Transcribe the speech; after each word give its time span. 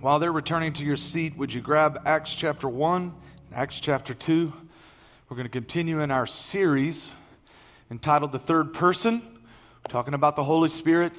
While 0.00 0.20
they're 0.20 0.30
returning 0.30 0.74
to 0.74 0.84
your 0.84 0.96
seat, 0.96 1.36
would 1.36 1.52
you 1.52 1.60
grab 1.60 2.02
Acts 2.06 2.32
chapter 2.32 2.68
1, 2.68 3.12
Acts 3.52 3.80
chapter 3.80 4.14
2? 4.14 4.52
We're 5.28 5.36
going 5.36 5.44
to 5.44 5.50
continue 5.50 5.98
in 6.02 6.12
our 6.12 6.24
series 6.24 7.10
entitled 7.90 8.30
The 8.30 8.38
Third 8.38 8.72
Person, 8.72 9.22
talking 9.88 10.14
about 10.14 10.36
the 10.36 10.44
Holy 10.44 10.68
Spirit 10.68 11.14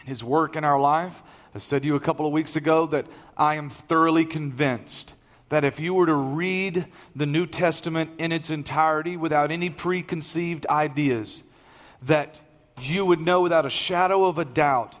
and 0.00 0.08
His 0.08 0.24
work 0.24 0.56
in 0.56 0.64
our 0.64 0.80
life. 0.80 1.12
I 1.54 1.58
said 1.58 1.82
to 1.82 1.88
you 1.88 1.94
a 1.94 2.00
couple 2.00 2.24
of 2.24 2.32
weeks 2.32 2.56
ago 2.56 2.86
that 2.86 3.04
I 3.36 3.56
am 3.56 3.68
thoroughly 3.68 4.24
convinced 4.24 5.12
that 5.50 5.62
if 5.62 5.78
you 5.78 5.92
were 5.92 6.06
to 6.06 6.14
read 6.14 6.86
the 7.14 7.26
New 7.26 7.44
Testament 7.44 8.12
in 8.16 8.32
its 8.32 8.48
entirety 8.48 9.14
without 9.18 9.50
any 9.50 9.68
preconceived 9.68 10.64
ideas, 10.70 11.42
that 12.00 12.40
you 12.80 13.04
would 13.04 13.20
know 13.20 13.42
without 13.42 13.66
a 13.66 13.70
shadow 13.70 14.24
of 14.24 14.38
a 14.38 14.46
doubt 14.46 14.96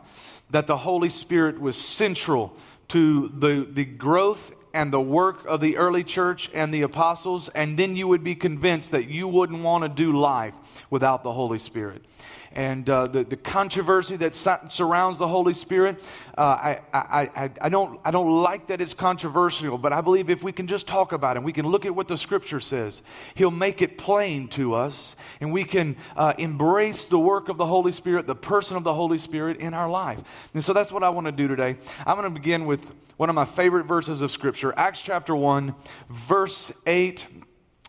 that 0.50 0.66
the 0.66 0.76
Holy 0.76 1.08
Spirit 1.08 1.60
was 1.60 1.76
central 1.76 2.54
to 2.88 3.28
the, 3.28 3.66
the 3.70 3.84
growth 3.84 4.52
and 4.72 4.92
the 4.92 5.00
work 5.00 5.44
of 5.46 5.60
the 5.60 5.76
early 5.76 6.04
church 6.04 6.50
and 6.54 6.72
the 6.72 6.82
apostles, 6.82 7.48
and 7.50 7.78
then 7.78 7.96
you 7.96 8.06
would 8.06 8.22
be 8.22 8.34
convinced 8.34 8.90
that 8.90 9.08
you 9.08 9.26
wouldn't 9.26 9.62
want 9.62 9.84
to 9.84 9.88
do 9.88 10.18
life 10.18 10.54
without 10.90 11.22
the 11.22 11.32
Holy 11.32 11.58
Spirit 11.58 12.02
and 12.52 12.88
uh, 12.88 13.06
the, 13.06 13.24
the 13.24 13.36
controversy 13.36 14.16
that 14.16 14.34
surrounds 14.34 15.18
the 15.18 15.28
Holy 15.28 15.52
Spirit. 15.52 16.02
Uh, 16.36 16.40
I, 16.40 16.80
I, 16.92 17.30
I, 17.34 17.50
I, 17.60 17.68
don't, 17.68 18.00
I 18.04 18.10
don't 18.10 18.42
like 18.42 18.68
that 18.68 18.80
it's 18.80 18.94
controversial, 18.94 19.78
but 19.78 19.92
I 19.92 20.00
believe 20.00 20.30
if 20.30 20.42
we 20.42 20.52
can 20.52 20.66
just 20.66 20.86
talk 20.86 21.12
about 21.12 21.36
it, 21.36 21.42
we 21.42 21.52
can 21.52 21.66
look 21.66 21.84
at 21.84 21.94
what 21.94 22.08
the 22.08 22.16
Scripture 22.16 22.60
says, 22.60 23.02
He'll 23.34 23.50
make 23.50 23.82
it 23.82 23.98
plain 23.98 24.48
to 24.48 24.74
us, 24.74 25.16
and 25.40 25.52
we 25.52 25.64
can 25.64 25.96
uh, 26.16 26.34
embrace 26.38 27.04
the 27.04 27.18
work 27.18 27.48
of 27.48 27.56
the 27.56 27.66
Holy 27.66 27.92
Spirit, 27.92 28.26
the 28.26 28.34
person 28.34 28.76
of 28.76 28.84
the 28.84 28.94
Holy 28.94 29.18
Spirit 29.18 29.58
in 29.58 29.74
our 29.74 29.88
life. 29.88 30.50
And 30.54 30.64
so 30.64 30.72
that's 30.72 30.92
what 30.92 31.02
I 31.02 31.10
want 31.10 31.26
to 31.26 31.32
do 31.32 31.48
today. 31.48 31.76
I'm 32.06 32.16
going 32.16 32.24
to 32.24 32.30
begin 32.30 32.66
with 32.66 32.80
one 33.16 33.28
of 33.28 33.34
my 33.34 33.44
favorite 33.44 33.84
verses 33.84 34.20
of 34.20 34.30
Scripture, 34.30 34.72
Acts 34.76 35.00
chapter 35.00 35.34
1, 35.34 35.74
verse 36.08 36.72
8. 36.86 37.26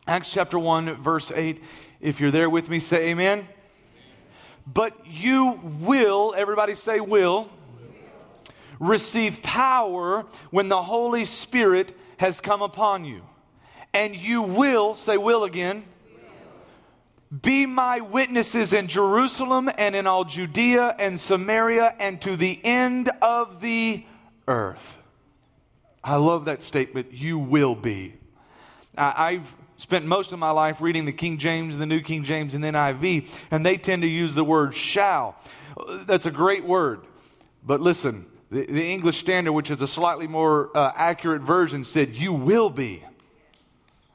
Acts 0.07 0.31
chapter 0.31 0.57
1, 0.57 1.03
verse 1.03 1.31
8. 1.33 1.61
If 2.01 2.19
you're 2.19 2.31
there 2.31 2.49
with 2.49 2.69
me, 2.69 2.79
say 2.79 3.09
amen. 3.09 3.47
But 4.71 5.05
you 5.05 5.59
will, 5.79 6.33
everybody 6.37 6.75
say 6.75 6.99
will, 6.99 7.49
receive 8.79 9.41
power 9.41 10.25
when 10.51 10.69
the 10.69 10.81
Holy 10.81 11.25
Spirit 11.25 11.97
has 12.17 12.39
come 12.39 12.61
upon 12.61 13.05
you. 13.05 13.23
And 13.93 14.15
you 14.15 14.41
will, 14.41 14.95
say 14.95 15.17
will 15.17 15.43
again, 15.43 15.85
be 17.41 17.65
my 17.65 17.99
witnesses 17.99 18.73
in 18.73 18.87
Jerusalem 18.87 19.69
and 19.77 19.95
in 19.95 20.07
all 20.07 20.23
Judea 20.23 20.95
and 20.97 21.19
Samaria 21.19 21.95
and 21.99 22.21
to 22.21 22.35
the 22.35 22.59
end 22.63 23.09
of 23.21 23.61
the 23.61 24.05
earth. 24.47 24.97
I 26.03 26.15
love 26.15 26.45
that 26.45 26.63
statement. 26.63 27.11
You 27.11 27.37
will 27.37 27.75
be. 27.75 28.15
I've 28.97 29.47
spent 29.79 30.05
most 30.05 30.33
of 30.33 30.39
my 30.39 30.51
life 30.51 30.81
reading 30.81 31.05
the 31.05 31.13
King 31.13 31.37
James, 31.37 31.73
and 31.73 31.81
the 31.81 31.85
New 31.85 32.01
King 32.01 32.25
James, 32.25 32.53
and 32.53 32.63
NIV, 32.63 33.29
and 33.49 33.65
they 33.65 33.77
tend 33.77 34.01
to 34.01 34.07
use 34.07 34.35
the 34.35 34.43
word 34.43 34.75
shall. 34.75 35.37
That's 36.05 36.25
a 36.25 36.31
great 36.31 36.65
word. 36.65 36.99
But 37.65 37.79
listen, 37.79 38.25
the, 38.51 38.65
the 38.65 38.83
English 38.83 39.19
Standard, 39.19 39.53
which 39.53 39.71
is 39.71 39.81
a 39.81 39.87
slightly 39.87 40.27
more 40.27 40.75
uh, 40.77 40.91
accurate 40.95 41.43
version, 41.43 41.85
said, 41.85 42.13
You 42.15 42.33
will 42.33 42.69
be. 42.69 43.03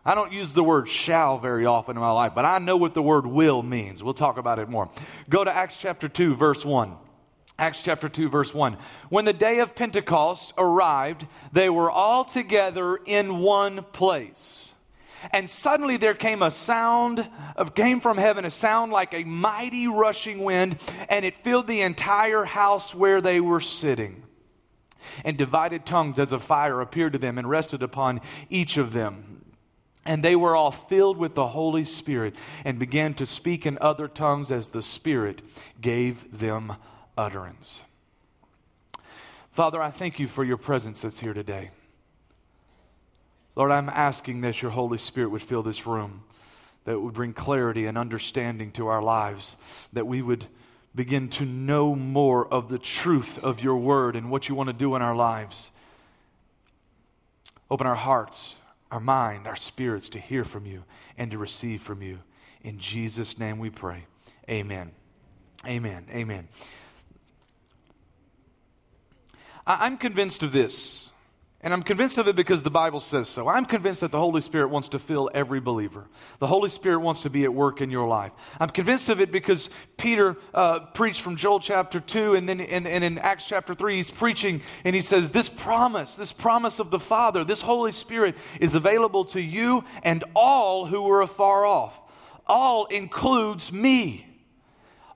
I 0.04 0.14
don't 0.14 0.32
use 0.32 0.52
the 0.52 0.62
word 0.62 0.86
shall 0.86 1.38
very 1.38 1.64
often 1.64 1.96
in 1.96 2.02
my 2.02 2.10
life, 2.10 2.32
but 2.34 2.44
I 2.44 2.58
know 2.58 2.76
what 2.76 2.92
the 2.92 3.02
word 3.02 3.26
will 3.26 3.62
means. 3.62 4.02
We'll 4.02 4.12
talk 4.12 4.36
about 4.36 4.58
it 4.58 4.68
more. 4.68 4.90
Go 5.30 5.44
to 5.44 5.50
Acts 5.50 5.78
chapter 5.78 6.10
2, 6.10 6.36
verse 6.36 6.62
1. 6.62 6.94
Acts 7.58 7.80
chapter 7.80 8.10
2, 8.10 8.28
verse 8.28 8.52
1. 8.52 8.76
When 9.08 9.24
the 9.24 9.32
day 9.32 9.60
of 9.60 9.74
Pentecost 9.74 10.52
arrived, 10.58 11.26
they 11.52 11.70
were 11.70 11.90
all 11.90 12.26
together 12.26 12.96
in 13.06 13.38
one 13.38 13.82
place. 13.94 14.73
And 15.30 15.48
suddenly 15.48 15.96
there 15.96 16.14
came 16.14 16.42
a 16.42 16.50
sound 16.50 17.28
of 17.56 17.74
came 17.74 18.00
from 18.00 18.16
heaven, 18.16 18.44
a 18.44 18.50
sound 18.50 18.92
like 18.92 19.14
a 19.14 19.24
mighty 19.24 19.86
rushing 19.86 20.44
wind, 20.44 20.80
and 21.08 21.24
it 21.24 21.42
filled 21.42 21.66
the 21.66 21.82
entire 21.82 22.44
house 22.44 22.94
where 22.94 23.20
they 23.20 23.40
were 23.40 23.60
sitting. 23.60 24.22
And 25.24 25.36
divided 25.36 25.84
tongues 25.84 26.18
as 26.18 26.32
a 26.32 26.38
fire 26.38 26.80
appeared 26.80 27.12
to 27.12 27.18
them 27.18 27.38
and 27.38 27.48
rested 27.48 27.82
upon 27.82 28.20
each 28.48 28.76
of 28.76 28.92
them. 28.92 29.44
And 30.04 30.22
they 30.22 30.36
were 30.36 30.54
all 30.54 30.70
filled 30.70 31.16
with 31.16 31.34
the 31.34 31.48
Holy 31.48 31.84
Spirit 31.84 32.34
and 32.64 32.78
began 32.78 33.14
to 33.14 33.26
speak 33.26 33.64
in 33.64 33.78
other 33.80 34.08
tongues 34.08 34.50
as 34.50 34.68
the 34.68 34.82
Spirit 34.82 35.40
gave 35.80 36.38
them 36.38 36.74
utterance. 37.16 37.82
Father, 39.52 39.80
I 39.80 39.90
thank 39.90 40.18
you 40.18 40.26
for 40.26 40.44
your 40.44 40.56
presence 40.56 41.00
that's 41.00 41.20
here 41.20 41.32
today. 41.32 41.70
Lord, 43.56 43.70
I'm 43.70 43.88
asking 43.88 44.40
that 44.40 44.62
your 44.62 44.72
Holy 44.72 44.98
Spirit 44.98 45.30
would 45.30 45.42
fill 45.42 45.62
this 45.62 45.86
room, 45.86 46.24
that 46.84 47.00
would 47.00 47.14
bring 47.14 47.32
clarity 47.32 47.86
and 47.86 47.96
understanding 47.96 48.72
to 48.72 48.88
our 48.88 49.02
lives, 49.02 49.56
that 49.92 50.06
we 50.06 50.22
would 50.22 50.46
begin 50.94 51.28
to 51.28 51.44
know 51.44 51.94
more 51.94 52.46
of 52.46 52.68
the 52.68 52.78
truth 52.78 53.38
of 53.42 53.62
your 53.62 53.76
word 53.76 54.16
and 54.16 54.30
what 54.30 54.48
you 54.48 54.54
want 54.54 54.68
to 54.68 54.72
do 54.72 54.94
in 54.94 55.02
our 55.02 55.14
lives. 55.14 55.70
Open 57.70 57.86
our 57.86 57.94
hearts, 57.94 58.56
our 58.90 59.00
mind, 59.00 59.46
our 59.46 59.56
spirits 59.56 60.08
to 60.10 60.20
hear 60.20 60.44
from 60.44 60.66
you 60.66 60.84
and 61.16 61.30
to 61.30 61.38
receive 61.38 61.82
from 61.82 62.02
you. 62.02 62.20
In 62.62 62.78
Jesus' 62.78 63.38
name 63.38 63.58
we 63.58 63.70
pray. 63.70 64.04
Amen. 64.48 64.92
Amen. 65.66 66.06
Amen. 66.10 66.48
I'm 69.66 69.96
convinced 69.96 70.42
of 70.42 70.52
this 70.52 71.10
and 71.64 71.72
I'm 71.72 71.82
convinced 71.82 72.18
of 72.18 72.28
it 72.28 72.36
because 72.36 72.62
the 72.62 72.70
Bible 72.70 73.00
says 73.00 73.26
so. 73.26 73.48
I'm 73.48 73.64
convinced 73.64 74.02
that 74.02 74.12
the 74.12 74.18
Holy 74.18 74.42
Spirit 74.42 74.68
wants 74.68 74.90
to 74.90 74.98
fill 74.98 75.30
every 75.32 75.60
believer. 75.60 76.04
The 76.38 76.46
Holy 76.46 76.68
Spirit 76.68 76.98
wants 76.98 77.22
to 77.22 77.30
be 77.30 77.44
at 77.44 77.54
work 77.54 77.80
in 77.80 77.90
your 77.90 78.06
life. 78.06 78.32
I'm 78.60 78.68
convinced 78.68 79.08
of 79.08 79.18
it 79.18 79.32
because 79.32 79.70
Peter 79.96 80.36
uh, 80.52 80.80
preached 80.80 81.22
from 81.22 81.36
Joel 81.36 81.60
chapter 81.60 82.00
2, 82.00 82.34
and 82.34 82.46
then 82.46 82.60
in, 82.60 82.86
and 82.86 83.02
in 83.02 83.16
Acts 83.16 83.46
chapter 83.46 83.74
3, 83.74 83.96
he's 83.96 84.10
preaching 84.10 84.60
and 84.84 84.94
he 84.94 85.00
says, 85.00 85.30
This 85.30 85.48
promise, 85.48 86.16
this 86.16 86.32
promise 86.32 86.80
of 86.80 86.90
the 86.90 87.00
Father, 87.00 87.44
this 87.44 87.62
Holy 87.62 87.92
Spirit 87.92 88.36
is 88.60 88.74
available 88.74 89.24
to 89.26 89.40
you 89.40 89.84
and 90.02 90.22
all 90.36 90.84
who 90.84 91.08
are 91.08 91.22
afar 91.22 91.64
off. 91.64 91.98
All 92.46 92.84
includes 92.86 93.72
me 93.72 94.33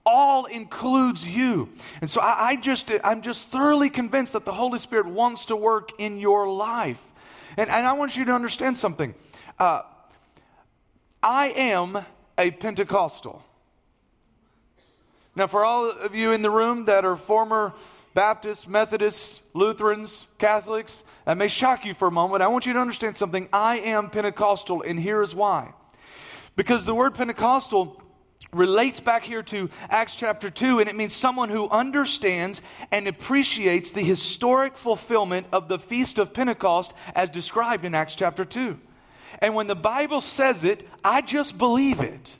all 0.04 0.46
includes 0.46 1.28
you. 1.28 1.68
And 2.00 2.10
so 2.10 2.20
I, 2.20 2.48
I, 2.48 2.56
just, 2.56 2.90
I'm 3.04 3.22
just 3.22 3.48
thoroughly 3.48 3.90
convinced 3.90 4.32
that 4.32 4.44
the 4.44 4.52
Holy 4.52 4.78
Spirit 4.78 5.06
wants 5.06 5.46
to 5.46 5.56
work 5.56 5.90
in 5.98 6.18
your 6.18 6.48
life. 6.48 7.00
And, 7.56 7.68
and 7.68 7.86
I 7.86 7.92
want 7.92 8.16
you 8.16 8.24
to 8.26 8.32
understand 8.32 8.78
something. 8.78 9.14
Uh, 9.58 9.82
I 11.22 11.48
am 11.48 12.04
a 12.38 12.50
Pentecostal. 12.50 13.42
Now, 15.34 15.46
for 15.46 15.64
all 15.64 15.90
of 15.90 16.14
you 16.14 16.32
in 16.32 16.42
the 16.42 16.50
room 16.50 16.86
that 16.86 17.04
are 17.04 17.16
former 17.16 17.74
Baptists, 18.14 18.66
Methodists, 18.66 19.40
Lutherans, 19.54 20.26
Catholics, 20.38 21.04
that 21.24 21.36
may 21.36 21.46
shock 21.46 21.84
you 21.84 21.94
for 21.94 22.08
a 22.08 22.10
moment. 22.10 22.42
I 22.42 22.48
want 22.48 22.66
you 22.66 22.72
to 22.72 22.80
understand 22.80 23.16
something. 23.16 23.48
I 23.52 23.78
am 23.78 24.10
Pentecostal, 24.10 24.82
and 24.82 24.98
here 24.98 25.22
is 25.22 25.34
why. 25.34 25.74
Because 26.56 26.84
the 26.84 26.94
word 26.94 27.14
Pentecostal 27.14 28.02
relates 28.52 29.00
back 29.00 29.24
here 29.24 29.42
to 29.42 29.68
Acts 29.90 30.16
chapter 30.16 30.50
2, 30.50 30.80
and 30.80 30.88
it 30.88 30.96
means 30.96 31.14
someone 31.14 31.50
who 31.50 31.68
understands 31.68 32.60
and 32.90 33.06
appreciates 33.06 33.90
the 33.90 34.02
historic 34.02 34.76
fulfillment 34.76 35.46
of 35.52 35.68
the 35.68 35.78
Feast 35.78 36.18
of 36.18 36.32
Pentecost 36.32 36.94
as 37.14 37.28
described 37.28 37.84
in 37.84 37.94
Acts 37.94 38.14
chapter 38.14 38.44
2. 38.44 38.78
And 39.40 39.54
when 39.54 39.66
the 39.66 39.76
Bible 39.76 40.20
says 40.20 40.64
it, 40.64 40.88
I 41.04 41.20
just 41.20 41.58
believe 41.58 42.00
it. 42.00 42.34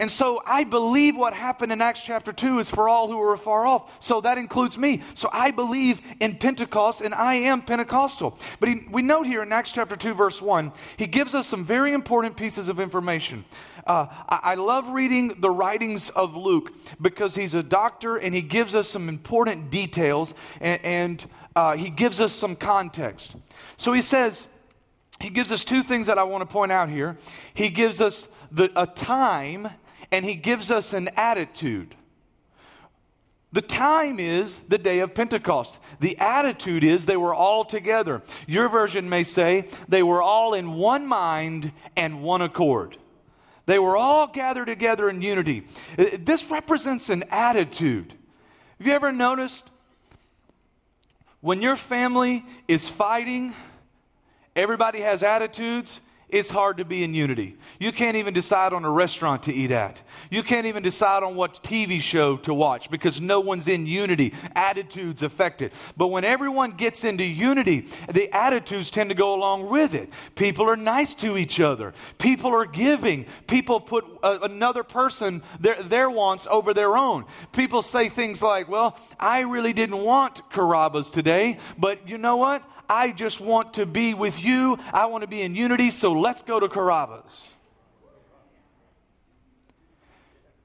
And 0.00 0.10
so 0.10 0.40
I 0.46 0.64
believe 0.64 1.14
what 1.14 1.34
happened 1.34 1.72
in 1.72 1.82
Acts 1.82 2.00
chapter 2.00 2.32
2 2.32 2.60
is 2.60 2.70
for 2.70 2.88
all 2.88 3.08
who 3.08 3.20
are 3.20 3.36
far 3.36 3.66
off. 3.66 3.92
So 4.00 4.22
that 4.22 4.38
includes 4.38 4.78
me. 4.78 5.02
So 5.12 5.28
I 5.30 5.50
believe 5.50 6.00
in 6.20 6.36
Pentecost 6.36 7.02
and 7.02 7.14
I 7.14 7.34
am 7.34 7.60
Pentecostal. 7.60 8.38
But 8.60 8.70
he, 8.70 8.86
we 8.90 9.02
note 9.02 9.26
here 9.26 9.42
in 9.42 9.52
Acts 9.52 9.72
chapter 9.72 9.96
2, 9.96 10.14
verse 10.14 10.40
1, 10.40 10.72
he 10.96 11.06
gives 11.06 11.34
us 11.34 11.46
some 11.46 11.66
very 11.66 11.92
important 11.92 12.38
pieces 12.38 12.70
of 12.70 12.80
information. 12.80 13.44
Uh, 13.90 14.06
I, 14.28 14.40
I 14.52 14.54
love 14.54 14.90
reading 14.90 15.40
the 15.40 15.50
writings 15.50 16.10
of 16.10 16.36
Luke 16.36 16.72
because 17.02 17.34
he's 17.34 17.54
a 17.54 17.62
doctor 17.62 18.16
and 18.16 18.32
he 18.32 18.40
gives 18.40 18.76
us 18.76 18.88
some 18.88 19.08
important 19.08 19.68
details 19.68 20.32
and, 20.60 20.84
and 20.84 21.26
uh, 21.56 21.76
he 21.76 21.90
gives 21.90 22.20
us 22.20 22.32
some 22.32 22.54
context. 22.54 23.34
So 23.78 23.92
he 23.92 24.00
says, 24.00 24.46
he 25.20 25.28
gives 25.28 25.50
us 25.50 25.64
two 25.64 25.82
things 25.82 26.06
that 26.06 26.18
I 26.18 26.22
want 26.22 26.42
to 26.42 26.46
point 26.46 26.70
out 26.70 26.88
here. 26.88 27.16
He 27.52 27.68
gives 27.68 28.00
us 28.00 28.28
the, 28.52 28.70
a 28.80 28.86
time 28.86 29.68
and 30.12 30.24
he 30.24 30.36
gives 30.36 30.70
us 30.70 30.92
an 30.92 31.08
attitude. 31.16 31.96
The 33.50 33.62
time 33.62 34.20
is 34.20 34.60
the 34.68 34.78
day 34.78 35.00
of 35.00 35.16
Pentecost. 35.16 35.76
The 35.98 36.16
attitude 36.18 36.84
is 36.84 37.06
they 37.06 37.16
were 37.16 37.34
all 37.34 37.64
together. 37.64 38.22
Your 38.46 38.68
version 38.68 39.08
may 39.08 39.24
say 39.24 39.66
they 39.88 40.04
were 40.04 40.22
all 40.22 40.54
in 40.54 40.74
one 40.74 41.08
mind 41.08 41.72
and 41.96 42.22
one 42.22 42.40
accord. 42.40 42.96
They 43.70 43.78
were 43.78 43.96
all 43.96 44.26
gathered 44.26 44.64
together 44.64 45.08
in 45.08 45.22
unity. 45.22 45.64
Uh, 45.96 46.06
this 46.18 46.50
represents 46.50 47.08
an 47.08 47.22
attitude. 47.30 48.12
Have 48.78 48.86
you 48.88 48.92
ever 48.92 49.12
noticed 49.12 49.70
When 51.40 51.62
your 51.62 51.76
family 51.76 52.44
is 52.66 52.88
fighting, 52.88 53.54
everybody 54.56 55.02
has 55.02 55.22
attitudes, 55.22 56.00
it's 56.32 56.50
hard 56.50 56.78
to 56.78 56.84
be 56.84 57.02
in 57.02 57.14
unity. 57.14 57.56
You 57.78 57.92
can't 57.92 58.16
even 58.16 58.34
decide 58.34 58.72
on 58.72 58.84
a 58.84 58.90
restaurant 58.90 59.42
to 59.44 59.52
eat 59.52 59.70
at. 59.70 60.02
You 60.30 60.42
can't 60.42 60.66
even 60.66 60.82
decide 60.82 61.22
on 61.22 61.34
what 61.34 61.62
TV 61.62 62.00
show 62.00 62.36
to 62.38 62.54
watch 62.54 62.90
because 62.90 63.20
no 63.20 63.40
one's 63.40 63.68
in 63.68 63.86
unity. 63.86 64.34
Attitudes 64.54 65.22
affected. 65.22 65.72
But 65.96 66.08
when 66.08 66.24
everyone 66.24 66.72
gets 66.72 67.04
into 67.04 67.24
unity, 67.24 67.88
the 68.12 68.34
attitudes 68.34 68.90
tend 68.90 69.10
to 69.10 69.14
go 69.14 69.34
along 69.34 69.68
with 69.68 69.94
it. 69.94 70.10
People 70.34 70.68
are 70.68 70.76
nice 70.76 71.14
to 71.14 71.36
each 71.36 71.60
other. 71.60 71.94
People 72.18 72.54
are 72.54 72.66
giving. 72.66 73.26
People 73.46 73.80
put 73.80 74.04
a, 74.22 74.40
another 74.40 74.84
person, 74.84 75.42
their, 75.58 75.82
their 75.82 76.10
wants 76.10 76.46
over 76.50 76.74
their 76.74 76.96
own. 76.96 77.24
People 77.52 77.82
say 77.82 78.08
things 78.08 78.42
like, 78.42 78.68
well, 78.68 78.98
I 79.18 79.40
really 79.40 79.72
didn't 79.72 79.98
want 79.98 80.48
Carrabba's 80.50 81.10
today, 81.10 81.58
but 81.78 82.08
you 82.08 82.18
know 82.18 82.36
what? 82.36 82.62
I 82.90 83.12
just 83.12 83.40
want 83.40 83.74
to 83.74 83.86
be 83.86 84.14
with 84.14 84.42
you. 84.42 84.76
I 84.92 85.06
want 85.06 85.22
to 85.22 85.28
be 85.28 85.42
in 85.42 85.54
unity, 85.54 85.92
so 85.92 86.10
let's 86.12 86.42
go 86.42 86.58
to 86.58 86.68
Carrabba's. 86.68 87.46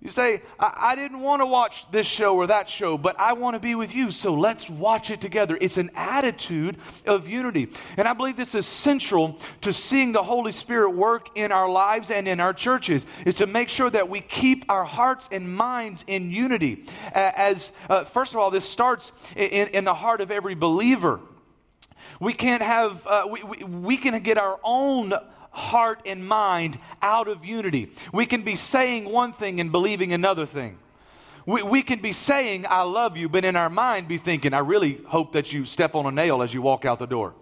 You 0.02 0.10
say, 0.10 0.42
I, 0.60 0.74
I, 0.76 0.96
didn't 0.96 1.20
want 1.20 1.42
to 1.42 1.46
watch 1.46 1.90
this 1.92 2.08
show 2.08 2.36
or 2.36 2.48
that 2.48 2.68
show, 2.68 2.98
but 2.98 3.20
I 3.20 3.34
want 3.34 3.56
to 3.56 3.60
be 3.60 3.76
with 3.76 3.94
you, 3.94 4.12
so 4.12 4.34
let's 4.34 4.68
watch 4.68 5.12
it 5.12 5.22
together. 5.22 5.56
It's 5.62 5.78
an 5.78 5.92
attitude 5.96 6.78
of 7.06 7.28
unity. 7.28 7.70
And 7.96 8.08
I 8.08 8.14
believe 8.14 8.38
this 8.38 8.56
is 8.56 8.66
central 8.66 9.40
to 9.62 9.72
seeing 9.72 10.12
the 10.12 10.24
Holy 10.24 10.52
Spirit 10.52 10.92
work 10.92 11.30
in 11.36 11.52
our 11.52 11.70
lives 11.70 12.10
and 12.10 12.28
in 12.28 12.40
our 12.40 12.54
churches, 12.54 13.06
is 13.26 13.36
to 13.36 13.48
make 13.48 13.70
sure 13.70 13.90
that 13.92 14.10
we 14.10 14.22
keep 14.22 14.66
our 14.70 14.84
hearts 14.84 15.30
and 15.32 15.56
minds 15.56 16.04
in 16.08 16.32
unity. 16.32 16.86
As, 17.12 17.72
uh, 17.88 18.04
first 18.04 18.34
of 18.34 18.40
all, 18.40 18.50
this 18.50 18.68
starts 18.68 19.12
in, 19.36 19.70
in 19.70 19.84
the 19.84 19.96
heart 19.96 20.22
of 20.22 20.32
every 20.32 20.56
believer. 20.56 21.20
We 22.20 22.34
can't 22.34 22.62
have, 22.62 23.06
uh, 23.06 23.28
we, 23.30 23.44
we, 23.44 23.64
we 23.64 23.98
can 23.98 24.22
get 24.24 24.38
our 24.38 24.60
own 24.64 25.14
heart 25.52 26.02
and 26.06 26.28
mind 26.28 26.78
out 27.02 27.28
of 27.28 27.46
unity. 27.46 27.92
We 28.14 28.26
can 28.26 28.44
be 28.44 28.56
saying 28.56 29.06
one 29.06 29.34
thing 29.34 29.60
and 29.60 29.72
believing 29.72 30.14
another 30.14 30.46
thing. 30.46 30.78
We, 31.46 31.62
we 31.62 31.84
can 31.84 32.02
be 32.02 32.12
saying, 32.12 32.66
I 32.68 32.82
love 32.84 33.18
you, 33.18 33.30
but 33.30 33.46
in 33.46 33.56
our 33.56 33.70
mind 33.70 34.08
be 34.08 34.18
thinking, 34.18 34.54
I 34.54 34.60
really 34.60 35.02
hope 35.08 35.34
that 35.34 35.54
you 35.54 35.66
step 35.66 35.96
on 35.96 36.06
a 36.06 36.12
nail 36.12 36.42
as 36.42 36.54
you 36.54 36.62
walk 36.62 36.86
out 36.86 37.00
the 37.00 37.06
door 37.06 37.36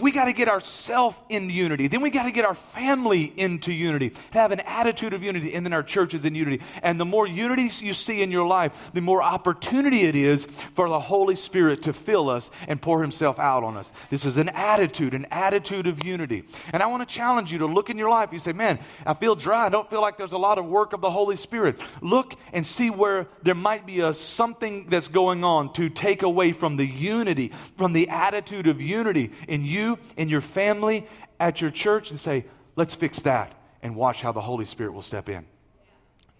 we 0.00 0.12
got 0.12 0.26
to 0.26 0.32
get 0.32 0.48
ourselves 0.48 1.16
in 1.28 1.50
unity. 1.50 1.88
Then 1.88 2.00
we 2.00 2.10
got 2.10 2.24
to 2.24 2.30
get 2.30 2.44
our 2.44 2.54
family 2.54 3.32
into 3.36 3.72
unity, 3.72 4.10
to 4.10 4.38
have 4.38 4.52
an 4.52 4.60
attitude 4.60 5.12
of 5.12 5.22
unity, 5.22 5.54
and 5.54 5.64
then 5.64 5.72
our 5.72 5.82
churches 5.82 6.24
in 6.24 6.34
unity. 6.34 6.62
And 6.82 6.98
the 7.00 7.04
more 7.04 7.26
unity 7.26 7.70
you 7.84 7.94
see 7.94 8.22
in 8.22 8.30
your 8.30 8.46
life, 8.46 8.90
the 8.92 9.00
more 9.00 9.22
opportunity 9.22 10.02
it 10.02 10.16
is 10.16 10.46
for 10.74 10.88
the 10.88 11.00
Holy 11.00 11.36
Spirit 11.36 11.82
to 11.82 11.92
fill 11.92 12.30
us 12.30 12.50
and 12.68 12.80
pour 12.80 13.02
Himself 13.02 13.38
out 13.38 13.64
on 13.64 13.76
us. 13.76 13.90
This 14.10 14.24
is 14.24 14.36
an 14.36 14.48
attitude, 14.50 15.14
an 15.14 15.26
attitude 15.30 15.86
of 15.86 16.04
unity. 16.04 16.44
And 16.72 16.82
I 16.82 16.86
want 16.86 17.08
to 17.08 17.14
challenge 17.14 17.52
you 17.52 17.58
to 17.58 17.66
look 17.66 17.90
in 17.90 17.98
your 17.98 18.10
life. 18.10 18.30
You 18.32 18.38
say, 18.38 18.52
Man, 18.52 18.78
I 19.06 19.14
feel 19.14 19.34
dry. 19.34 19.66
I 19.66 19.68
don't 19.68 19.88
feel 19.90 20.00
like 20.00 20.16
there's 20.16 20.32
a 20.32 20.38
lot 20.38 20.58
of 20.58 20.66
work 20.66 20.92
of 20.92 21.00
the 21.00 21.10
Holy 21.10 21.36
Spirit. 21.36 21.80
Look 22.00 22.34
and 22.52 22.66
see 22.66 22.90
where 22.90 23.26
there 23.42 23.54
might 23.54 23.86
be 23.86 24.00
a 24.00 24.14
something 24.14 24.86
that's 24.88 25.08
going 25.08 25.44
on 25.44 25.72
to 25.74 25.88
take 25.88 26.22
away 26.22 26.52
from 26.52 26.76
the 26.76 26.86
unity, 26.86 27.52
from 27.76 27.92
the 27.92 28.08
attitude 28.08 28.66
of 28.66 28.80
unity 28.80 29.32
in 29.48 29.64
you, 29.74 29.98
in 30.16 30.28
your 30.28 30.40
family, 30.40 31.06
at 31.38 31.60
your 31.60 31.70
church, 31.70 32.10
and 32.10 32.18
say, 32.18 32.46
let's 32.76 32.94
fix 32.94 33.20
that 33.20 33.52
and 33.82 33.94
watch 33.94 34.22
how 34.22 34.32
the 34.32 34.40
Holy 34.40 34.64
Spirit 34.64 34.92
will 34.92 35.02
step 35.02 35.28
in. 35.28 35.44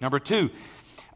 Number 0.00 0.18
two, 0.18 0.50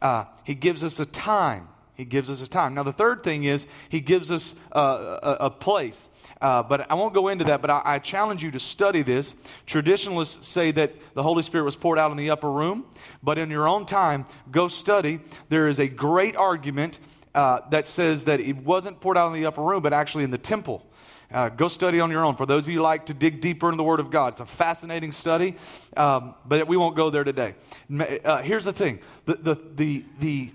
uh, 0.01 0.25
he 0.43 0.53
gives 0.53 0.83
us 0.83 0.99
a 0.99 1.05
time. 1.05 1.67
He 1.95 2.05
gives 2.05 2.29
us 2.29 2.41
a 2.41 2.47
time. 2.47 2.75
Now, 2.75 2.83
the 2.83 2.93
third 2.93 3.23
thing 3.23 3.43
is 3.43 3.65
he 3.89 3.99
gives 3.99 4.31
us 4.31 4.55
uh, 4.73 5.19
a, 5.21 5.45
a, 5.45 5.49
place. 5.49 6.07
Uh, 6.39 6.63
but 6.63 6.89
I 6.89 6.93
won't 6.93 7.13
go 7.13 7.27
into 7.27 7.43
that, 7.45 7.61
but 7.61 7.69
I, 7.69 7.81
I, 7.83 7.99
challenge 7.99 8.41
you 8.41 8.51
to 8.51 8.59
study 8.59 9.01
this. 9.01 9.33
Traditionalists 9.65 10.47
say 10.47 10.71
that 10.71 10.93
the 11.13 11.23
Holy 11.23 11.43
Spirit 11.43 11.65
was 11.65 11.75
poured 11.75 11.99
out 11.99 12.11
in 12.11 12.15
the 12.15 12.29
upper 12.29 12.49
room, 12.49 12.85
but 13.21 13.37
in 13.37 13.49
your 13.49 13.67
own 13.67 13.85
time, 13.85 14.25
go 14.49 14.69
study. 14.69 15.19
There 15.49 15.67
is 15.67 15.77
a 15.77 15.89
great 15.89 16.37
argument 16.37 16.99
uh, 17.35 17.61
that 17.71 17.87
says 17.87 18.23
that 18.25 18.39
it 18.39 18.55
wasn't 18.55 19.01
poured 19.01 19.17
out 19.17 19.27
in 19.27 19.33
the 19.33 19.45
upper 19.45 19.61
room, 19.61 19.83
but 19.83 19.91
actually 19.91 20.23
in 20.23 20.31
the 20.31 20.37
temple. 20.37 20.88
Uh, 21.31 21.49
go 21.49 21.67
study 21.67 21.99
on 21.99 22.09
your 22.09 22.25
own. 22.25 22.35
For 22.35 22.47
those 22.47 22.65
of 22.65 22.71
you 22.71 22.81
like 22.81 23.05
to 23.05 23.13
dig 23.13 23.39
deeper 23.39 23.67
into 23.67 23.77
the 23.77 23.83
Word 23.83 23.99
of 23.99 24.09
God, 24.09 24.33
it's 24.33 24.41
a 24.41 24.45
fascinating 24.45 25.11
study, 25.11 25.55
um, 25.95 26.33
but 26.43 26.67
we 26.67 26.75
won't 26.75 26.95
go 26.95 27.11
there 27.11 27.23
today. 27.23 27.53
Uh, 27.91 28.41
here's 28.41 28.63
the 28.63 28.73
thing 28.73 28.99
the, 29.25 29.35
the, 29.35 29.55
the, 29.75 30.05
the 30.19 30.51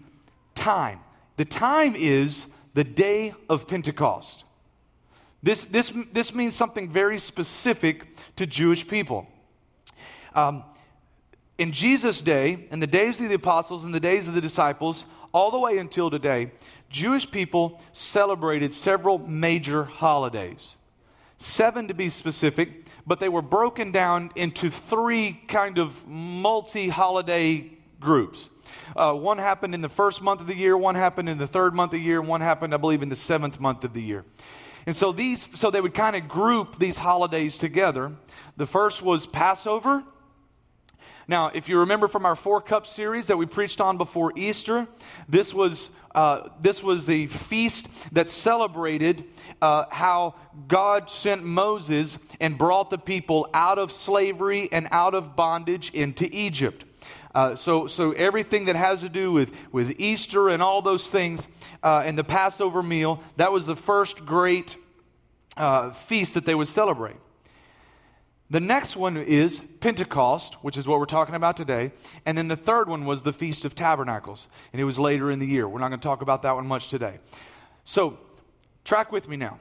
time. 0.57 0.99
The 1.37 1.45
time 1.45 1.95
is 1.97 2.47
the 2.75 2.83
day 2.83 3.35
of 3.49 3.69
Pentecost. 3.69 4.45
This, 5.45 5.65
this, 5.67 5.93
this 6.13 6.35
means 6.35 6.55
something 6.55 6.91
very 6.91 7.19
specific 7.19 8.17
to 8.37 8.47
Jewish 8.47 8.89
people. 8.89 9.29
Um, 10.35 10.65
in 11.59 11.73
Jesus' 11.73 12.21
day, 12.21 12.67
in 12.71 12.81
the 12.81 12.87
days 12.87 13.21
of 13.21 13.29
the 13.29 13.35
apostles, 13.35 13.85
in 13.85 13.93
the 13.93 14.01
days 14.01 14.27
of 14.27 14.35
the 14.35 14.41
disciples, 14.41 15.05
all 15.33 15.51
the 15.51 15.59
way 15.59 15.79
until 15.79 16.11
today, 16.11 16.53
Jewish 16.91 17.31
people 17.31 17.81
celebrated 17.93 18.75
several 18.75 19.19
major 19.19 19.85
holidays. 19.85 20.77
Seven 21.39 21.89
to 21.89 21.95
be 21.95 22.09
specific, 22.09 22.87
but 23.07 23.21
they 23.21 23.29
were 23.29 23.43
broken 23.43 23.93
down 23.93 24.31
into 24.37 24.71
three 24.71 25.41
kind 25.49 25.79
of 25.79 26.07
multi 26.07 26.89
holiday 26.89 27.71
groups. 28.01 28.51
Uh, 28.97 29.13
one 29.13 29.39
happened 29.39 29.75
in 29.75 29.81
the 29.81 29.89
first 29.89 30.23
month 30.23 30.41
of 30.41 30.47
the 30.47 30.55
year, 30.55 30.77
one 30.77 30.95
happened 30.95 31.29
in 31.29 31.39
the 31.39 31.47
third 31.47 31.75
month 31.75 31.93
of 31.93 31.99
the 31.99 32.05
year, 32.05 32.23
one 32.23 32.41
happened, 32.41 32.73
I 32.73 32.77
believe, 32.77 33.03
in 33.03 33.09
the 33.09 33.17
seventh 33.17 33.59
month 33.61 33.85
of 33.85 33.93
the 33.93 34.03
year. 34.03 34.25
And 34.87 34.95
so 34.95 35.13
these, 35.13 35.49
so 35.59 35.71
they 35.71 35.81
would 35.81 35.95
kind 35.95 36.15
of 36.15 36.29
group 36.29 36.79
these 36.79 36.99
holidays 36.99 37.59
together. 37.59 38.13
The 38.57 38.67
first 38.67 39.03
was 39.03 39.27
Passover, 39.27 40.05
now, 41.27 41.49
if 41.49 41.69
you 41.69 41.79
remember 41.79 42.09
from 42.09 42.27
our 42.27 42.37
four 42.37 42.61
cup 42.61 42.87
series 42.87 43.27
that 43.27 43.37
we 43.37 43.47
preached 43.47 43.81
on 43.81 43.97
before 43.97 44.33
Easter, 44.37 44.87
this 45.29 45.55
was, 45.55 45.91
uh, 46.15 46.49
this 46.61 46.83
was 46.83 47.07
the 47.07 47.29
feast 47.29 47.89
that 48.13 48.29
celebrated 48.29 49.25
uh, 49.63 49.87
how 49.91 50.35
God 50.69 51.11
sent 51.11 51.43
Moses 51.43 52.19
and 52.41 52.59
brought 52.59 52.91
the 52.91 52.99
people 52.99 53.49
out 53.55 53.79
of 53.79 53.91
slavery 53.91 54.69
and 54.71 54.89
out 54.91 55.15
of 55.15 55.35
bondage 55.35 55.91
into 55.91 56.29
Egypt. 56.31 56.85
Uh, 57.35 57.57
so, 57.57 57.87
so 57.87 58.13
everything 58.13 58.67
that 58.67 58.77
has 58.77 59.01
to 59.01 59.09
do 59.09 59.33
with, 59.33 59.51
with 59.73 59.99
Easter 59.99 60.49
and 60.49 60.63
all 60.63 60.83
those 60.83 61.09
things 61.09 61.49
uh, 61.83 62.03
and 62.05 62.17
the 62.17 62.25
Passover 62.25 62.83
meal, 62.83 63.21
that 63.37 63.51
was 63.51 63.67
the 63.67 63.75
first 63.75 64.25
great 64.25 64.77
uh, 65.57 65.91
feast 65.91 66.35
that 66.35 66.45
they 66.45 66.55
would 66.55 66.69
celebrate. 66.69 67.17
The 68.51 68.61
next 68.61 68.95
one 68.95 69.17
is 69.17 69.61
Pentecost, 69.81 70.55
which 70.63 70.77
is 70.77 70.87
what 70.87 70.99
we're 70.99 71.07
talking 71.07 71.35
about 71.35 71.57
today. 71.57 71.93
And 72.27 72.37
then 72.37 72.49
the 72.49 72.57
third 72.57 72.89
one 72.89 73.07
was 73.07 73.23
the 73.23 73.33
Feast 73.33 73.65
of 73.65 73.75
Tabernacles, 73.75 74.49
and 74.73 74.81
it 74.81 74.85
was 74.85 74.99
later 74.99 75.31
in 75.31 75.39
the 75.39 75.47
year. 75.47 75.69
We're 75.69 75.81
not 75.81 75.89
going 75.89 76.01
to 76.01 76.07
talk 76.07 76.21
about 76.21 76.43
that 76.43 76.55
one 76.55 76.67
much 76.67 76.89
today. 76.89 77.19
So, 77.85 78.19
track 78.85 79.13
with 79.13 79.29
me 79.29 79.37
now. 79.37 79.59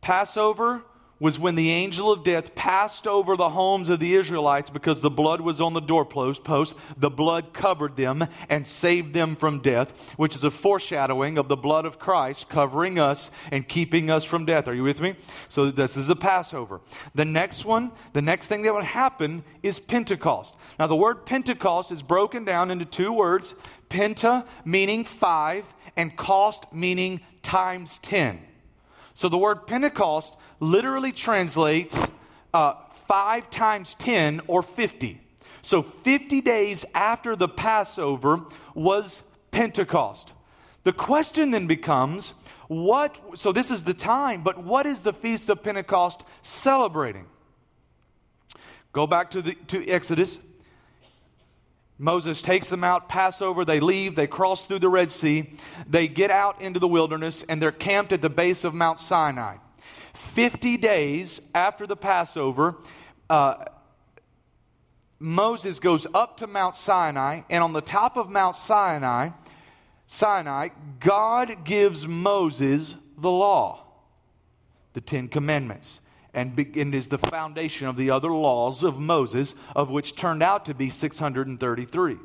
Passover 0.00 0.82
was 1.20 1.38
when 1.38 1.56
the 1.56 1.70
angel 1.70 2.12
of 2.12 2.22
death 2.22 2.54
passed 2.54 3.06
over 3.06 3.36
the 3.36 3.50
homes 3.50 3.88
of 3.88 3.98
the 3.98 4.14
Israelites 4.14 4.70
because 4.70 5.00
the 5.00 5.10
blood 5.10 5.40
was 5.40 5.60
on 5.60 5.74
the 5.74 5.80
doorpost. 5.80 6.44
Post. 6.44 6.74
The 6.96 7.10
blood 7.10 7.52
covered 7.52 7.96
them 7.96 8.26
and 8.48 8.66
saved 8.66 9.14
them 9.14 9.34
from 9.34 9.60
death, 9.60 10.12
which 10.16 10.36
is 10.36 10.44
a 10.44 10.50
foreshadowing 10.50 11.38
of 11.38 11.48
the 11.48 11.56
blood 11.56 11.84
of 11.84 11.98
Christ 11.98 12.48
covering 12.48 12.98
us 12.98 13.30
and 13.50 13.66
keeping 13.66 14.10
us 14.10 14.24
from 14.24 14.44
death. 14.44 14.68
Are 14.68 14.74
you 14.74 14.84
with 14.84 15.00
me? 15.00 15.16
So 15.48 15.70
this 15.70 15.96
is 15.96 16.06
the 16.06 16.16
Passover. 16.16 16.80
The 17.14 17.24
next 17.24 17.64
one, 17.64 17.92
the 18.12 18.22
next 18.22 18.46
thing 18.46 18.62
that 18.62 18.74
would 18.74 18.84
happen 18.84 19.42
is 19.62 19.78
Pentecost. 19.78 20.54
Now 20.78 20.86
the 20.86 20.96
word 20.96 21.26
Pentecost 21.26 21.90
is 21.90 22.02
broken 22.02 22.44
down 22.44 22.70
into 22.70 22.84
two 22.84 23.12
words, 23.12 23.54
penta 23.90 24.46
meaning 24.64 25.04
five 25.04 25.64
and 25.96 26.16
cost 26.16 26.72
meaning 26.72 27.20
times 27.42 27.98
10. 28.00 28.40
So 29.14 29.28
the 29.28 29.36
word 29.36 29.66
Pentecost 29.66 30.36
literally 30.60 31.12
translates 31.12 31.98
uh, 32.52 32.74
5 33.06 33.50
times 33.50 33.94
10 33.98 34.42
or 34.46 34.62
50. 34.62 35.20
So 35.62 35.82
50 35.82 36.40
days 36.40 36.84
after 36.94 37.36
the 37.36 37.48
Passover 37.48 38.42
was 38.74 39.22
Pentecost. 39.50 40.32
The 40.84 40.92
question 40.92 41.50
then 41.50 41.66
becomes 41.66 42.32
what, 42.68 43.18
so 43.34 43.52
this 43.52 43.70
is 43.70 43.84
the 43.84 43.94
time, 43.94 44.42
but 44.42 44.62
what 44.62 44.86
is 44.86 45.00
the 45.00 45.12
Feast 45.12 45.48
of 45.48 45.62
Pentecost 45.62 46.22
celebrating? 46.42 47.26
Go 48.92 49.06
back 49.06 49.30
to, 49.32 49.42
the, 49.42 49.54
to 49.68 49.86
Exodus 49.88 50.38
Moses 51.98 52.40
takes 52.40 52.68
them 52.68 52.84
out, 52.84 53.08
Passover, 53.08 53.64
they 53.64 53.80
leave, 53.80 54.14
they 54.14 54.28
cross 54.28 54.64
through 54.64 54.78
the 54.78 54.88
Red 54.88 55.10
Sea, 55.10 55.50
they 55.88 56.06
get 56.06 56.30
out 56.30 56.62
into 56.62 56.78
the 56.78 56.86
wilderness, 56.86 57.44
and 57.48 57.60
they're 57.60 57.72
camped 57.72 58.12
at 58.12 58.22
the 58.22 58.30
base 58.30 58.62
of 58.62 58.72
Mount 58.72 59.00
Sinai. 59.00 59.56
50 60.18 60.76
days 60.76 61.40
after 61.54 61.86
the 61.86 61.96
Passover, 61.96 62.76
uh, 63.30 63.64
Moses 65.18 65.78
goes 65.78 66.06
up 66.12 66.36
to 66.38 66.46
Mount 66.46 66.76
Sinai, 66.76 67.42
and 67.48 67.62
on 67.62 67.72
the 67.72 67.80
top 67.80 68.16
of 68.16 68.28
Mount 68.28 68.56
Sinai, 68.56 69.30
Sinai, 70.06 70.68
God 71.00 71.64
gives 71.64 72.06
Moses 72.06 72.94
the 73.16 73.30
law, 73.30 73.84
the 74.92 75.00
Ten 75.00 75.28
Commandments, 75.28 76.00
and, 76.34 76.54
be, 76.54 76.68
and 76.80 76.94
is 76.94 77.08
the 77.08 77.18
foundation 77.18 77.86
of 77.86 77.96
the 77.96 78.10
other 78.10 78.30
laws 78.30 78.82
of 78.82 78.98
Moses, 78.98 79.54
of 79.74 79.90
which 79.90 80.16
turned 80.16 80.42
out 80.42 80.64
to 80.66 80.74
be 80.74 80.90
633. 80.90 82.16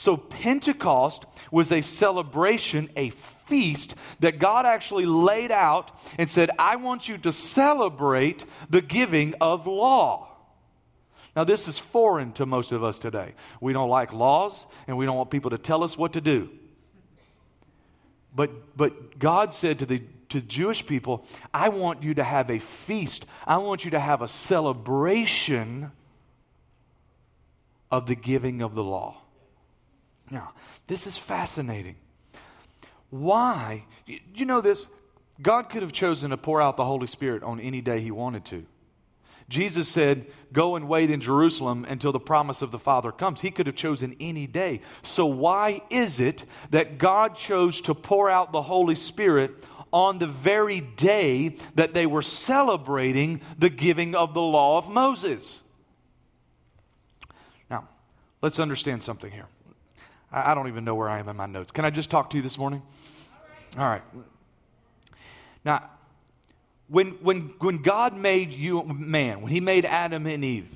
So 0.00 0.16
Pentecost 0.16 1.26
was 1.50 1.70
a 1.70 1.82
celebration, 1.82 2.88
a 2.96 3.10
feast 3.10 3.94
that 4.20 4.38
God 4.38 4.64
actually 4.64 5.04
laid 5.04 5.52
out 5.52 5.90
and 6.16 6.30
said, 6.30 6.48
I 6.58 6.76
want 6.76 7.06
you 7.06 7.18
to 7.18 7.30
celebrate 7.32 8.46
the 8.70 8.80
giving 8.80 9.34
of 9.42 9.66
law. 9.66 10.28
Now, 11.36 11.44
this 11.44 11.68
is 11.68 11.78
foreign 11.78 12.32
to 12.32 12.46
most 12.46 12.72
of 12.72 12.82
us 12.82 12.98
today. 12.98 13.34
We 13.60 13.74
don't 13.74 13.90
like 13.90 14.14
laws 14.14 14.66
and 14.86 14.96
we 14.96 15.04
don't 15.04 15.18
want 15.18 15.30
people 15.30 15.50
to 15.50 15.58
tell 15.58 15.84
us 15.84 15.98
what 15.98 16.14
to 16.14 16.22
do. 16.22 16.48
But, 18.34 18.74
but 18.78 19.18
God 19.18 19.52
said 19.52 19.80
to 19.80 19.86
the 19.86 20.02
to 20.30 20.40
Jewish 20.40 20.86
people, 20.86 21.26
I 21.52 21.68
want 21.68 22.04
you 22.04 22.14
to 22.14 22.24
have 22.24 22.48
a 22.48 22.58
feast. 22.58 23.26
I 23.46 23.58
want 23.58 23.84
you 23.84 23.90
to 23.90 24.00
have 24.00 24.22
a 24.22 24.28
celebration 24.28 25.92
of 27.90 28.06
the 28.06 28.14
giving 28.14 28.62
of 28.62 28.74
the 28.74 28.82
law. 28.82 29.19
Now, 30.30 30.52
this 30.86 31.06
is 31.06 31.16
fascinating. 31.16 31.96
Why? 33.10 33.84
You 34.06 34.44
know 34.44 34.60
this? 34.60 34.86
God 35.42 35.70
could 35.70 35.82
have 35.82 35.92
chosen 35.92 36.30
to 36.30 36.36
pour 36.36 36.60
out 36.60 36.76
the 36.76 36.84
Holy 36.84 37.06
Spirit 37.06 37.42
on 37.42 37.60
any 37.60 37.80
day 37.80 38.00
he 38.00 38.10
wanted 38.10 38.44
to. 38.46 38.66
Jesus 39.48 39.88
said, 39.88 40.26
Go 40.52 40.76
and 40.76 40.88
wait 40.88 41.10
in 41.10 41.20
Jerusalem 41.20 41.84
until 41.88 42.12
the 42.12 42.20
promise 42.20 42.62
of 42.62 42.70
the 42.70 42.78
Father 42.78 43.10
comes. 43.10 43.40
He 43.40 43.50
could 43.50 43.66
have 43.66 43.74
chosen 43.74 44.14
any 44.20 44.46
day. 44.46 44.80
So, 45.02 45.26
why 45.26 45.82
is 45.90 46.20
it 46.20 46.44
that 46.70 46.98
God 46.98 47.36
chose 47.36 47.80
to 47.82 47.94
pour 47.94 48.30
out 48.30 48.52
the 48.52 48.62
Holy 48.62 48.94
Spirit 48.94 49.64
on 49.92 50.20
the 50.20 50.28
very 50.28 50.80
day 50.80 51.56
that 51.74 51.94
they 51.94 52.06
were 52.06 52.22
celebrating 52.22 53.40
the 53.58 53.70
giving 53.70 54.14
of 54.14 54.34
the 54.34 54.40
law 54.40 54.78
of 54.78 54.88
Moses? 54.88 55.62
Now, 57.68 57.88
let's 58.40 58.60
understand 58.60 59.02
something 59.02 59.32
here. 59.32 59.48
I 60.32 60.54
don't 60.54 60.68
even 60.68 60.84
know 60.84 60.94
where 60.94 61.08
I 61.08 61.18
am 61.18 61.28
in 61.28 61.36
my 61.36 61.46
notes. 61.46 61.72
Can 61.72 61.84
I 61.84 61.90
just 61.90 62.10
talk 62.10 62.30
to 62.30 62.36
you 62.36 62.42
this 62.42 62.56
morning? 62.56 62.82
All 63.76 63.84
right. 63.84 64.02
All 64.14 64.20
right. 64.20 64.28
Now, 65.64 65.90
when, 66.88 67.12
when, 67.22 67.54
when 67.58 67.82
God 67.82 68.16
made 68.16 68.52
you 68.52 68.82
man, 68.84 69.42
when 69.42 69.52
He 69.52 69.60
made 69.60 69.84
Adam 69.84 70.26
and 70.26 70.44
Eve, 70.44 70.68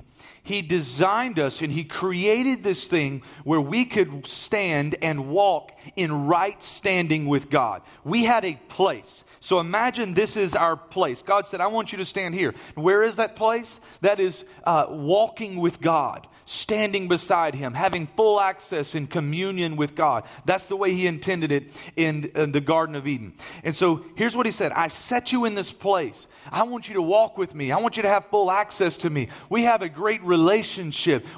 He 0.44 0.62
designed 0.62 1.38
us 1.38 1.62
and 1.62 1.72
He 1.72 1.84
created 1.84 2.62
this 2.62 2.86
thing 2.86 3.22
where 3.42 3.60
we 3.60 3.84
could 3.84 4.26
stand 4.26 4.94
and 5.02 5.28
walk 5.28 5.72
in 5.96 6.26
right 6.26 6.62
standing 6.62 7.26
with 7.26 7.50
God. 7.50 7.82
We 8.04 8.24
had 8.24 8.44
a 8.44 8.54
place. 8.68 9.24
So 9.40 9.58
imagine 9.58 10.14
this 10.14 10.36
is 10.36 10.54
our 10.54 10.76
place. 10.76 11.22
God 11.22 11.48
said, 11.48 11.60
I 11.60 11.66
want 11.66 11.92
you 11.92 11.98
to 11.98 12.04
stand 12.04 12.34
here. 12.34 12.54
Where 12.74 13.02
is 13.02 13.16
that 13.16 13.36
place? 13.36 13.80
That 14.02 14.20
is 14.20 14.44
uh, 14.64 14.86
walking 14.88 15.56
with 15.56 15.80
God 15.80 16.28
standing 16.46 17.08
beside 17.08 17.54
him, 17.54 17.74
having 17.74 18.06
full 18.06 18.40
access 18.40 18.94
in 18.94 19.06
communion 19.06 19.76
with 19.76 19.94
God. 19.94 20.24
That's 20.44 20.66
the 20.66 20.76
way 20.76 20.92
he 20.92 21.06
intended 21.06 21.50
it 21.52 21.72
in, 21.96 22.24
in, 22.34 22.52
the 22.52 22.60
Garden 22.60 22.94
of 22.94 23.06
Eden. 23.06 23.34
And 23.62 23.74
so 23.74 24.04
here's 24.14 24.36
what 24.36 24.46
he 24.46 24.52
said 24.52 24.72
I 24.72 24.88
set 24.88 25.32
you 25.32 25.44
in 25.44 25.54
this 25.54 25.72
place. 25.72 26.26
I 26.50 26.64
want 26.64 26.88
you 26.88 26.94
to 26.94 27.02
walk 27.02 27.38
with 27.38 27.54
me. 27.54 27.72
I 27.72 27.78
want 27.78 27.96
you 27.96 28.02
to 28.02 28.08
have 28.08 28.26
full 28.26 28.50
access 28.50 28.96
to 28.98 29.10
me. 29.10 29.28
We 29.48 29.62
have 29.64 29.82
a 29.82 29.88
great 29.88 30.22
relationship. 30.22 30.34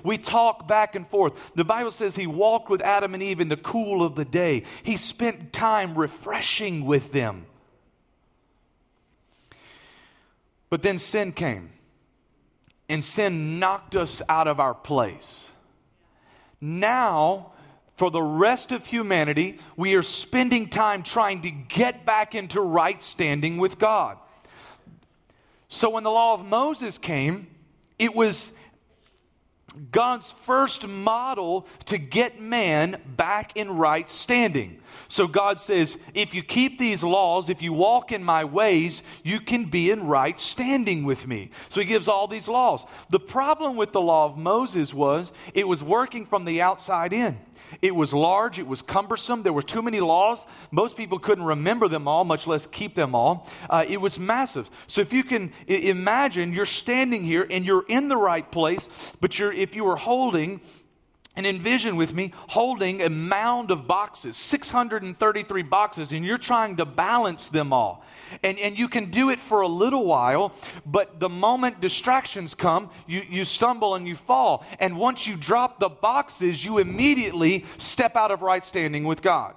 We 0.02 0.18
talk 0.18 0.68
back 0.68 0.94
and 0.94 1.08
forth. 1.08 1.52
The 1.54 1.64
Bible 1.64 1.90
says 1.90 2.16
he 2.16 2.26
walked 2.26 2.70
with 2.70 2.82
Adam 2.82 3.14
and 3.14 3.22
Eve 3.22 3.40
in 3.40 3.48
the 3.48 3.56
cool 3.56 4.02
of 4.02 4.14
the 4.14 4.24
day, 4.24 4.64
he 4.82 4.96
spent 4.96 5.52
time 5.52 5.96
refreshing 5.96 6.84
with 6.84 7.12
them. 7.12 7.46
But 10.68 10.82
then 10.82 10.98
sin 10.98 11.32
came 11.32 11.70
and 12.88 13.04
sin 13.04 13.58
knocked 13.58 13.96
us 13.96 14.22
out 14.28 14.48
of 14.48 14.60
our 14.60 14.74
place. 14.74 15.48
Now, 16.60 17.52
for 17.96 18.10
the 18.10 18.22
rest 18.22 18.72
of 18.72 18.86
humanity, 18.86 19.58
we 19.76 19.94
are 19.94 20.02
spending 20.02 20.68
time 20.68 21.02
trying 21.02 21.42
to 21.42 21.50
get 21.50 22.04
back 22.04 22.34
into 22.34 22.60
right 22.60 23.00
standing 23.00 23.56
with 23.56 23.78
God. 23.78 24.18
So 25.68 25.90
when 25.90 26.04
the 26.04 26.10
law 26.10 26.34
of 26.34 26.44
Moses 26.44 26.98
came, 26.98 27.48
it 27.98 28.14
was 28.14 28.52
God's 29.90 30.30
first 30.42 30.86
model 30.86 31.66
to 31.86 31.98
get 31.98 32.40
man 32.40 33.00
back 33.06 33.56
in 33.56 33.70
right 33.70 34.08
standing. 34.08 34.80
So 35.08 35.26
God 35.26 35.60
says, 35.60 35.98
if 36.14 36.34
you 36.34 36.42
keep 36.42 36.78
these 36.78 37.02
laws, 37.02 37.50
if 37.50 37.60
you 37.60 37.72
walk 37.72 38.12
in 38.12 38.24
my 38.24 38.44
ways, 38.44 39.02
you 39.22 39.40
can 39.40 39.66
be 39.66 39.90
in 39.90 40.06
right 40.06 40.38
standing 40.40 41.04
with 41.04 41.26
me. 41.26 41.50
So 41.68 41.80
he 41.80 41.86
gives 41.86 42.08
all 42.08 42.26
these 42.26 42.48
laws. 42.48 42.86
The 43.10 43.20
problem 43.20 43.76
with 43.76 43.92
the 43.92 44.00
law 44.00 44.24
of 44.24 44.38
Moses 44.38 44.94
was 44.94 45.30
it 45.54 45.68
was 45.68 45.82
working 45.82 46.26
from 46.26 46.44
the 46.44 46.62
outside 46.62 47.12
in. 47.12 47.38
It 47.82 47.94
was 47.94 48.12
large, 48.14 48.58
it 48.58 48.66
was 48.66 48.82
cumbersome, 48.82 49.42
there 49.42 49.52
were 49.52 49.62
too 49.62 49.82
many 49.82 50.00
laws. 50.00 50.44
Most 50.70 50.96
people 50.96 51.18
couldn't 51.18 51.44
remember 51.44 51.88
them 51.88 52.08
all, 52.08 52.24
much 52.24 52.46
less 52.46 52.66
keep 52.66 52.94
them 52.94 53.14
all. 53.14 53.48
Uh, 53.68 53.84
it 53.88 54.00
was 54.00 54.18
massive. 54.18 54.70
So 54.86 55.00
if 55.00 55.12
you 55.12 55.24
can 55.24 55.52
imagine, 55.66 56.52
you're 56.52 56.66
standing 56.66 57.24
here 57.24 57.46
and 57.50 57.64
you're 57.64 57.84
in 57.88 58.08
the 58.08 58.16
right 58.16 58.50
place, 58.50 58.88
but 59.20 59.38
you're, 59.38 59.52
if 59.52 59.74
you 59.74 59.84
were 59.84 59.96
holding 59.96 60.60
and 61.36 61.46
envision 61.46 61.96
with 61.96 62.14
me 62.14 62.32
holding 62.48 63.02
a 63.02 63.10
mound 63.10 63.70
of 63.70 63.86
boxes, 63.86 64.36
633 64.38 65.62
boxes, 65.62 66.10
and 66.10 66.24
you're 66.24 66.38
trying 66.38 66.76
to 66.76 66.86
balance 66.86 67.48
them 67.48 67.72
all. 67.72 68.02
And, 68.42 68.58
and 68.58 68.78
you 68.78 68.88
can 68.88 69.10
do 69.10 69.28
it 69.28 69.38
for 69.38 69.60
a 69.60 69.68
little 69.68 70.06
while, 70.06 70.52
but 70.86 71.20
the 71.20 71.28
moment 71.28 71.80
distractions 71.80 72.54
come, 72.54 72.90
you, 73.06 73.22
you 73.28 73.44
stumble 73.44 73.94
and 73.94 74.08
you 74.08 74.16
fall. 74.16 74.64
And 74.80 74.96
once 74.96 75.26
you 75.26 75.36
drop 75.36 75.78
the 75.78 75.90
boxes, 75.90 76.64
you 76.64 76.78
immediately 76.78 77.66
step 77.76 78.16
out 78.16 78.30
of 78.30 78.40
right 78.40 78.64
standing 78.64 79.04
with 79.04 79.20
God. 79.20 79.54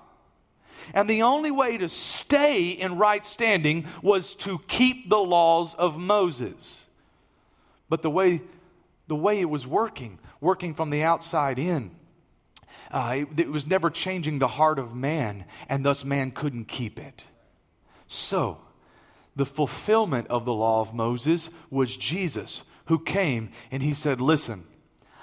And 0.94 1.10
the 1.10 1.22
only 1.22 1.52
way 1.52 1.78
to 1.78 1.88
stay 1.88 2.70
in 2.70 2.98
right 2.98 3.26
standing 3.26 3.86
was 4.02 4.36
to 4.36 4.60
keep 4.68 5.10
the 5.10 5.18
laws 5.18 5.76
of 5.76 5.98
Moses. 5.98 6.78
But 7.90 8.02
the 8.02 8.10
way, 8.10 8.42
the 9.08 9.16
way 9.16 9.40
it 9.40 9.50
was 9.50 9.66
working 9.66 10.20
working 10.42 10.74
from 10.74 10.90
the 10.90 11.04
outside 11.04 11.60
in. 11.60 11.92
Uh, 12.92 13.18
it, 13.18 13.40
it 13.40 13.50
was 13.52 13.68
never 13.68 13.90
changing 13.90 14.40
the 14.40 14.48
heart 14.48 14.80
of 14.80 14.96
man, 14.96 15.46
and 15.68 15.86
thus 15.86 16.04
man 16.04 16.32
couldn't 16.32 16.66
keep 16.66 17.00
it. 17.00 17.24
So, 18.08 18.60
the 19.36 19.46
fulfillment 19.46 20.28
of 20.28 20.46
the 20.46 20.54
law 20.54 20.82
of 20.82 20.94
Moses 20.94 21.50
was 21.70 21.96
Jesus, 21.96 22.64
who 22.86 23.00
came 23.00 23.52
and 23.72 23.84
he 23.84 23.94
said, 23.94 24.20
Listen, 24.20 24.66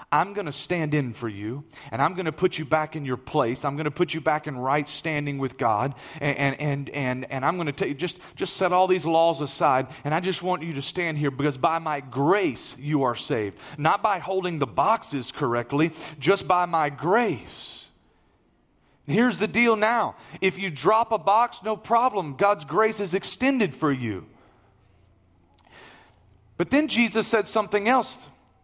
I'm 0.09 0.33
going 0.33 0.45
to 0.45 0.53
stand 0.53 0.93
in 0.93 1.13
for 1.13 1.27
you 1.27 1.65
and 1.91 2.01
I'm 2.01 2.13
going 2.13 2.27
to 2.27 2.31
put 2.31 2.57
you 2.57 2.63
back 2.63 2.95
in 2.95 3.03
your 3.03 3.17
place. 3.17 3.65
I'm 3.65 3.75
going 3.75 3.85
to 3.85 3.91
put 3.91 4.13
you 4.13 4.21
back 4.21 4.47
in 4.47 4.57
right 4.57 4.87
standing 4.87 5.37
with 5.37 5.57
God. 5.57 5.95
And, 6.21 6.37
and, 6.37 6.61
and, 6.61 6.89
and, 6.91 7.31
and 7.31 7.45
I'm 7.45 7.57
going 7.57 7.67
to 7.67 7.73
take, 7.73 7.97
just, 7.97 8.17
just 8.35 8.55
set 8.55 8.71
all 8.71 8.87
these 8.87 9.05
laws 9.05 9.41
aside. 9.41 9.87
And 10.05 10.15
I 10.15 10.21
just 10.21 10.41
want 10.41 10.63
you 10.63 10.73
to 10.73 10.81
stand 10.81 11.17
here 11.17 11.29
because 11.29 11.57
by 11.57 11.79
my 11.79 11.99
grace 11.99 12.73
you 12.79 13.03
are 13.03 13.15
saved. 13.15 13.57
Not 13.77 14.01
by 14.01 14.19
holding 14.19 14.59
the 14.59 14.67
boxes 14.67 15.33
correctly, 15.33 15.91
just 16.19 16.47
by 16.47 16.65
my 16.65 16.89
grace. 16.89 17.83
Here's 19.07 19.37
the 19.37 19.47
deal 19.47 19.75
now 19.75 20.15
if 20.39 20.57
you 20.57 20.69
drop 20.69 21.11
a 21.11 21.17
box, 21.17 21.59
no 21.63 21.75
problem. 21.75 22.35
God's 22.35 22.63
grace 22.63 23.01
is 23.01 23.13
extended 23.13 23.75
for 23.75 23.91
you. 23.91 24.25
But 26.55 26.71
then 26.71 26.87
Jesus 26.87 27.27
said 27.27 27.47
something 27.47 27.89
else 27.89 28.17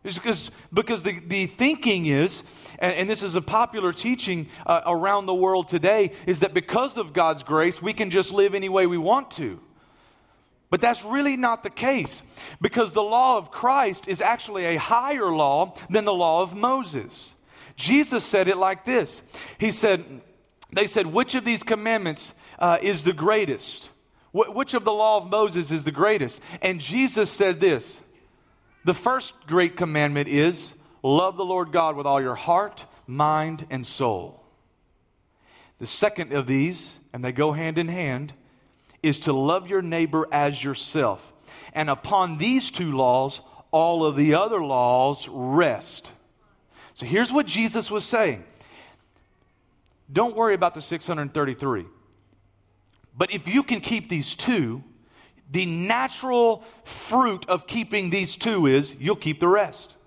because, 0.04 0.52
because 0.74 1.02
the, 1.02 1.20
the 1.20 1.48
thinking 1.48 2.06
is, 2.06 2.44
and, 2.80 2.94
and 2.94 3.10
this 3.10 3.24
is 3.24 3.36
a 3.36 3.42
popular 3.42 3.94
teaching 3.94 4.50
uh, 4.66 4.82
around 4.86 5.26
the 5.26 5.34
world 5.34 5.70
today, 5.70 6.12
is 6.28 6.40
that 6.40 6.54
because 6.54 6.98
of 6.98 7.14
God's 7.14 7.44
grace, 7.44 7.82
we 7.82 7.94
can 7.94 8.10
just 8.10 8.32
live 8.32 8.54
any 8.54 8.70
way 8.70 8.86
we 8.86 8.98
want 8.98 9.32
to. 9.32 9.60
But 10.70 10.82
that's 10.82 11.06
really 11.06 11.38
not 11.38 11.62
the 11.62 11.70
case 11.70 12.24
because 12.60 12.94
the 12.94 13.04
law 13.04 13.38
of 13.38 13.52
Christ 13.52 14.08
is 14.08 14.22
actually 14.22 14.66
a 14.66 14.76
higher 14.76 15.32
law 15.32 15.76
than 15.90 16.04
the 16.04 16.14
law 16.14 16.42
of 16.42 16.56
Moses. 16.56 17.36
Jesus 17.76 18.24
said 18.24 18.48
it 18.48 18.58
like 18.58 18.84
this 18.84 19.22
He 19.60 19.72
said, 19.72 20.04
They 20.72 20.88
said, 20.88 21.08
which 21.08 21.36
of 21.36 21.46
these 21.46 21.64
commandments 21.64 22.34
uh, 22.60 22.80
is 22.82 23.04
the 23.04 23.14
greatest? 23.14 23.92
Wh- 24.32 24.54
which 24.56 24.74
of 24.74 24.84
the 24.84 24.92
law 24.92 25.18
of 25.18 25.30
Moses 25.30 25.70
is 25.70 25.84
the 25.84 25.92
greatest? 25.92 26.40
And 26.62 26.82
Jesus 26.82 27.30
said 27.30 27.60
this 27.60 28.00
the 28.84 28.94
first 28.94 29.34
great 29.48 29.78
commandment 29.78 30.28
is 30.28 30.74
love 31.02 31.38
the 31.38 31.46
Lord 31.46 31.72
God 31.72 31.96
with 31.96 32.06
all 32.06 32.22
your 32.22 32.36
heart, 32.36 32.86
mind, 33.08 33.66
and 33.70 33.86
soul. 33.86 34.44
The 35.80 35.88
second 35.88 36.34
of 36.34 36.48
these, 36.48 36.98
and 37.12 37.24
they 37.24 37.32
go 37.32 37.52
hand 37.52 37.78
in 37.78 37.88
hand, 37.88 38.34
is 39.02 39.20
to 39.22 39.34
love 39.34 39.68
your 39.68 39.82
neighbor 39.82 40.28
as 40.32 40.64
yourself. 40.64 41.22
And 41.74 41.90
upon 41.90 42.38
these 42.38 42.72
two 42.72 42.92
laws, 42.92 43.42
all 43.72 44.06
of 44.06 44.16
the 44.16 44.36
other 44.36 44.64
laws 44.64 45.28
rest. 45.28 46.12
So 46.94 47.06
here's 47.06 47.32
what 47.32 47.46
Jesus 47.48 47.90
was 47.90 48.06
saying 48.06 48.46
don't 50.12 50.36
worry 50.36 50.54
about 50.54 50.74
the 50.76 50.82
633. 50.82 51.86
But 53.16 53.34
if 53.34 53.48
you 53.48 53.64
can 53.64 53.82
keep 53.82 54.10
these 54.10 54.36
two, 54.36 54.84
the 55.52 55.66
natural 55.66 56.64
fruit 56.84 57.48
of 57.48 57.68
keeping 57.68 58.10
these 58.10 58.36
two 58.36 58.66
is 58.66 58.96
you'll 59.00 59.16
keep 59.16 59.40
the 59.40 59.48
rest. 59.48 59.98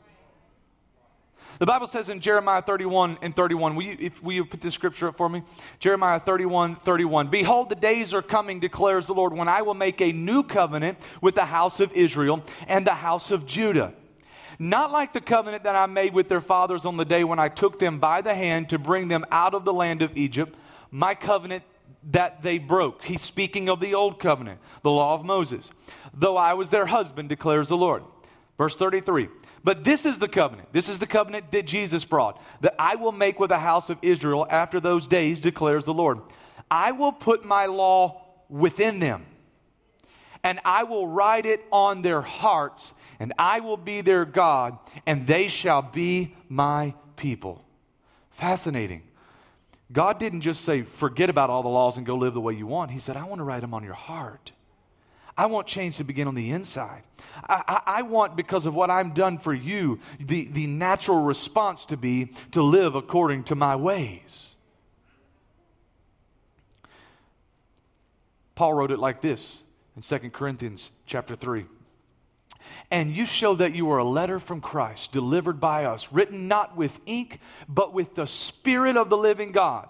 The 1.59 1.66
Bible 1.66 1.87
says 1.87 2.11
in 2.11 2.21
Jeremiah 2.21 2.61
31 2.61 3.19
and 3.23 3.35
31, 3.35 3.76
will 3.76 3.85
you, 3.85 3.97
if, 3.99 4.23
will 4.23 4.35
you 4.35 4.45
put 4.45 4.61
this 4.61 4.75
scripture 4.75 5.09
up 5.09 5.16
for 5.16 5.28
me? 5.28 5.43
Jeremiah 5.78 6.21
31, 6.21 6.76
31. 6.76 7.28
Behold, 7.28 7.71
the 7.71 7.75
days 7.75 8.12
are 8.12 8.21
coming, 8.21 8.61
declares 8.61 9.07
the 9.07 9.14
Lord, 9.14 9.33
when 9.33 9.49
I 9.49 9.62
will 9.62 9.75
make 9.75 10.02
a 10.02 10.12
new 10.12 10.43
covenant 10.43 10.99
with 11.23 11.35
the 11.35 11.47
house 11.47 11.81
of 11.81 11.93
Israel 11.93 12.45
and 12.66 12.87
the 12.87 12.95
house 12.95 13.31
of 13.31 13.47
Judah. 13.47 13.95
Not 14.59 14.90
like 14.90 15.12
the 15.12 15.21
covenant 15.21 15.64
that 15.64 15.76
I 15.76 15.87
made 15.87 16.12
with 16.12 16.28
their 16.28 16.40
fathers 16.40 16.85
on 16.85 16.97
the 16.97 17.05
day 17.05 17.25
when 17.25 17.38
I 17.38 17.49
took 17.49 17.78
them 17.78 18.00
by 18.00 18.21
the 18.21 18.35
hand 18.35 18.71
to 18.71 18.78
bring 18.78 19.09
them 19.09 19.25
out 19.31 19.55
of 19.55 19.64
the 19.64 19.73
land 19.73 20.02
of 20.02 20.16
Egypt, 20.16 20.55
my 20.90 21.14
covenant 21.14 21.62
that 22.10 22.42
they 22.42 22.58
broke. 22.58 23.04
He's 23.04 23.22
speaking 23.22 23.68
of 23.68 23.80
the 23.80 23.94
old 23.94 24.18
covenant, 24.18 24.60
the 24.82 24.90
law 24.90 25.14
of 25.14 25.25
Moses. 25.25 25.70
Though 26.14 26.36
I 26.36 26.54
was 26.54 26.68
their 26.68 26.86
husband, 26.86 27.28
declares 27.28 27.68
the 27.68 27.76
Lord. 27.76 28.04
Verse 28.58 28.76
33. 28.76 29.28
But 29.64 29.82
this 29.82 30.06
is 30.06 30.18
the 30.18 30.28
covenant. 30.28 30.72
This 30.72 30.88
is 30.88 31.00
the 31.00 31.06
covenant 31.06 31.50
that 31.50 31.66
Jesus 31.66 32.04
brought 32.04 32.40
that 32.60 32.75
I 32.78 32.94
will 32.94 33.12
make 33.12 33.40
with 33.40 33.50
the 33.50 33.58
house 33.58 33.90
of 33.90 33.98
Israel 34.02 34.46
after 34.48 34.78
those 34.78 35.06
days, 35.06 35.40
declares 35.40 35.84
the 35.84 35.92
Lord. 35.92 36.20
I 36.70 36.92
will 36.92 37.12
put 37.12 37.44
my 37.44 37.66
law 37.66 38.22
within 38.48 39.00
them, 39.00 39.26
and 40.44 40.60
I 40.64 40.84
will 40.84 41.08
write 41.08 41.46
it 41.46 41.64
on 41.72 42.02
their 42.02 42.22
hearts, 42.22 42.92
and 43.18 43.32
I 43.38 43.60
will 43.60 43.76
be 43.76 44.02
their 44.02 44.25
God, 44.25 44.78
and 45.04 45.26
they 45.26 45.48
shall 45.48 45.82
be 45.82 46.34
my 46.48 46.94
people. 47.16 47.64
Fascinating. 48.30 49.02
God 49.93 50.19
didn't 50.19 50.40
just 50.40 50.62
say, 50.62 50.83
forget 50.83 51.31
about 51.31 51.49
all 51.49 51.62
the 51.62 51.69
laws 51.69 51.97
and 51.97 52.05
go 52.05 52.16
live 52.16 52.35
the 52.35 52.40
way 52.40 52.55
you 52.55 52.66
want. 52.66 52.90
He 52.90 52.99
said, 52.99 53.16
I 53.16 53.25
want 53.25 53.38
to 53.38 53.45
write 53.45 53.61
them 53.61 53.73
on 53.73 53.85
your 53.85 53.95
heart. 53.95 54.52
I 55.38 55.47
want 55.47 55.66
change 55.66 55.99
to 55.99 56.05
begin 56.05 56.28
on 56.28 56.35
the 56.35 56.50
inside. 56.50 57.02
I, 57.49 57.62
I, 57.69 57.83
I, 57.99 58.02
want, 58.02 58.37
because 58.37 58.66
of 58.66 58.75
what 58.75 58.90
I'm 58.90 59.12
done 59.12 59.38
for 59.38 59.52
you, 59.52 60.00
the, 60.19 60.47
the 60.47 60.66
natural 60.66 61.21
response 61.21 61.85
to 61.87 61.97
be 61.97 62.33
to 62.52 62.62
live 62.62 62.95
according 62.95 63.45
to 63.45 63.55
my 63.55 63.76
ways. 63.76 64.49
Paul 68.55 68.73
wrote 68.75 68.90
it 68.90 68.99
like 68.99 69.21
this 69.21 69.62
in 69.95 70.02
2 70.02 70.31
Corinthians 70.31 70.90
chapter 71.05 71.37
3. 71.37 71.66
And 72.90 73.14
you 73.14 73.26
show 73.26 73.54
that 73.56 73.75
you 73.75 73.90
are 73.90 73.99
a 73.99 74.04
letter 74.04 74.38
from 74.38 74.61
Christ, 74.61 75.12
delivered 75.12 75.61
by 75.61 75.85
us, 75.85 76.12
written 76.12 76.49
not 76.49 76.76
with 76.76 76.99
ink, 77.06 77.40
but 77.68 77.92
with 77.92 78.14
the 78.14 78.26
Spirit 78.26 78.97
of 78.97 79.11
the 79.11 79.16
living 79.16 79.52
God. 79.52 79.88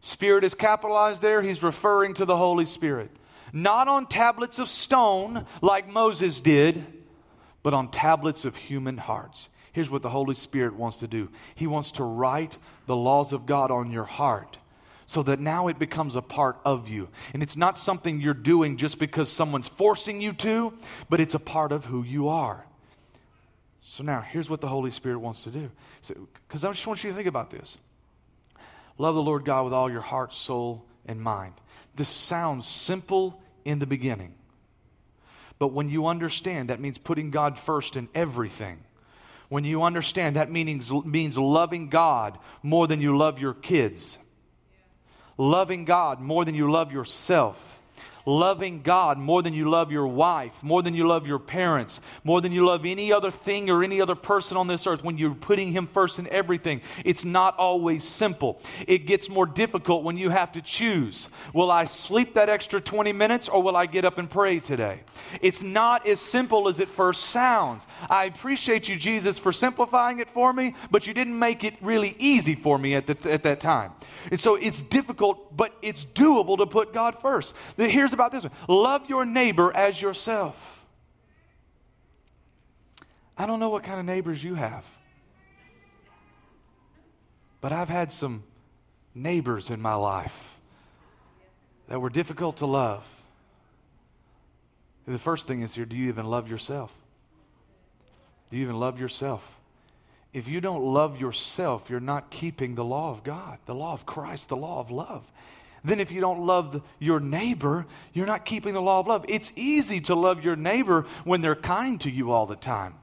Spirit 0.00 0.44
is 0.44 0.54
capitalized 0.54 1.20
there. 1.20 1.42
He's 1.42 1.62
referring 1.62 2.14
to 2.14 2.24
the 2.24 2.36
Holy 2.36 2.64
Spirit 2.64 3.10
not 3.52 3.88
on 3.88 4.06
tablets 4.06 4.58
of 4.58 4.68
stone 4.68 5.46
like 5.62 5.88
Moses 5.88 6.40
did, 6.40 6.84
but 7.62 7.74
on 7.74 7.90
tablets 7.90 8.44
of 8.44 8.56
human 8.56 8.96
hearts. 8.96 9.48
Here's 9.72 9.90
what 9.90 10.02
the 10.02 10.10
Holy 10.10 10.34
Spirit 10.34 10.74
wants 10.74 10.98
to 10.98 11.06
do 11.06 11.28
He 11.54 11.66
wants 11.66 11.92
to 11.92 12.04
write 12.04 12.56
the 12.86 12.96
laws 12.96 13.32
of 13.32 13.46
God 13.46 13.70
on 13.70 13.90
your 13.90 14.04
heart 14.04 14.58
so 15.10 15.24
that 15.24 15.40
now 15.40 15.66
it 15.66 15.76
becomes 15.76 16.14
a 16.14 16.22
part 16.22 16.60
of 16.64 16.88
you. 16.88 17.08
And 17.34 17.42
it's 17.42 17.56
not 17.56 17.76
something 17.76 18.20
you're 18.20 18.32
doing 18.32 18.76
just 18.76 19.00
because 19.00 19.28
someone's 19.28 19.66
forcing 19.66 20.20
you 20.20 20.32
to, 20.34 20.72
but 21.08 21.18
it's 21.18 21.34
a 21.34 21.40
part 21.40 21.72
of 21.72 21.86
who 21.86 22.04
you 22.04 22.28
are. 22.28 22.64
So 23.82 24.04
now, 24.04 24.20
here's 24.20 24.48
what 24.48 24.60
the 24.60 24.68
Holy 24.68 24.92
Spirit 24.92 25.18
wants 25.18 25.42
to 25.42 25.50
do. 25.50 25.68
Because 26.46 26.62
I 26.62 26.70
just 26.70 26.86
want 26.86 27.02
you 27.02 27.10
to 27.10 27.16
think 27.16 27.26
about 27.26 27.50
this. 27.50 27.76
Love 28.98 29.16
the 29.16 29.22
Lord 29.22 29.44
God 29.44 29.64
with 29.64 29.72
all 29.72 29.90
your 29.90 30.00
heart, 30.00 30.32
soul, 30.32 30.84
and 31.04 31.20
mind. 31.20 31.54
This 31.96 32.08
sounds 32.08 32.68
simple 32.68 33.42
in 33.64 33.80
the 33.80 33.86
beginning. 33.86 34.34
But 35.58 35.72
when 35.72 35.88
you 35.88 36.06
understand, 36.06 36.70
that 36.70 36.78
means 36.78 36.98
putting 36.98 37.32
God 37.32 37.58
first 37.58 37.96
in 37.96 38.08
everything. 38.14 38.78
When 39.48 39.64
you 39.64 39.82
understand, 39.82 40.36
that 40.36 40.52
means, 40.52 40.92
means 41.04 41.36
loving 41.36 41.88
God 41.88 42.38
more 42.62 42.86
than 42.86 43.00
you 43.00 43.18
love 43.18 43.40
your 43.40 43.54
kids, 43.54 44.16
loving 45.40 45.86
God 45.86 46.20
more 46.20 46.44
than 46.44 46.54
you 46.54 46.70
love 46.70 46.92
yourself 46.92 47.69
loving 48.26 48.82
God 48.82 49.18
more 49.18 49.42
than 49.42 49.54
you 49.54 49.68
love 49.70 49.90
your 49.90 50.06
wife, 50.06 50.52
more 50.62 50.82
than 50.82 50.94
you 50.94 51.06
love 51.06 51.26
your 51.26 51.38
parents, 51.38 52.00
more 52.24 52.40
than 52.40 52.52
you 52.52 52.66
love 52.66 52.84
any 52.84 53.12
other 53.12 53.30
thing 53.30 53.70
or 53.70 53.82
any 53.82 54.00
other 54.00 54.14
person 54.14 54.56
on 54.56 54.66
this 54.66 54.86
earth, 54.86 55.02
when 55.02 55.18
you're 55.18 55.34
putting 55.34 55.72
Him 55.72 55.86
first 55.86 56.18
in 56.18 56.28
everything, 56.28 56.80
it's 57.04 57.24
not 57.24 57.56
always 57.56 58.04
simple. 58.04 58.60
It 58.86 59.06
gets 59.06 59.28
more 59.28 59.46
difficult 59.46 60.04
when 60.04 60.16
you 60.16 60.30
have 60.30 60.52
to 60.52 60.62
choose 60.62 61.28
will 61.52 61.70
I 61.70 61.84
sleep 61.84 62.34
that 62.34 62.48
extra 62.48 62.80
20 62.80 63.12
minutes 63.12 63.48
or 63.48 63.62
will 63.62 63.76
I 63.76 63.86
get 63.86 64.04
up 64.04 64.18
and 64.18 64.30
pray 64.30 64.60
today? 64.60 65.00
It's 65.40 65.62
not 65.62 66.06
as 66.06 66.20
simple 66.20 66.68
as 66.68 66.78
it 66.80 66.88
first 66.88 67.24
sounds. 67.24 67.86
I 68.08 68.24
appreciate 68.24 68.88
you, 68.88 68.96
Jesus, 68.96 69.38
for 69.38 69.52
simplifying 69.52 70.18
it 70.20 70.30
for 70.30 70.52
me, 70.52 70.74
but 70.90 71.06
you 71.06 71.14
didn't 71.14 71.38
make 71.38 71.64
it 71.64 71.74
really 71.80 72.16
easy 72.18 72.54
for 72.54 72.78
me 72.78 72.94
at, 72.94 73.06
the, 73.06 73.30
at 73.30 73.42
that 73.42 73.60
time. 73.60 73.92
And 74.30 74.40
so 74.40 74.56
it's 74.56 74.82
difficult, 74.82 75.56
but 75.56 75.74
it's 75.82 76.04
doable 76.04 76.58
to 76.58 76.66
put 76.66 76.92
God 76.92 77.20
first. 77.20 77.54
Here's 77.76 78.09
about 78.12 78.32
this 78.32 78.42
one 78.42 78.52
love 78.68 79.08
your 79.08 79.24
neighbor 79.24 79.74
as 79.74 80.00
yourself. 80.00 80.56
I 83.36 83.46
don't 83.46 83.60
know 83.60 83.70
what 83.70 83.82
kind 83.82 83.98
of 83.98 84.06
neighbors 84.06 84.44
you 84.44 84.54
have, 84.54 84.84
but 87.60 87.72
I've 87.72 87.88
had 87.88 88.12
some 88.12 88.42
neighbors 89.14 89.70
in 89.70 89.80
my 89.80 89.94
life 89.94 90.36
that 91.88 92.00
were 92.00 92.10
difficult 92.10 92.58
to 92.58 92.66
love. 92.66 93.04
The 95.06 95.18
first 95.18 95.46
thing 95.46 95.62
is 95.62 95.74
here 95.74 95.84
do 95.84 95.96
you 95.96 96.08
even 96.08 96.26
love 96.26 96.48
yourself? 96.48 96.92
Do 98.50 98.56
you 98.56 98.62
even 98.62 98.78
love 98.78 99.00
yourself? 99.00 99.42
If 100.32 100.46
you 100.46 100.60
don't 100.60 100.84
love 100.84 101.20
yourself, 101.20 101.90
you're 101.90 101.98
not 101.98 102.30
keeping 102.30 102.74
the 102.74 102.84
law 102.84 103.10
of 103.10 103.24
God, 103.24 103.58
the 103.66 103.74
law 103.74 103.92
of 103.92 104.06
Christ, 104.06 104.48
the 104.48 104.56
law 104.56 104.78
of 104.78 104.90
love. 104.90 105.24
Then, 105.82 106.00
if 106.00 106.12
you 106.12 106.20
don't 106.20 106.46
love 106.46 106.72
the, 106.72 106.82
your 106.98 107.20
neighbor, 107.20 107.86
you're 108.12 108.26
not 108.26 108.44
keeping 108.44 108.74
the 108.74 108.82
law 108.82 109.00
of 109.00 109.06
love. 109.06 109.24
It's 109.28 109.50
easy 109.56 110.00
to 110.02 110.14
love 110.14 110.44
your 110.44 110.56
neighbor 110.56 111.06
when 111.24 111.40
they're 111.40 111.54
kind 111.54 112.00
to 112.02 112.10
you 112.10 112.32
all 112.32 112.46
the 112.46 112.56
time. 112.56 112.94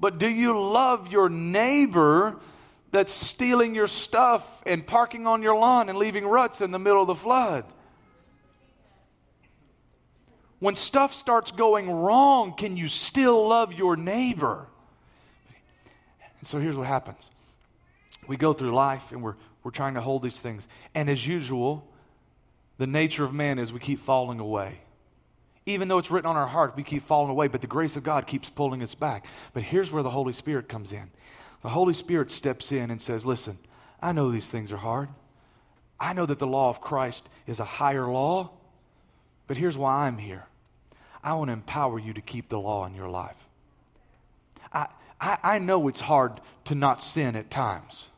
But 0.00 0.18
do 0.18 0.28
you 0.28 0.58
love 0.58 1.12
your 1.12 1.28
neighbor 1.28 2.36
that's 2.90 3.12
stealing 3.12 3.74
your 3.74 3.86
stuff 3.86 4.44
and 4.66 4.86
parking 4.86 5.26
on 5.26 5.42
your 5.42 5.56
lawn 5.56 5.88
and 5.88 5.98
leaving 5.98 6.24
ruts 6.24 6.60
in 6.60 6.72
the 6.72 6.78
middle 6.78 7.00
of 7.00 7.06
the 7.06 7.14
flood? 7.14 7.64
When 10.58 10.74
stuff 10.74 11.14
starts 11.14 11.50
going 11.50 11.90
wrong, 11.90 12.54
can 12.56 12.76
you 12.76 12.88
still 12.88 13.48
love 13.48 13.72
your 13.72 13.96
neighbor? 13.96 14.66
And 16.38 16.48
so 16.48 16.58
here's 16.58 16.76
what 16.76 16.86
happens 16.86 17.30
we 18.28 18.36
go 18.36 18.52
through 18.52 18.74
life 18.74 19.12
and 19.12 19.22
we're, 19.22 19.34
we're 19.62 19.70
trying 19.70 19.94
to 19.94 20.00
hold 20.00 20.22
these 20.22 20.38
things. 20.38 20.66
And 20.94 21.08
as 21.08 21.26
usual, 21.26 21.86
the 22.78 22.86
nature 22.86 23.24
of 23.24 23.32
man 23.32 23.58
is 23.58 23.72
we 23.72 23.80
keep 23.80 24.00
falling 24.00 24.40
away. 24.40 24.80
Even 25.66 25.88
though 25.88 25.98
it's 25.98 26.10
written 26.10 26.28
on 26.28 26.36
our 26.36 26.46
heart, 26.46 26.76
we 26.76 26.82
keep 26.82 27.06
falling 27.06 27.30
away, 27.30 27.48
but 27.48 27.60
the 27.60 27.66
grace 27.66 27.96
of 27.96 28.02
God 28.02 28.26
keeps 28.26 28.50
pulling 28.50 28.82
us 28.82 28.94
back. 28.94 29.24
But 29.54 29.62
here's 29.62 29.90
where 29.90 30.02
the 30.02 30.10
Holy 30.10 30.32
Spirit 30.32 30.68
comes 30.68 30.92
in. 30.92 31.10
The 31.62 31.70
Holy 31.70 31.94
Spirit 31.94 32.30
steps 32.30 32.70
in 32.70 32.90
and 32.90 33.00
says, 33.00 33.24
Listen, 33.24 33.58
I 34.02 34.12
know 34.12 34.30
these 34.30 34.48
things 34.48 34.70
are 34.72 34.76
hard. 34.76 35.08
I 35.98 36.12
know 36.12 36.26
that 36.26 36.38
the 36.38 36.46
law 36.46 36.68
of 36.68 36.82
Christ 36.82 37.26
is 37.46 37.58
a 37.58 37.64
higher 37.64 38.06
law, 38.06 38.50
but 39.46 39.56
here's 39.56 39.78
why 39.78 40.06
I'm 40.06 40.18
here. 40.18 40.44
I 41.22 41.32
want 41.34 41.48
to 41.48 41.54
empower 41.54 41.98
you 41.98 42.12
to 42.12 42.20
keep 42.20 42.50
the 42.50 42.58
law 42.58 42.84
in 42.84 42.94
your 42.94 43.08
life. 43.08 43.36
I, 44.70 44.88
I, 45.18 45.38
I 45.42 45.58
know 45.58 45.88
it's 45.88 46.00
hard 46.00 46.40
to 46.66 46.74
not 46.74 47.00
sin 47.00 47.34
at 47.36 47.50
times, 47.50 48.08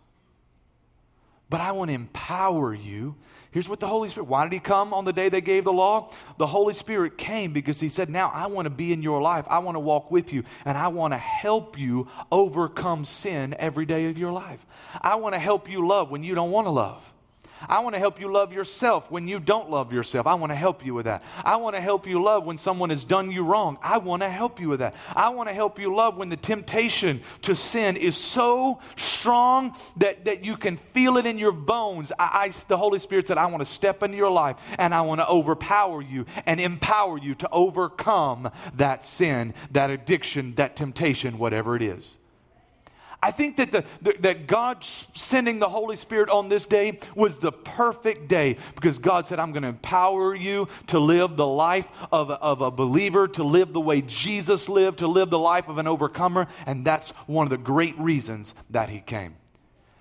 but 1.48 1.60
I 1.60 1.72
want 1.72 1.90
to 1.90 1.94
empower 1.94 2.74
you. 2.74 3.16
Here's 3.50 3.68
what 3.68 3.80
the 3.80 3.86
Holy 3.86 4.10
Spirit, 4.10 4.28
why 4.28 4.44
did 4.44 4.52
He 4.52 4.58
come 4.58 4.92
on 4.92 5.04
the 5.04 5.12
day 5.12 5.28
they 5.28 5.40
gave 5.40 5.64
the 5.64 5.72
law? 5.72 6.12
The 6.36 6.46
Holy 6.46 6.74
Spirit 6.74 7.16
came 7.16 7.52
because 7.52 7.80
He 7.80 7.88
said, 7.88 8.10
Now 8.10 8.30
I 8.34 8.48
want 8.48 8.66
to 8.66 8.70
be 8.70 8.92
in 8.92 9.02
your 9.02 9.22
life. 9.22 9.46
I 9.48 9.60
want 9.60 9.76
to 9.76 9.80
walk 9.80 10.10
with 10.10 10.32
you, 10.32 10.44
and 10.64 10.76
I 10.76 10.88
want 10.88 11.14
to 11.14 11.18
help 11.18 11.78
you 11.78 12.08
overcome 12.30 13.04
sin 13.04 13.54
every 13.58 13.86
day 13.86 14.10
of 14.10 14.18
your 14.18 14.32
life. 14.32 14.64
I 15.00 15.14
want 15.14 15.34
to 15.34 15.38
help 15.38 15.70
you 15.70 15.86
love 15.86 16.10
when 16.10 16.22
you 16.22 16.34
don't 16.34 16.50
want 16.50 16.66
to 16.66 16.70
love. 16.70 17.02
I 17.68 17.80
want 17.80 17.94
to 17.94 17.98
help 17.98 18.20
you 18.20 18.30
love 18.30 18.52
yourself 18.52 19.10
when 19.10 19.26
you 19.28 19.40
don't 19.40 19.70
love 19.70 19.92
yourself. 19.92 20.26
I 20.26 20.34
want 20.34 20.52
to 20.52 20.56
help 20.56 20.84
you 20.84 20.94
with 20.94 21.06
that. 21.06 21.22
I 21.44 21.56
want 21.56 21.74
to 21.76 21.80
help 21.80 22.06
you 22.06 22.22
love 22.22 22.44
when 22.44 22.58
someone 22.58 22.90
has 22.90 23.04
done 23.04 23.30
you 23.30 23.44
wrong. 23.44 23.78
I 23.82 23.98
want 23.98 24.22
to 24.22 24.28
help 24.28 24.60
you 24.60 24.68
with 24.68 24.80
that. 24.80 24.94
I 25.14 25.30
want 25.30 25.48
to 25.48 25.54
help 25.54 25.78
you 25.78 25.94
love 25.94 26.16
when 26.16 26.28
the 26.28 26.36
temptation 26.36 27.22
to 27.42 27.54
sin 27.54 27.96
is 27.96 28.16
so 28.16 28.80
strong 28.96 29.74
that, 29.96 30.26
that 30.26 30.44
you 30.44 30.56
can 30.56 30.78
feel 30.92 31.16
it 31.16 31.26
in 31.26 31.38
your 31.38 31.52
bones. 31.52 32.12
I, 32.18 32.24
I, 32.46 32.52
the 32.68 32.76
Holy 32.76 32.98
Spirit 32.98 33.28
said, 33.28 33.38
I 33.38 33.46
want 33.46 33.60
to 33.60 33.70
step 33.70 34.02
into 34.02 34.16
your 34.16 34.30
life 34.30 34.56
and 34.78 34.94
I 34.94 35.00
want 35.02 35.20
to 35.20 35.28
overpower 35.28 36.02
you 36.02 36.26
and 36.44 36.60
empower 36.60 37.18
you 37.18 37.34
to 37.36 37.48
overcome 37.50 38.50
that 38.74 39.04
sin, 39.04 39.54
that 39.70 39.90
addiction, 39.90 40.54
that 40.56 40.76
temptation, 40.76 41.38
whatever 41.38 41.76
it 41.76 41.82
is. 41.82 42.16
I 43.26 43.32
think 43.32 43.56
that, 43.56 43.72
the, 43.72 43.84
that 44.20 44.46
God 44.46 44.86
sending 45.14 45.58
the 45.58 45.68
Holy 45.68 45.96
Spirit 45.96 46.30
on 46.30 46.48
this 46.48 46.64
day 46.64 47.00
was 47.16 47.38
the 47.38 47.50
perfect 47.50 48.28
day 48.28 48.56
because 48.76 49.00
God 49.00 49.26
said, 49.26 49.40
I'm 49.40 49.50
going 49.50 49.64
to 49.64 49.68
empower 49.68 50.32
you 50.32 50.68
to 50.86 51.00
live 51.00 51.36
the 51.36 51.46
life 51.46 51.88
of 52.12 52.30
a, 52.30 52.34
of 52.34 52.60
a 52.60 52.70
believer, 52.70 53.26
to 53.26 53.42
live 53.42 53.72
the 53.72 53.80
way 53.80 54.00
Jesus 54.00 54.68
lived, 54.68 55.00
to 55.00 55.08
live 55.08 55.30
the 55.30 55.40
life 55.40 55.66
of 55.66 55.78
an 55.78 55.88
overcomer. 55.88 56.46
And 56.66 56.84
that's 56.84 57.10
one 57.26 57.44
of 57.46 57.50
the 57.50 57.58
great 57.58 57.98
reasons 57.98 58.54
that 58.70 58.90
He 58.90 59.00
came. 59.00 59.34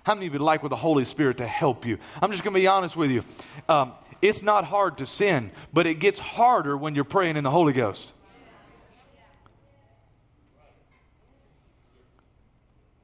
How 0.04 0.14
many 0.14 0.28
of 0.28 0.32
you 0.32 0.38
would 0.38 0.44
like 0.44 0.62
with 0.62 0.70
the 0.70 0.76
Holy 0.76 1.04
Spirit 1.04 1.38
to 1.38 1.48
help 1.48 1.84
you? 1.84 1.98
I'm 2.22 2.30
just 2.30 2.44
going 2.44 2.54
to 2.54 2.60
be 2.60 2.68
honest 2.68 2.94
with 2.94 3.10
you. 3.10 3.24
Um, 3.68 3.94
it's 4.22 4.40
not 4.40 4.64
hard 4.64 4.98
to 4.98 5.06
sin, 5.06 5.50
but 5.72 5.88
it 5.88 5.94
gets 5.94 6.20
harder 6.20 6.76
when 6.76 6.94
you're 6.94 7.02
praying 7.02 7.36
in 7.36 7.42
the 7.42 7.50
Holy 7.50 7.72
Ghost. 7.72 8.12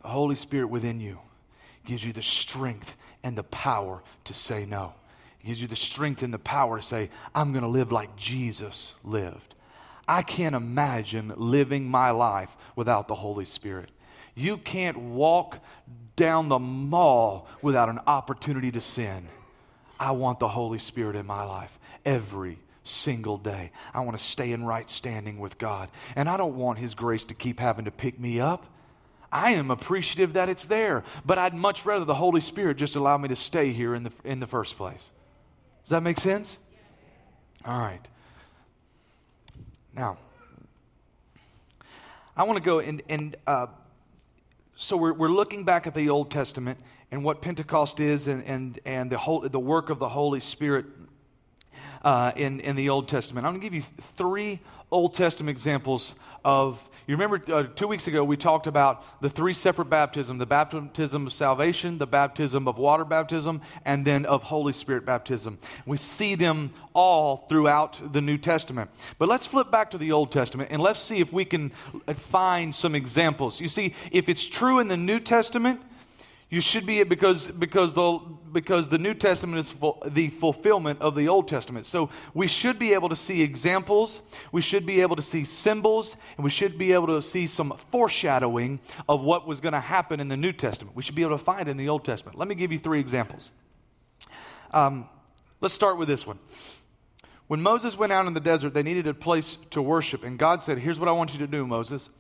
The 0.03 0.09
Holy 0.09 0.35
Spirit 0.35 0.69
within 0.69 1.01
you 1.01 1.19
gives 1.85 2.05
you 2.05 2.13
the 2.13 2.23
strength 2.23 2.97
and 3.23 3.37
the 3.37 3.45
power 3.45 4.03
to 4.25 4.35
say 4.35 4.65
no. 4.65 4.95
It 5.41 5.47
gives 5.47 5.63
you 5.63 5.69
the 5.69 5.77
strength 5.77 6.23
and 6.23 6.33
the 6.33 6.39
power 6.39 6.79
to 6.79 6.83
say, 6.83 7.11
I'm 7.35 7.53
going 7.53 7.63
to 7.63 7.69
live 7.69 7.93
like 7.93 8.17
Jesus 8.17 8.95
lived. 9.05 9.55
I 10.07 10.23
can't 10.23 10.55
imagine 10.55 11.33
living 11.37 11.89
my 11.89 12.11
life 12.11 12.51
without 12.77 13.09
the 13.09 13.15
Holy 13.15 13.45
Spirit. 13.45 13.91
You 14.35 14.57
can't 14.57 14.99
walk 14.99 15.59
down 16.17 16.49
the 16.49 16.59
mall 16.59 17.49
without 17.61 17.89
an 17.89 18.01
opportunity 18.07 18.71
to 18.73 18.81
sin. 18.81 19.29
I 20.01 20.13
want 20.13 20.41
the 20.41 20.49
Holy 20.49 20.79
Spirit 20.79 21.17
in 21.17 21.27
my 21.27 21.45
life 21.45 21.79
every 22.05 22.59
single 22.85 23.39
day. 23.39 23.71
I 23.95 24.01
want 24.01 24.19
to 24.19 24.25
stay 24.25 24.53
in 24.53 24.65
right 24.65 24.89
standing 24.91 25.39
with 25.39 25.59
God. 25.59 25.89
And 26.17 26.29
I 26.29 26.37
don't 26.37 26.57
want 26.57 26.79
His 26.79 26.95
grace 26.95 27.25
to 27.27 27.35
keep 27.35 27.61
having 27.61 27.85
to 27.85 27.91
pick 27.91 28.19
me 28.19 28.41
up. 28.41 28.67
I 29.33 29.53
am 29.53 29.71
appreciative 29.71 30.35
that 30.35 30.51
it's 30.51 30.67
there, 30.67 31.05
but 31.25 31.39
I'd 31.39 31.55
much 31.55 31.87
rather 31.87 32.05
the 32.05 32.15
Holy 32.15 32.43
Spirit 32.43 32.77
just 32.77 32.97
allow 32.97 33.17
me 33.17 33.29
to 33.29 33.37
stay 33.37 33.73
here 33.73 33.95
in 33.95 34.03
the, 34.05 34.13
in 34.25 34.41
the 34.41 34.47
first 34.47 34.77
place. 34.77 35.11
Does 35.85 35.91
that 35.91 36.03
make 36.03 36.21
sense? 36.21 36.59
All 37.65 37.79
right. 37.79 38.07
Now, 39.97 40.19
I 42.37 42.45
want 42.45 42.59
to 42.59 42.63
go 42.63 42.79
and, 42.81 43.03
and 43.09 43.37
uh, 43.47 43.67
so 44.77 44.97
we're, 44.97 45.13
we're 45.13 45.29
looking 45.29 45.65
back 45.65 45.87
at 45.87 45.95
the 45.95 46.11
Old 46.11 46.31
Testament 46.31 46.79
and 47.11 47.25
what 47.25 47.41
Pentecost 47.41 48.01
is 48.01 48.27
and, 48.27 48.43
and, 48.45 48.79
and 48.85 49.11
the, 49.11 49.19
whole, 49.19 49.41
the 49.41 49.61
work 49.61 49.91
of 49.91 49.99
the 49.99 50.09
Holy 50.09 50.41
Spirit 50.41 50.87
uh, 52.03 52.33
in, 52.37 52.61
in 52.61 52.77
the 52.77 52.89
Old 52.89 53.09
Testament. 53.09 53.47
I'm 53.47 53.53
going 53.53 53.61
to 53.61 53.67
give 53.67 53.75
you 53.75 53.85
three 54.17 54.61
Old 54.91 55.15
Testament 55.15 55.55
examples 55.55 56.15
of 56.45 56.79
you 57.07 57.17
remember 57.17 57.43
uh, 57.53 57.65
two 57.65 57.89
weeks 57.89 58.07
ago 58.07 58.23
we 58.23 58.37
talked 58.37 58.69
about 58.69 59.21
the 59.21 59.29
three 59.29 59.55
separate 59.55 59.87
baptisms 59.87 60.39
the 60.39 60.47
baptism 60.47 61.27
of 61.27 61.33
salvation, 61.33 61.99
the 61.99 62.07
baptism 62.07 62.69
of 62.69 62.79
water 62.79 63.05
baptism, 63.05 63.61
and 63.85 64.05
then 64.05 64.25
of 64.25 64.45
Holy 64.45 64.73
Spirit 64.73 65.05
baptism. 65.05 65.59
We 65.85 65.97
see 65.97 66.37
them 66.37 66.73
all 66.95 67.47
throughout 67.49 68.13
the 68.13 68.21
New 68.21 68.39
Testament. 68.39 68.91
But 69.19 69.29
let's 69.29 69.47
flip 69.47 69.71
back 69.71 69.91
to 69.91 69.99
the 69.99 70.13
Old 70.13 70.31
Testament 70.31 70.71
and 70.71 70.81
let's 70.81 71.01
see 71.01 71.19
if 71.19 71.33
we 71.33 71.45
can 71.45 71.73
find 72.17 72.75
some 72.75 72.95
examples. 72.95 73.61
You 73.61 73.69
see, 73.69 73.95
if 74.13 74.29
it's 74.29 74.45
true 74.45 74.79
in 74.79 74.89
the 74.89 74.97
New 74.97 75.19
Testament, 75.19 75.81
you 76.53 76.61
should 76.61 76.85
be 76.85 77.03
because 77.03 77.49
because 77.49 77.95
the 77.95 78.19
because 78.53 78.87
the 78.87 78.99
New 78.99 79.15
Testament 79.15 79.59
is 79.59 79.75
the 80.07 80.29
fulfillment 80.29 81.01
of 81.01 81.15
the 81.15 81.27
Old 81.27 81.49
Testament. 81.49 81.87
So 81.87 82.11
we 82.35 82.47
should 82.47 82.79
be 82.79 82.93
able 82.93 83.09
to 83.09 83.17
see 83.17 83.41
examples, 83.41 84.21
we 84.53 84.61
should 84.61 84.85
be 84.85 85.01
able 85.01 85.17
to 85.17 85.23
see 85.23 85.47
symbols, 85.47 86.15
and 86.37 86.45
we 86.45 86.51
should 86.51 86.77
be 86.77 86.93
able 86.93 87.07
to 87.07 87.23
see 87.23 87.47
some 87.47 87.79
foreshadowing 87.91 88.81
of 89.09 89.23
what 89.23 89.49
was 89.49 89.63
going 89.63 89.73
to 89.73 89.81
happen 89.81 90.21
in 90.21 90.29
the 90.29 90.37
New 90.37 90.53
Testament. 90.53 90.95
We 90.95 91.03
should 91.03 91.15
be 91.15 91.23
able 91.23 91.39
to 91.39 91.43
find 91.43 91.69
in 91.69 91.79
the 91.79 91.89
Old 91.89 92.05
Testament. 92.05 92.37
Let 92.37 92.49
me 92.49 92.55
give 92.55 92.71
you 92.71 92.79
three 92.79 93.01
examples. 93.01 93.51
Um, 94.73 95.09
let's 95.63 95.73
start 95.73 95.97
with 95.97 96.09
this 96.09 96.27
one. 96.27 96.39
When 97.47 97.63
Moses 97.63 97.97
went 97.97 98.13
out 98.13 98.27
in 98.27 98.35
the 98.35 98.41
desert, 98.41 98.75
they 98.75 98.83
needed 98.83 99.07
a 99.07 99.15
place 99.15 99.57
to 99.71 99.81
worship, 99.81 100.23
and 100.23 100.39
God 100.39 100.63
said, 100.63 100.79
"Here's 100.79 101.01
what 101.01 101.09
I 101.09 101.13
want 101.13 101.33
you 101.33 101.39
to 101.39 101.47
do, 101.47 101.67
Moses. 101.67 102.11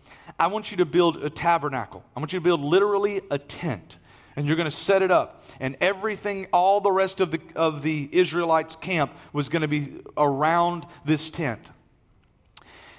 I 0.41 0.47
want 0.47 0.71
you 0.71 0.79
to 0.79 0.87
build 0.87 1.23
a 1.23 1.29
tabernacle. 1.29 2.03
I 2.17 2.21
want 2.21 2.33
you 2.33 2.39
to 2.39 2.45
build 2.45 2.63
literally 2.63 3.21
a 3.31 3.37
tent." 3.37 3.99
And 4.37 4.47
you're 4.47 4.57
going 4.57 4.71
to 4.71 4.77
set 4.77 5.03
it 5.03 5.11
up. 5.11 5.45
And 5.61 5.77
everything, 5.81 6.47
all 6.53 6.81
the 6.81 6.93
rest 6.93 7.21
of 7.21 7.31
the, 7.31 7.41
of 7.55 7.83
the 7.83 8.09
Israelites' 8.13 8.77
camp 8.77 9.13
was 9.33 9.49
going 9.49 9.63
to 9.63 9.69
be 9.69 10.01
around 10.17 10.87
this 11.05 11.31
tent. 11.31 11.71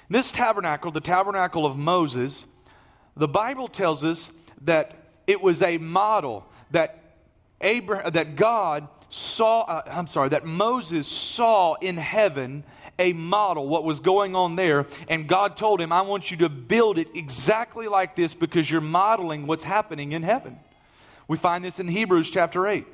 This 0.08 0.30
tabernacle, 0.30 0.90
the 0.90 1.00
tabernacle 1.00 1.66
of 1.66 1.76
Moses, 1.76 2.44
the 3.16 3.28
Bible 3.28 3.68
tells 3.68 4.04
us 4.04 4.30
that 4.62 4.94
it 5.26 5.40
was 5.40 5.62
a 5.62 5.78
model 5.78 6.46
that 6.70 7.16
Abraham, 7.60 8.12
that 8.12 8.36
God 8.36 8.88
saw, 9.08 9.62
uh, 9.62 9.82
I'm 9.86 10.06
sorry, 10.06 10.28
that 10.30 10.44
Moses 10.44 11.06
saw 11.08 11.74
in 11.74 11.96
heaven 11.96 12.64
a 12.98 13.12
model, 13.12 13.66
what 13.66 13.84
was 13.84 14.00
going 14.00 14.36
on 14.36 14.56
there. 14.56 14.86
And 15.08 15.28
God 15.28 15.56
told 15.56 15.80
him, 15.80 15.92
I 15.92 16.02
want 16.02 16.30
you 16.30 16.36
to 16.38 16.48
build 16.48 16.98
it 16.98 17.08
exactly 17.14 17.88
like 17.88 18.14
this 18.14 18.34
because 18.34 18.70
you're 18.70 18.80
modeling 18.80 19.46
what's 19.46 19.64
happening 19.64 20.12
in 20.12 20.22
heaven. 20.22 20.58
We 21.28 21.36
find 21.36 21.64
this 21.64 21.80
in 21.80 21.88
Hebrews 21.88 22.30
chapter 22.30 22.66
8. 22.66 22.86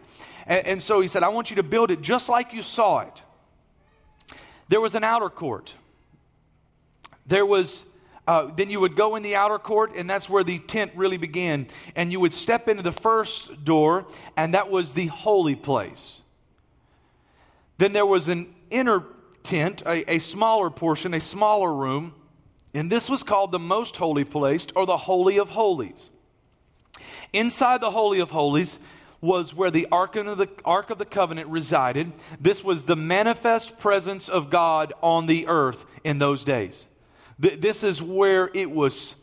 And, 0.47 0.67
and, 0.67 0.83
so 0.83 1.01
he 1.01 1.09
said, 1.09 1.23
I 1.23 1.29
want 1.29 1.51
you 1.51 1.57
to 1.57 1.63
build 1.63 1.91
it 1.91 2.01
just 2.01 2.29
like 2.29 2.53
you 2.53 2.63
saw 2.63 3.01
it. 3.01 3.23
There 4.69 4.81
was 4.81 4.95
an 4.95 5.05
outer 5.05 5.29
court. 5.29 5.75
There 7.27 7.45
was, 7.45 7.83
uh, 8.27 8.51
then 8.55 8.71
you 8.71 8.81
would 8.81 8.97
go 8.97 9.17
in 9.17 9.23
the 9.23 9.35
outer 9.35 9.59
court, 9.59 9.93
and 9.97 10.09
that's 10.09 10.31
where 10.31 10.45
the 10.45 10.59
tent 10.61 10.93
really 10.95 11.17
began. 11.17 11.67
And 11.95 12.13
you 12.13 12.21
would 12.21 12.33
step 12.33 12.69
into 12.69 12.83
the 12.83 12.93
first 12.93 13.65
door, 13.65 14.07
and 14.37 14.55
that 14.55 14.71
was 14.71 14.93
the 14.93 15.07
holy 15.07 15.57
place. 15.57 16.21
Then 17.79 17.93
there 17.93 18.07
was 18.07 18.29
an 18.29 18.55
inner 18.71 19.05
tent, 19.43 19.83
a, 19.87 20.15
a 20.15 20.19
smaller 20.19 20.71
portion, 20.71 21.15
a 21.15 21.21
smaller 21.21 21.73
room, 21.73 22.15
and 22.75 22.91
this 22.91 23.09
was 23.09 23.23
called 23.23 23.53
the 23.53 23.59
most 23.59 23.97
holy 23.97 24.25
place 24.25 24.67
or 24.77 24.87
the 24.87 24.97
Holy 24.97 25.39
of 25.39 25.51
Holies. 25.51 26.11
Inside 27.33 27.81
the 27.81 27.91
Holy 27.91 28.21
of 28.21 28.31
Holies 28.31 28.79
was 29.21 29.55
where 29.55 29.71
the 29.71 29.87
Ark 29.93 30.17
of 30.17 30.39
the, 30.39 30.49
Ark 30.65 30.91
of 30.91 30.99
the 30.99 31.05
Covenant 31.05 31.49
resided. 31.49 32.13
This 32.41 32.65
was 32.65 32.85
the 32.85 32.97
manifest 32.97 33.79
presence 33.79 34.29
of 34.29 34.51
God 34.51 34.93
on 35.03 35.27
the 35.27 35.47
earth 35.47 35.85
in 36.05 36.19
those 36.19 36.43
days. 36.43 36.87
This 37.39 37.85
is 37.85 38.03
where 38.03 38.51
it 38.53 38.71
was, 38.71 39.15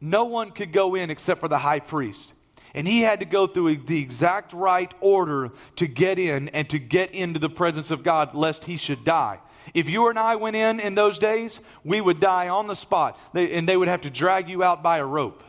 no 0.00 0.24
one 0.24 0.50
could 0.50 0.72
go 0.72 0.94
in 0.94 1.10
except 1.10 1.40
for 1.40 1.48
the 1.48 1.58
high 1.58 1.80
priest. 1.80 2.32
And 2.74 2.86
he 2.86 3.00
had 3.00 3.20
to 3.20 3.26
go 3.26 3.46
through 3.46 3.78
the 3.78 4.00
exact 4.00 4.52
right 4.52 4.92
order 5.00 5.50
to 5.76 5.86
get 5.86 6.18
in 6.18 6.48
and 6.50 6.68
to 6.70 6.78
get 6.78 7.12
into 7.12 7.40
the 7.40 7.48
presence 7.48 7.90
of 7.90 8.04
God, 8.04 8.34
lest 8.34 8.64
he 8.64 8.76
should 8.76 9.04
die. 9.04 9.40
If 9.74 9.88
you 9.88 10.08
and 10.08 10.18
I 10.18 10.36
went 10.36 10.56
in 10.56 10.78
in 10.78 10.94
those 10.94 11.18
days, 11.18 11.60
we 11.82 12.00
would 12.00 12.20
die 12.20 12.48
on 12.48 12.66
the 12.66 12.76
spot, 12.76 13.18
and 13.34 13.68
they 13.68 13.76
would 13.76 13.88
have 13.88 14.02
to 14.02 14.10
drag 14.10 14.48
you 14.48 14.62
out 14.62 14.82
by 14.82 14.98
a 14.98 15.04
rope. 15.04 15.42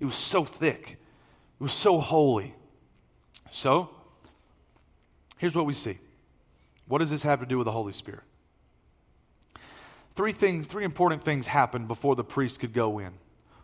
It 0.00 0.04
was 0.04 0.16
so 0.16 0.44
thick, 0.44 0.98
it 1.60 1.62
was 1.62 1.72
so 1.72 1.98
holy. 2.00 2.54
So, 3.50 3.90
here's 5.38 5.54
what 5.54 5.66
we 5.66 5.74
see. 5.74 5.98
What 6.86 6.98
does 6.98 7.10
this 7.10 7.22
have 7.22 7.40
to 7.40 7.46
do 7.46 7.56
with 7.56 7.66
the 7.66 7.72
Holy 7.72 7.92
Spirit? 7.92 8.22
Three 10.16 10.32
things, 10.32 10.66
three 10.66 10.84
important 10.84 11.24
things 11.24 11.46
happened 11.46 11.88
before 11.88 12.14
the 12.14 12.24
priest 12.24 12.60
could 12.60 12.72
go 12.72 12.98
in. 12.98 13.12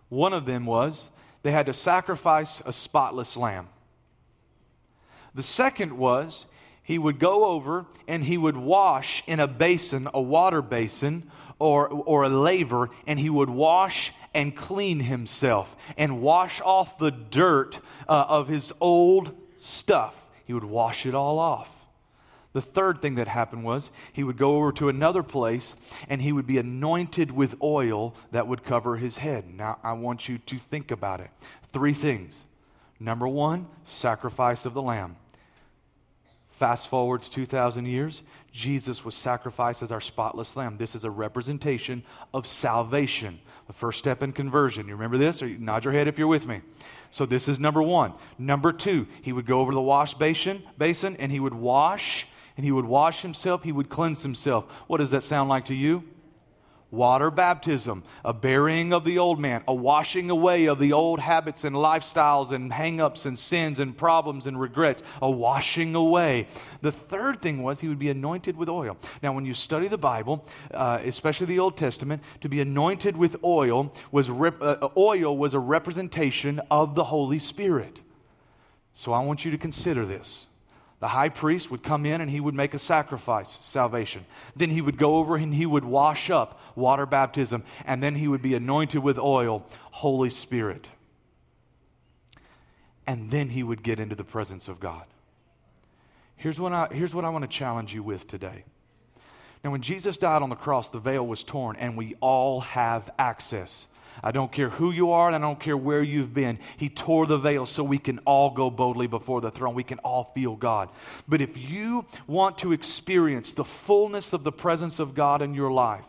One 0.08 0.32
of 0.32 0.46
them 0.46 0.66
was 0.66 1.10
they 1.42 1.52
had 1.52 1.66
to 1.66 1.74
sacrifice 1.74 2.60
a 2.66 2.72
spotless 2.72 3.36
lamb. 3.36 3.68
The 5.34 5.42
second 5.42 5.96
was 5.96 6.46
he 6.82 6.98
would 6.98 7.20
go 7.20 7.44
over 7.44 7.86
and 8.08 8.24
he 8.24 8.36
would 8.36 8.56
wash 8.56 9.22
in 9.26 9.38
a 9.38 9.46
basin, 9.46 10.08
a 10.12 10.20
water 10.20 10.60
basin, 10.60 11.30
or, 11.60 11.88
or 11.88 12.24
a 12.24 12.28
laver, 12.28 12.90
and 13.06 13.20
he 13.20 13.30
would 13.30 13.50
wash 13.50 14.12
and 14.34 14.56
clean 14.56 15.00
himself 15.00 15.76
and 15.96 16.20
wash 16.20 16.60
off 16.62 16.98
the 16.98 17.10
dirt 17.10 17.78
uh, 18.08 18.24
of 18.28 18.48
his 18.48 18.72
old 18.80 19.32
stuff. 19.60 20.14
He 20.44 20.52
would 20.52 20.64
wash 20.64 21.06
it 21.06 21.14
all 21.14 21.38
off. 21.38 21.76
The 22.52 22.62
third 22.62 23.00
thing 23.00 23.14
that 23.14 23.28
happened 23.28 23.62
was 23.62 23.90
he 24.12 24.24
would 24.24 24.36
go 24.36 24.56
over 24.56 24.72
to 24.72 24.88
another 24.88 25.22
place 25.22 25.76
and 26.08 26.20
he 26.20 26.32
would 26.32 26.46
be 26.46 26.58
anointed 26.58 27.30
with 27.30 27.54
oil 27.62 28.14
that 28.32 28.48
would 28.48 28.64
cover 28.64 28.96
his 28.96 29.18
head. 29.18 29.54
Now, 29.54 29.78
I 29.84 29.92
want 29.92 30.28
you 30.28 30.38
to 30.38 30.58
think 30.58 30.90
about 30.90 31.20
it. 31.20 31.30
Three 31.72 31.94
things. 31.94 32.44
Number 32.98 33.28
one, 33.28 33.68
sacrifice 33.84 34.66
of 34.66 34.74
the 34.74 34.82
lamb. 34.82 35.16
Fast 36.50 36.88
forward 36.88 37.22
to 37.22 37.30
2,000 37.30 37.86
years, 37.86 38.22
Jesus 38.52 39.04
was 39.04 39.14
sacrificed 39.14 39.82
as 39.82 39.92
our 39.92 40.00
spotless 40.00 40.56
lamb. 40.56 40.76
This 40.76 40.94
is 40.94 41.04
a 41.04 41.10
representation 41.10 42.02
of 42.34 42.46
salvation, 42.46 43.40
the 43.66 43.72
first 43.72 43.98
step 43.98 44.22
in 44.22 44.32
conversion. 44.32 44.88
You 44.88 44.94
remember 44.94 45.18
this? 45.18 45.42
Or 45.42 45.46
you 45.46 45.58
nod 45.58 45.84
your 45.84 45.92
head 45.92 46.08
if 46.08 46.18
you're 46.18 46.26
with 46.26 46.46
me. 46.46 46.60
So 47.10 47.26
this 47.26 47.48
is 47.48 47.60
number 47.60 47.82
one. 47.82 48.12
Number 48.38 48.72
two, 48.72 49.06
he 49.22 49.32
would 49.32 49.46
go 49.46 49.60
over 49.60 49.72
the 49.72 49.80
wash 49.80 50.14
basin, 50.14 50.62
basin 50.78 51.16
and 51.16 51.30
he 51.30 51.40
would 51.40 51.54
wash, 51.54 52.26
and 52.56 52.64
he 52.64 52.72
would 52.72 52.84
wash 52.84 53.22
himself, 53.22 53.62
he 53.62 53.72
would 53.72 53.88
cleanse 53.88 54.22
himself. 54.22 54.64
What 54.86 54.98
does 54.98 55.10
that 55.12 55.24
sound 55.24 55.48
like 55.48 55.66
to 55.66 55.74
you? 55.74 56.04
Water 56.90 57.30
baptism, 57.30 58.02
a 58.24 58.32
burying 58.32 58.92
of 58.92 59.04
the 59.04 59.18
old 59.18 59.38
man, 59.38 59.62
a 59.68 59.74
washing 59.74 60.28
away 60.28 60.66
of 60.66 60.80
the 60.80 60.92
old 60.92 61.20
habits 61.20 61.62
and 61.62 61.76
lifestyles 61.76 62.50
and 62.50 62.72
hangups 62.72 63.26
and 63.26 63.38
sins 63.38 63.78
and 63.78 63.96
problems 63.96 64.44
and 64.46 64.60
regrets, 64.60 65.00
a 65.22 65.30
washing 65.30 65.94
away. 65.94 66.48
The 66.82 66.90
third 66.90 67.42
thing 67.42 67.62
was 67.62 67.78
he 67.78 67.86
would 67.86 68.00
be 68.00 68.10
anointed 68.10 68.56
with 68.56 68.68
oil. 68.68 68.96
Now, 69.22 69.32
when 69.32 69.44
you 69.46 69.54
study 69.54 69.86
the 69.86 69.98
Bible, 69.98 70.44
uh, 70.74 70.98
especially 71.04 71.46
the 71.46 71.60
Old 71.60 71.76
Testament, 71.76 72.24
to 72.40 72.48
be 72.48 72.60
anointed 72.60 73.16
with 73.16 73.36
oil 73.44 73.94
was 74.10 74.28
rep- 74.28 74.60
uh, 74.60 74.88
oil 74.96 75.36
was 75.38 75.54
a 75.54 75.60
representation 75.60 76.60
of 76.72 76.96
the 76.96 77.04
Holy 77.04 77.38
Spirit. 77.38 78.00
So 78.94 79.12
I 79.12 79.20
want 79.20 79.44
you 79.44 79.52
to 79.52 79.58
consider 79.58 80.04
this. 80.04 80.46
The 81.00 81.08
high 81.08 81.30
priest 81.30 81.70
would 81.70 81.82
come 81.82 82.04
in 82.04 82.20
and 82.20 82.30
he 82.30 82.40
would 82.40 82.54
make 82.54 82.74
a 82.74 82.78
sacrifice, 82.78 83.58
salvation. 83.62 84.26
Then 84.54 84.68
he 84.68 84.82
would 84.82 84.98
go 84.98 85.16
over 85.16 85.36
and 85.36 85.54
he 85.54 85.64
would 85.64 85.84
wash 85.84 86.28
up, 86.28 86.60
water 86.76 87.06
baptism, 87.06 87.64
and 87.86 88.02
then 88.02 88.14
he 88.14 88.28
would 88.28 88.42
be 88.42 88.54
anointed 88.54 89.02
with 89.02 89.18
oil, 89.18 89.64
Holy 89.90 90.28
Spirit. 90.28 90.90
And 93.06 93.30
then 93.30 93.48
he 93.48 93.62
would 93.62 93.82
get 93.82 93.98
into 93.98 94.14
the 94.14 94.24
presence 94.24 94.68
of 94.68 94.78
God. 94.78 95.04
Here's 96.36 96.60
what 96.60 96.72
I, 96.72 96.88
here's 96.92 97.14
what 97.14 97.24
I 97.24 97.30
want 97.30 97.42
to 97.42 97.48
challenge 97.48 97.94
you 97.94 98.02
with 98.02 98.26
today. 98.26 98.64
Now, 99.64 99.70
when 99.70 99.82
Jesus 99.82 100.16
died 100.16 100.42
on 100.42 100.48
the 100.48 100.56
cross, 100.56 100.88
the 100.88 101.00
veil 101.00 101.26
was 101.26 101.44
torn, 101.44 101.76
and 101.76 101.96
we 101.96 102.14
all 102.20 102.60
have 102.60 103.10
access. 103.18 103.86
I 104.22 104.32
don't 104.32 104.52
care 104.52 104.68
who 104.68 104.90
you 104.90 105.12
are 105.12 105.28
and 105.28 105.36
I 105.36 105.38
don't 105.38 105.60
care 105.60 105.76
where 105.76 106.02
you've 106.02 106.34
been. 106.34 106.58
He 106.76 106.88
tore 106.88 107.26
the 107.26 107.38
veil 107.38 107.66
so 107.66 107.82
we 107.82 107.98
can 107.98 108.18
all 108.20 108.50
go 108.50 108.70
boldly 108.70 109.06
before 109.06 109.40
the 109.40 109.50
throne. 109.50 109.74
We 109.74 109.84
can 109.84 109.98
all 110.00 110.32
feel 110.34 110.56
God. 110.56 110.90
But 111.26 111.40
if 111.40 111.56
you 111.56 112.04
want 112.26 112.58
to 112.58 112.72
experience 112.72 113.52
the 113.52 113.64
fullness 113.64 114.32
of 114.32 114.44
the 114.44 114.52
presence 114.52 114.98
of 114.98 115.14
God 115.14 115.42
in 115.42 115.54
your 115.54 115.70
life, 115.70 116.04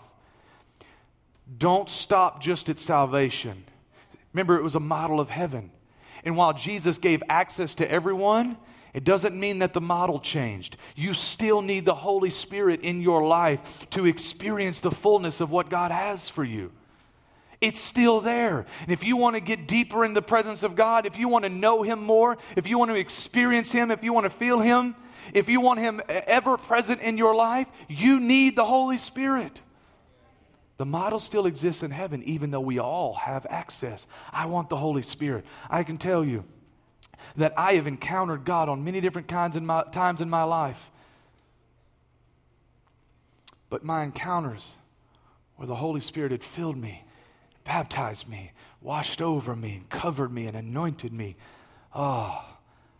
don't 1.57 1.89
stop 1.89 2.41
just 2.41 2.69
at 2.69 2.79
salvation. 2.79 3.63
Remember, 4.33 4.57
it 4.57 4.63
was 4.63 4.75
a 4.75 4.79
model 4.79 5.19
of 5.19 5.29
heaven. 5.29 5.71
And 6.23 6.37
while 6.37 6.53
Jesus 6.53 6.97
gave 6.97 7.23
access 7.29 7.75
to 7.75 7.91
everyone, 7.91 8.57
it 8.93 9.03
doesn't 9.03 9.39
mean 9.39 9.59
that 9.59 9.73
the 9.73 9.81
model 9.81 10.19
changed. 10.19 10.77
You 10.95 11.13
still 11.13 11.61
need 11.61 11.85
the 11.85 11.95
Holy 11.95 12.29
Spirit 12.29 12.81
in 12.81 13.01
your 13.01 13.25
life 13.25 13.89
to 13.91 14.05
experience 14.05 14.79
the 14.79 14.91
fullness 14.91 15.39
of 15.41 15.49
what 15.49 15.69
God 15.69 15.91
has 15.91 16.27
for 16.27 16.43
you. 16.43 16.71
It's 17.61 17.79
still 17.79 18.21
there. 18.21 18.65
And 18.81 18.89
if 18.91 19.03
you 19.03 19.15
want 19.15 19.35
to 19.35 19.39
get 19.39 19.67
deeper 19.67 20.03
in 20.03 20.15
the 20.15 20.21
presence 20.21 20.63
of 20.63 20.75
God, 20.75 21.05
if 21.05 21.15
you 21.15 21.27
want 21.27 21.43
to 21.43 21.49
know 21.49 21.83
Him 21.83 22.03
more, 22.03 22.39
if 22.55 22.67
you 22.67 22.79
want 22.79 22.89
to 22.89 22.95
experience 22.95 23.71
Him, 23.71 23.91
if 23.91 24.03
you 24.03 24.11
want 24.11 24.25
to 24.25 24.31
feel 24.31 24.59
Him, 24.59 24.95
if 25.31 25.47
you 25.47 25.61
want 25.61 25.79
Him 25.79 26.01
ever 26.09 26.57
present 26.57 27.01
in 27.01 27.19
your 27.19 27.35
life, 27.35 27.67
you 27.87 28.19
need 28.19 28.55
the 28.55 28.65
Holy 28.65 28.97
Spirit. 28.97 29.61
The 30.77 30.85
model 30.87 31.19
still 31.19 31.45
exists 31.45 31.83
in 31.83 31.91
heaven, 31.91 32.23
even 32.23 32.49
though 32.49 32.59
we 32.59 32.79
all 32.79 33.13
have 33.13 33.45
access. 33.47 34.07
I 34.33 34.47
want 34.47 34.69
the 34.69 34.77
Holy 34.77 35.03
Spirit. 35.03 35.45
I 35.69 35.83
can 35.83 35.99
tell 35.99 36.25
you 36.25 36.43
that 37.35 37.53
I 37.55 37.73
have 37.73 37.85
encountered 37.85 38.43
God 38.43 38.69
on 38.69 38.83
many 38.83 39.01
different 39.01 39.27
kinds 39.27 39.55
of 39.55 39.61
my, 39.61 39.83
times 39.91 40.21
in 40.21 40.29
my 40.31 40.41
life. 40.41 40.89
But 43.69 43.83
my 43.83 44.01
encounters 44.01 44.73
where 45.57 45.67
the 45.67 45.75
Holy 45.75 46.01
Spirit 46.01 46.31
had 46.31 46.43
filled 46.43 46.77
me 46.77 47.03
baptized 47.71 48.27
me, 48.27 48.51
washed 48.81 49.21
over 49.21 49.55
me, 49.55 49.75
and 49.75 49.89
covered 49.89 50.29
me, 50.29 50.45
and 50.45 50.57
anointed 50.57 51.13
me. 51.13 51.37
Oh, 51.95 52.43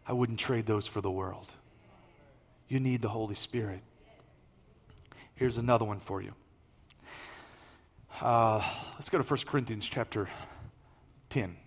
I 0.08 0.14
wouldn't 0.14 0.40
trade 0.40 0.66
those 0.66 0.88
for 0.88 1.02
the 1.02 1.12
world. 1.12 1.52
You 2.70 2.80
need 2.80 3.02
the 3.02 3.10
Holy 3.10 3.36
Spirit. 3.36 3.82
Here's 5.36 5.58
another 5.58 5.84
one 5.84 6.00
for 6.00 6.22
you. 6.22 6.34
Uh, 8.22 8.64
let's 8.94 9.10
go 9.10 9.18
to 9.18 9.26
1 9.26 9.40
Corinthians 9.46 9.86
chapter 9.86 10.30
10. 11.32 11.58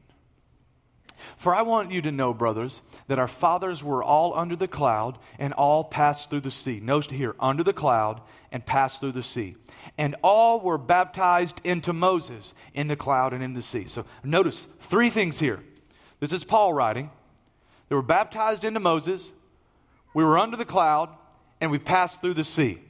For 1.37 1.54
I 1.54 1.62
want 1.62 1.90
you 1.90 2.02
to 2.02 2.12
know, 2.12 2.34
brothers, 2.34 2.80
that 3.08 3.18
our 3.18 3.28
fathers 3.28 3.82
were 3.82 4.02
all 4.02 4.37
under 4.37 4.56
the 4.56 4.68
cloud 4.68 5.18
and 5.38 5.52
all 5.52 5.84
passed 5.84 6.30
through 6.30 6.42
the 6.42 6.50
sea. 6.50 6.80
Notice 6.80 7.10
here, 7.10 7.34
under 7.38 7.62
the 7.62 7.72
cloud 7.72 8.20
and 8.50 8.64
passed 8.64 9.00
through 9.00 9.12
the 9.12 9.22
sea. 9.22 9.56
And 9.98 10.16
all 10.22 10.60
were 10.60 10.78
baptized 10.78 11.60
into 11.64 11.92
Moses 11.92 12.54
in 12.72 12.88
the 12.88 12.96
cloud 12.96 13.32
and 13.32 13.42
in 13.42 13.54
the 13.54 13.62
sea. 13.62 13.87
So 13.88 14.04
notice 14.22 14.66
three 14.82 15.10
things 15.10 15.38
here. 15.38 15.62
This 16.20 16.32
is 16.32 16.44
Paul 16.44 16.72
writing. 16.72 17.10
They 17.88 17.94
were 17.94 18.02
baptized 18.02 18.64
into 18.64 18.80
Moses, 18.80 19.30
we 20.14 20.24
were 20.24 20.38
under 20.38 20.56
the 20.56 20.64
cloud, 20.64 21.10
and 21.60 21.70
we 21.70 21.78
passed 21.78 22.20
through 22.20 22.34
the 22.34 22.44
sea. 22.44 22.80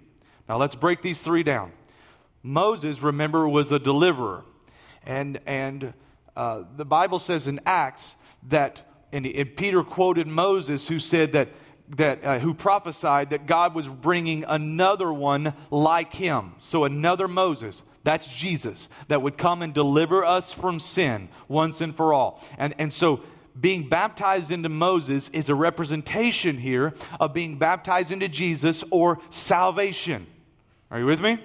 Now 0.49 0.59
let's 0.59 0.75
break 0.75 1.03
these 1.03 1.19
three 1.19 1.43
down. 1.43 1.73
Moses, 2.43 3.03
remember, 3.03 3.49
was 3.49 3.73
a 3.73 3.79
deliverer. 3.79 4.45
And, 5.05 5.41
and 5.47 5.95
uh, 6.37 6.65
the 6.77 6.85
Bible 6.85 7.19
says 7.19 7.47
in 7.47 7.61
Acts 7.65 8.15
that, 8.49 8.83
and, 9.13 9.27
and 9.27 9.57
Peter 9.57 9.83
quoted 9.83 10.27
Moses 10.27 10.89
who 10.89 11.01
said 11.01 11.33
that, 11.33 11.49
that 11.97 12.25
uh, 12.25 12.39
who 12.39 12.55
prophesied 12.55 13.31
that 13.31 13.47
God 13.47 13.75
was 13.75 13.89
bringing 13.89 14.45
another 14.45 15.13
one 15.13 15.55
like 15.71 16.15
him. 16.15 16.55
So 16.59 16.85
another 16.85 17.29
Moses. 17.29 17.83
That's 18.05 18.27
Jesus 18.27 18.89
that 19.09 19.23
would 19.23 19.39
come 19.39 19.63
and 19.63 19.73
deliver 19.73 20.25
us 20.25 20.53
from 20.53 20.79
sin 20.79 21.29
once 21.49 21.81
and 21.81 21.97
for 21.97 22.13
all. 22.13 22.43
And, 22.59 22.75
and 22.79 22.93
so 22.93 23.23
being 23.59 23.89
baptized 23.89 24.51
into 24.51 24.69
Moses 24.69 25.31
is 25.33 25.49
a 25.49 25.55
representation 25.55 26.59
here 26.59 26.93
of 27.21 27.33
being 27.33 27.57
baptized 27.57 28.11
into 28.11 28.29
Jesus 28.29 28.85
or 28.91 29.21
salvation. 29.31 30.27
Are 30.91 30.99
you 30.99 31.07
with 31.07 31.21
me? 31.21 31.39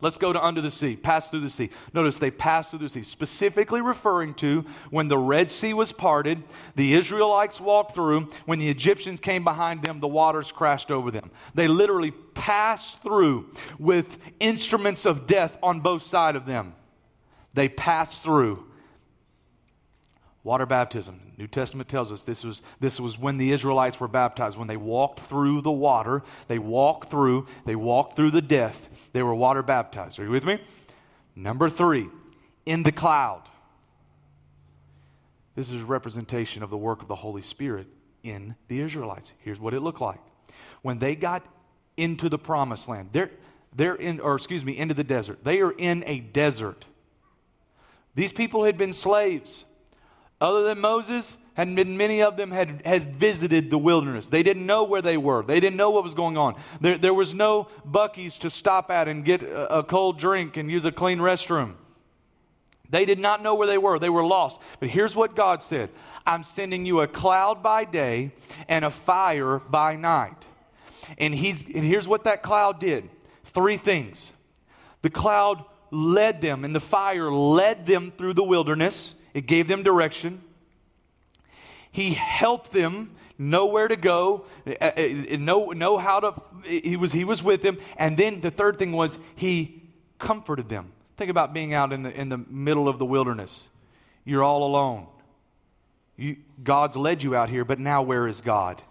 Let's 0.00 0.16
go 0.16 0.32
to 0.32 0.42
under 0.42 0.60
the 0.60 0.70
sea, 0.70 0.96
pass 0.96 1.28
through 1.28 1.42
the 1.42 1.50
sea. 1.50 1.70
Notice 1.92 2.18
they 2.18 2.30
passed 2.30 2.70
through 2.70 2.78
the 2.80 2.88
sea, 2.88 3.02
specifically 3.02 3.80
referring 3.80 4.34
to 4.34 4.64
when 4.90 5.08
the 5.08 5.18
Red 5.18 5.50
Sea 5.50 5.74
was 5.74 5.92
parted, 5.92 6.42
the 6.74 6.94
Israelites 6.94 7.60
walked 7.60 7.94
through, 7.94 8.30
when 8.46 8.58
the 8.58 8.68
Egyptians 8.68 9.20
came 9.20 9.44
behind 9.44 9.82
them, 9.82 10.00
the 10.00 10.08
waters 10.08 10.50
crashed 10.52 10.90
over 10.90 11.10
them. 11.10 11.30
They 11.54 11.68
literally 11.68 12.10
passed 12.10 13.02
through 13.02 13.52
with 13.78 14.18
instruments 14.38 15.04
of 15.04 15.26
death 15.26 15.58
on 15.62 15.80
both 15.80 16.02
sides 16.02 16.36
of 16.36 16.46
them. 16.46 16.74
They 17.52 17.68
passed 17.68 18.22
through 18.22 18.69
Water 20.42 20.64
baptism. 20.64 21.20
New 21.36 21.46
Testament 21.46 21.88
tells 21.88 22.10
us 22.10 22.22
this 22.22 22.44
was, 22.44 22.62
this 22.80 22.98
was 22.98 23.18
when 23.18 23.36
the 23.36 23.52
Israelites 23.52 24.00
were 24.00 24.08
baptized. 24.08 24.56
When 24.56 24.68
they 24.68 24.76
walked 24.78 25.20
through 25.20 25.60
the 25.60 25.70
water, 25.70 26.22
they 26.48 26.58
walked 26.58 27.10
through, 27.10 27.46
they 27.66 27.76
walked 27.76 28.16
through 28.16 28.30
the 28.30 28.40
death, 28.40 29.10
they 29.12 29.22
were 29.22 29.34
water 29.34 29.62
baptized. 29.62 30.18
Are 30.18 30.24
you 30.24 30.30
with 30.30 30.44
me? 30.44 30.58
Number 31.36 31.68
three, 31.68 32.08
in 32.64 32.82
the 32.82 32.92
cloud. 32.92 33.42
This 35.56 35.70
is 35.70 35.82
a 35.82 35.86
representation 35.86 36.62
of 36.62 36.70
the 36.70 36.76
work 36.76 37.02
of 37.02 37.08
the 37.08 37.16
Holy 37.16 37.42
Spirit 37.42 37.88
in 38.22 38.54
the 38.68 38.80
Israelites. 38.80 39.32
Here's 39.40 39.60
what 39.60 39.74
it 39.74 39.80
looked 39.80 40.00
like. 40.00 40.20
When 40.80 40.98
they 41.00 41.14
got 41.14 41.44
into 41.98 42.30
the 42.30 42.38
promised 42.38 42.88
land, 42.88 43.10
they're, 43.12 43.30
they're 43.74 43.94
in, 43.94 44.20
or 44.20 44.36
excuse 44.36 44.64
me, 44.64 44.78
into 44.78 44.94
the 44.94 45.04
desert. 45.04 45.44
They 45.44 45.60
are 45.60 45.72
in 45.72 46.02
a 46.06 46.20
desert. 46.20 46.86
These 48.14 48.32
people 48.32 48.64
had 48.64 48.78
been 48.78 48.94
slaves 48.94 49.66
other 50.40 50.62
than 50.62 50.80
Moses, 50.80 51.36
and 51.56 51.74
many 51.74 52.22
of 52.22 52.36
them 52.36 52.50
had 52.50 52.82
has 52.84 53.04
visited 53.04 53.70
the 53.70 53.78
wilderness. 53.78 54.28
They 54.28 54.42
didn't 54.42 54.64
know 54.64 54.84
where 54.84 55.02
they 55.02 55.16
were. 55.16 55.42
They 55.42 55.60
didn't 55.60 55.76
know 55.76 55.90
what 55.90 56.04
was 56.04 56.14
going 56.14 56.38
on. 56.38 56.56
There, 56.80 56.96
there 56.96 57.14
was 57.14 57.34
no 57.34 57.68
Buc-ee's 57.86 58.38
to 58.38 58.50
stop 58.50 58.90
at 58.90 59.08
and 59.08 59.24
get 59.24 59.42
a, 59.42 59.78
a 59.78 59.82
cold 59.82 60.18
drink 60.18 60.56
and 60.56 60.70
use 60.70 60.84
a 60.84 60.92
clean 60.92 61.18
restroom. 61.18 61.74
They 62.88 63.04
did 63.04 63.18
not 63.18 63.42
know 63.42 63.54
where 63.54 63.66
they 63.66 63.78
were. 63.78 63.98
They 63.98 64.08
were 64.08 64.24
lost. 64.24 64.60
But 64.80 64.88
here's 64.88 65.14
what 65.14 65.36
God 65.36 65.62
said 65.62 65.90
I'm 66.26 66.44
sending 66.44 66.86
you 66.86 67.00
a 67.00 67.06
cloud 67.06 67.62
by 67.62 67.84
day 67.84 68.32
and 68.68 68.84
a 68.84 68.90
fire 68.90 69.58
by 69.58 69.96
night. 69.96 70.46
And, 71.18 71.34
he's, 71.34 71.62
and 71.62 71.84
here's 71.84 72.06
what 72.06 72.24
that 72.24 72.42
cloud 72.42 72.80
did 72.80 73.08
three 73.44 73.76
things. 73.76 74.32
The 75.02 75.10
cloud 75.10 75.64
led 75.90 76.40
them, 76.40 76.64
and 76.64 76.74
the 76.74 76.80
fire 76.80 77.32
led 77.32 77.86
them 77.86 78.12
through 78.16 78.34
the 78.34 78.44
wilderness 78.44 79.14
it 79.34 79.46
gave 79.46 79.68
them 79.68 79.82
direction. 79.82 80.42
He 81.90 82.14
helped 82.14 82.72
them 82.72 83.10
know 83.38 83.66
where 83.66 83.88
to 83.88 83.96
go, 83.96 84.44
uh, 84.66 84.84
uh, 84.84 85.36
know, 85.38 85.70
know 85.70 85.98
how 85.98 86.20
to, 86.20 86.34
he 86.64 86.96
was, 86.96 87.10
he 87.12 87.24
was 87.24 87.42
with 87.42 87.62
them. 87.62 87.78
And 87.96 88.16
then 88.16 88.40
the 88.40 88.50
third 88.50 88.78
thing 88.78 88.92
was 88.92 89.18
he 89.34 89.82
comforted 90.18 90.68
them. 90.68 90.92
Think 91.16 91.30
about 91.30 91.52
being 91.52 91.74
out 91.74 91.92
in 91.92 92.02
the, 92.02 92.10
in 92.12 92.28
the 92.28 92.38
middle 92.38 92.88
of 92.88 92.98
the 92.98 93.06
wilderness. 93.06 93.68
You're 94.24 94.44
all 94.44 94.64
alone. 94.64 95.06
You, 96.16 96.36
God's 96.62 96.96
led 96.96 97.22
you 97.22 97.34
out 97.34 97.48
here, 97.48 97.64
but 97.64 97.78
now 97.78 98.02
where 98.02 98.28
is 98.28 98.40
God? 98.40 98.82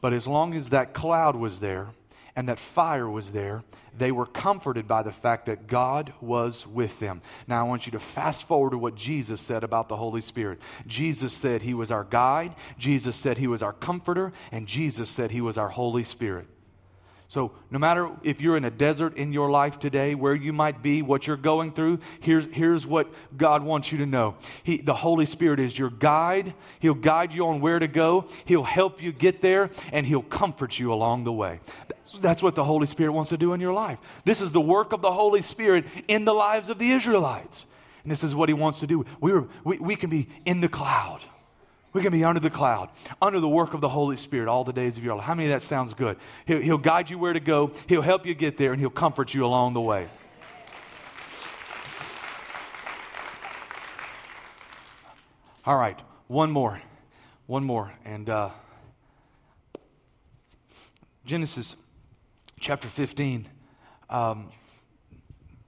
But 0.00 0.12
as 0.12 0.26
long 0.26 0.54
as 0.54 0.70
that 0.70 0.94
cloud 0.94 1.36
was 1.36 1.60
there, 1.60 1.88
and 2.34 2.48
that 2.48 2.58
fire 2.58 3.08
was 3.08 3.32
there, 3.32 3.62
they 3.96 4.12
were 4.12 4.26
comforted 4.26 4.88
by 4.88 5.02
the 5.02 5.12
fact 5.12 5.46
that 5.46 5.66
God 5.66 6.12
was 6.20 6.66
with 6.66 6.98
them. 7.00 7.22
Now, 7.46 7.60
I 7.60 7.68
want 7.68 7.86
you 7.86 7.92
to 7.92 8.00
fast 8.00 8.44
forward 8.44 8.70
to 8.70 8.78
what 8.78 8.94
Jesus 8.94 9.40
said 9.40 9.64
about 9.64 9.88
the 9.88 9.96
Holy 9.96 10.20
Spirit. 10.20 10.60
Jesus 10.86 11.32
said 11.32 11.62
he 11.62 11.74
was 11.74 11.90
our 11.90 12.04
guide, 12.04 12.54
Jesus 12.78 13.16
said 13.16 13.38
he 13.38 13.46
was 13.46 13.62
our 13.62 13.72
comforter, 13.72 14.32
and 14.50 14.66
Jesus 14.66 15.10
said 15.10 15.30
he 15.30 15.40
was 15.40 15.58
our 15.58 15.68
Holy 15.68 16.04
Spirit. 16.04 16.46
So, 17.32 17.52
no 17.70 17.78
matter 17.78 18.10
if 18.22 18.42
you're 18.42 18.58
in 18.58 18.66
a 18.66 18.70
desert 18.70 19.16
in 19.16 19.32
your 19.32 19.50
life 19.50 19.78
today, 19.78 20.14
where 20.14 20.34
you 20.34 20.52
might 20.52 20.82
be, 20.82 21.00
what 21.00 21.26
you're 21.26 21.38
going 21.38 21.72
through, 21.72 22.00
here's, 22.20 22.44
here's 22.52 22.86
what 22.86 23.10
God 23.34 23.62
wants 23.62 23.90
you 23.90 23.96
to 23.96 24.04
know. 24.04 24.34
He, 24.64 24.82
the 24.82 24.92
Holy 24.92 25.24
Spirit 25.24 25.58
is 25.58 25.78
your 25.78 25.88
guide. 25.88 26.52
He'll 26.78 26.92
guide 26.92 27.32
you 27.32 27.46
on 27.46 27.62
where 27.62 27.78
to 27.78 27.88
go, 27.88 28.26
He'll 28.44 28.64
help 28.64 29.02
you 29.02 29.12
get 29.12 29.40
there, 29.40 29.70
and 29.92 30.06
He'll 30.06 30.20
comfort 30.20 30.78
you 30.78 30.92
along 30.92 31.24
the 31.24 31.32
way. 31.32 31.60
That's, 31.88 32.12
that's 32.18 32.42
what 32.42 32.54
the 32.54 32.64
Holy 32.64 32.86
Spirit 32.86 33.12
wants 33.12 33.30
to 33.30 33.38
do 33.38 33.54
in 33.54 33.62
your 33.62 33.72
life. 33.72 33.98
This 34.26 34.42
is 34.42 34.52
the 34.52 34.60
work 34.60 34.92
of 34.92 35.00
the 35.00 35.12
Holy 35.12 35.40
Spirit 35.40 35.86
in 36.08 36.26
the 36.26 36.34
lives 36.34 36.68
of 36.68 36.78
the 36.78 36.90
Israelites. 36.90 37.64
And 38.02 38.12
this 38.12 38.22
is 38.22 38.34
what 38.34 38.50
He 38.50 38.52
wants 38.52 38.80
to 38.80 38.86
do. 38.86 39.06
We, 39.22 39.32
were, 39.32 39.48
we, 39.64 39.78
we 39.78 39.96
can 39.96 40.10
be 40.10 40.28
in 40.44 40.60
the 40.60 40.68
cloud. 40.68 41.22
We 41.92 42.00
can 42.00 42.10
be 42.10 42.24
under 42.24 42.40
the 42.40 42.50
cloud, 42.50 42.88
under 43.20 43.38
the 43.38 43.48
work 43.48 43.74
of 43.74 43.82
the 43.82 43.88
Holy 43.88 44.16
Spirit 44.16 44.48
all 44.48 44.64
the 44.64 44.72
days 44.72 44.96
of 44.96 45.04
your 45.04 45.14
life. 45.14 45.26
How 45.26 45.34
many 45.34 45.50
of 45.50 45.60
that 45.60 45.66
sounds 45.66 45.92
good? 45.92 46.16
He'll, 46.46 46.60
he'll 46.60 46.78
guide 46.78 47.10
you 47.10 47.18
where 47.18 47.34
to 47.34 47.40
go, 47.40 47.72
He'll 47.86 48.02
help 48.02 48.24
you 48.24 48.34
get 48.34 48.56
there, 48.56 48.72
and 48.72 48.80
He'll 48.80 48.90
comfort 48.90 49.34
you 49.34 49.44
along 49.44 49.74
the 49.74 49.80
way. 49.80 50.08
All 55.64 55.76
right, 55.76 55.98
one 56.28 56.50
more. 56.50 56.80
One 57.46 57.64
more. 57.64 57.92
And 58.04 58.28
uh, 58.30 58.50
Genesis 61.26 61.76
chapter 62.58 62.88
15. 62.88 63.48
Um, 64.08 64.48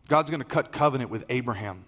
God's 0.09 0.31
going 0.31 0.41
to 0.41 0.47
cut 0.47 0.73
covenant 0.73 1.11
with 1.11 1.25
Abraham 1.29 1.85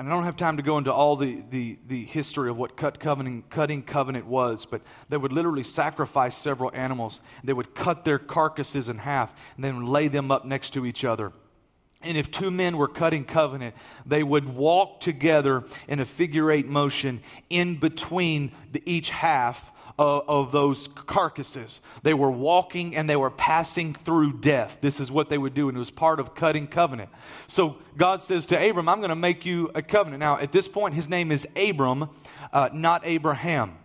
and 0.00 0.08
I 0.08 0.12
don't 0.12 0.24
have 0.24 0.36
time 0.38 0.56
to 0.56 0.62
go 0.62 0.78
into 0.78 0.90
all 0.90 1.14
the, 1.14 1.42
the, 1.50 1.76
the 1.86 2.06
history 2.06 2.48
of 2.48 2.56
what 2.56 2.74
cut 2.74 3.00
covenant, 3.00 3.50
cutting 3.50 3.82
covenant 3.82 4.24
was, 4.24 4.64
but 4.64 4.80
they 5.10 5.18
would 5.18 5.30
literally 5.30 5.62
sacrifice 5.62 6.38
several 6.38 6.70
animals. 6.72 7.20
They 7.44 7.52
would 7.52 7.74
cut 7.74 8.06
their 8.06 8.18
carcasses 8.18 8.88
in 8.88 8.96
half 8.96 9.30
and 9.56 9.64
then 9.64 9.84
lay 9.84 10.08
them 10.08 10.30
up 10.30 10.46
next 10.46 10.70
to 10.70 10.86
each 10.86 11.04
other. 11.04 11.32
And 12.00 12.16
if 12.16 12.30
two 12.30 12.50
men 12.50 12.78
were 12.78 12.88
cutting 12.88 13.26
covenant, 13.26 13.74
they 14.06 14.22
would 14.22 14.48
walk 14.48 15.02
together 15.02 15.64
in 15.86 16.00
a 16.00 16.06
figure 16.06 16.50
eight 16.50 16.66
motion 16.66 17.20
in 17.50 17.76
between 17.78 18.52
the, 18.72 18.82
each 18.86 19.10
half 19.10 19.70
of, 20.00 20.24
of 20.26 20.52
those 20.52 20.88
carcasses. 20.88 21.80
They 22.02 22.14
were 22.14 22.30
walking 22.30 22.96
and 22.96 23.08
they 23.08 23.16
were 23.16 23.30
passing 23.30 23.94
through 23.94 24.38
death. 24.38 24.78
This 24.80 24.98
is 24.98 25.12
what 25.12 25.28
they 25.28 25.36
would 25.36 25.52
do, 25.52 25.68
and 25.68 25.76
it 25.76 25.78
was 25.78 25.90
part 25.90 26.18
of 26.18 26.34
cutting 26.34 26.66
covenant. 26.66 27.10
So 27.46 27.76
God 27.98 28.22
says 28.22 28.46
to 28.46 28.56
Abram, 28.56 28.88
I'm 28.88 29.00
going 29.00 29.10
to 29.10 29.14
make 29.14 29.44
you 29.44 29.70
a 29.74 29.82
covenant. 29.82 30.20
Now, 30.20 30.38
at 30.38 30.52
this 30.52 30.66
point, 30.66 30.94
his 30.94 31.06
name 31.06 31.30
is 31.30 31.46
Abram, 31.54 32.08
uh, 32.50 32.70
not 32.72 33.02
Abraham. 33.04 33.76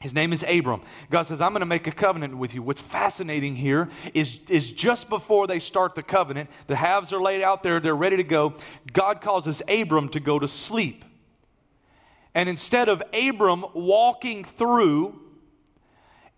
His 0.00 0.14
name 0.14 0.32
is 0.32 0.42
Abram. 0.48 0.80
God 1.10 1.24
says, 1.24 1.42
I'm 1.42 1.52
going 1.52 1.60
to 1.60 1.66
make 1.66 1.86
a 1.86 1.92
covenant 1.92 2.38
with 2.38 2.54
you. 2.54 2.62
What's 2.62 2.80
fascinating 2.80 3.54
here 3.54 3.90
is, 4.14 4.40
is 4.48 4.72
just 4.72 5.10
before 5.10 5.46
they 5.46 5.58
start 5.58 5.94
the 5.94 6.02
covenant, 6.02 6.48
the 6.68 6.76
halves 6.76 7.12
are 7.12 7.20
laid 7.20 7.42
out 7.42 7.62
there, 7.62 7.80
they're 7.80 7.94
ready 7.94 8.16
to 8.16 8.24
go. 8.24 8.54
God 8.94 9.20
causes 9.20 9.60
Abram 9.68 10.08
to 10.10 10.20
go 10.20 10.38
to 10.38 10.48
sleep. 10.48 11.04
And 12.34 12.48
instead 12.48 12.88
of 12.88 13.02
Abram 13.12 13.64
walking 13.74 14.44
through 14.44 15.20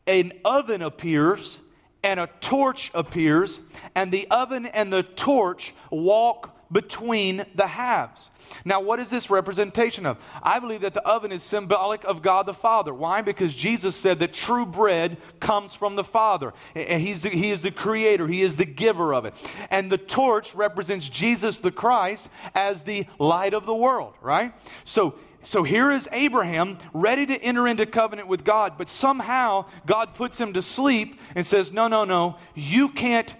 an 0.07 0.33
oven 0.45 0.83
appears 0.83 1.59
and 2.03 2.21
a 2.21 2.29
torch 2.41 2.91
appears, 2.95 3.59
and 3.95 4.13
the 4.13 4.29
oven 4.31 4.67
and 4.67 4.93
the 4.93 5.03
torch 5.03 5.75
walk 5.91 6.57
between 6.71 7.45
the 7.55 7.67
halves. 7.67 8.31
Now, 8.65 8.81
what 8.81 9.01
is 9.01 9.11
this 9.11 9.31
representation 9.31 10.07
of? 10.07 10.19
I 10.43 10.59
believe 10.59 10.81
that 10.83 10.95
the 10.95 11.07
oven 11.07 11.33
is 11.33 11.43
symbolic 11.43 12.05
of 12.05 12.23
God 12.23 12.47
the 12.47 12.55
Father. 12.55 12.93
Why? 12.93 13.23
Because 13.23 13.55
Jesus 13.55 13.97
said 13.97 14.19
that 14.21 14.33
true 14.33 14.67
bread 14.67 15.17
comes 15.41 15.75
from 15.75 15.97
the 15.97 16.05
Father. 16.05 16.55
And 16.75 17.03
he's 17.03 17.21
the, 17.21 17.31
he 17.31 17.51
is 17.51 17.61
the 17.61 17.71
creator, 17.71 18.27
He 18.27 18.43
is 18.43 18.57
the 18.57 18.65
giver 18.65 19.15
of 19.15 19.25
it. 19.25 19.35
And 19.71 19.91
the 19.91 19.99
torch 19.99 20.55
represents 20.55 21.09
Jesus 21.09 21.59
the 21.59 21.71
Christ 21.71 22.29
as 22.55 22.83
the 22.83 23.07
light 23.19 23.55
of 23.55 23.67
the 23.67 23.75
world, 23.75 24.15
right? 24.21 24.53
So, 24.85 25.15
so 25.47 25.63
here 25.63 25.93
is 25.93 26.09
Abraham 26.11 26.77
ready 26.93 27.25
to 27.25 27.41
enter 27.41 27.69
into 27.69 27.87
covenant 27.87 28.27
with 28.27 28.43
God, 28.43 28.73
but 28.77 28.89
somehow 28.89 29.67
God 29.87 30.17
puts 30.17 30.41
him 30.41 30.53
to 30.55 30.61
sleep 30.61 31.21
and 31.37 31.47
says, 31.47 31.71
No, 31.71 31.87
no, 31.87 32.05
no, 32.05 32.37
you 32.57 32.89
can't 32.89 33.33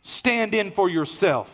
stand 0.00 0.54
in 0.54 0.72
for 0.72 0.88
yourself. 0.88 1.50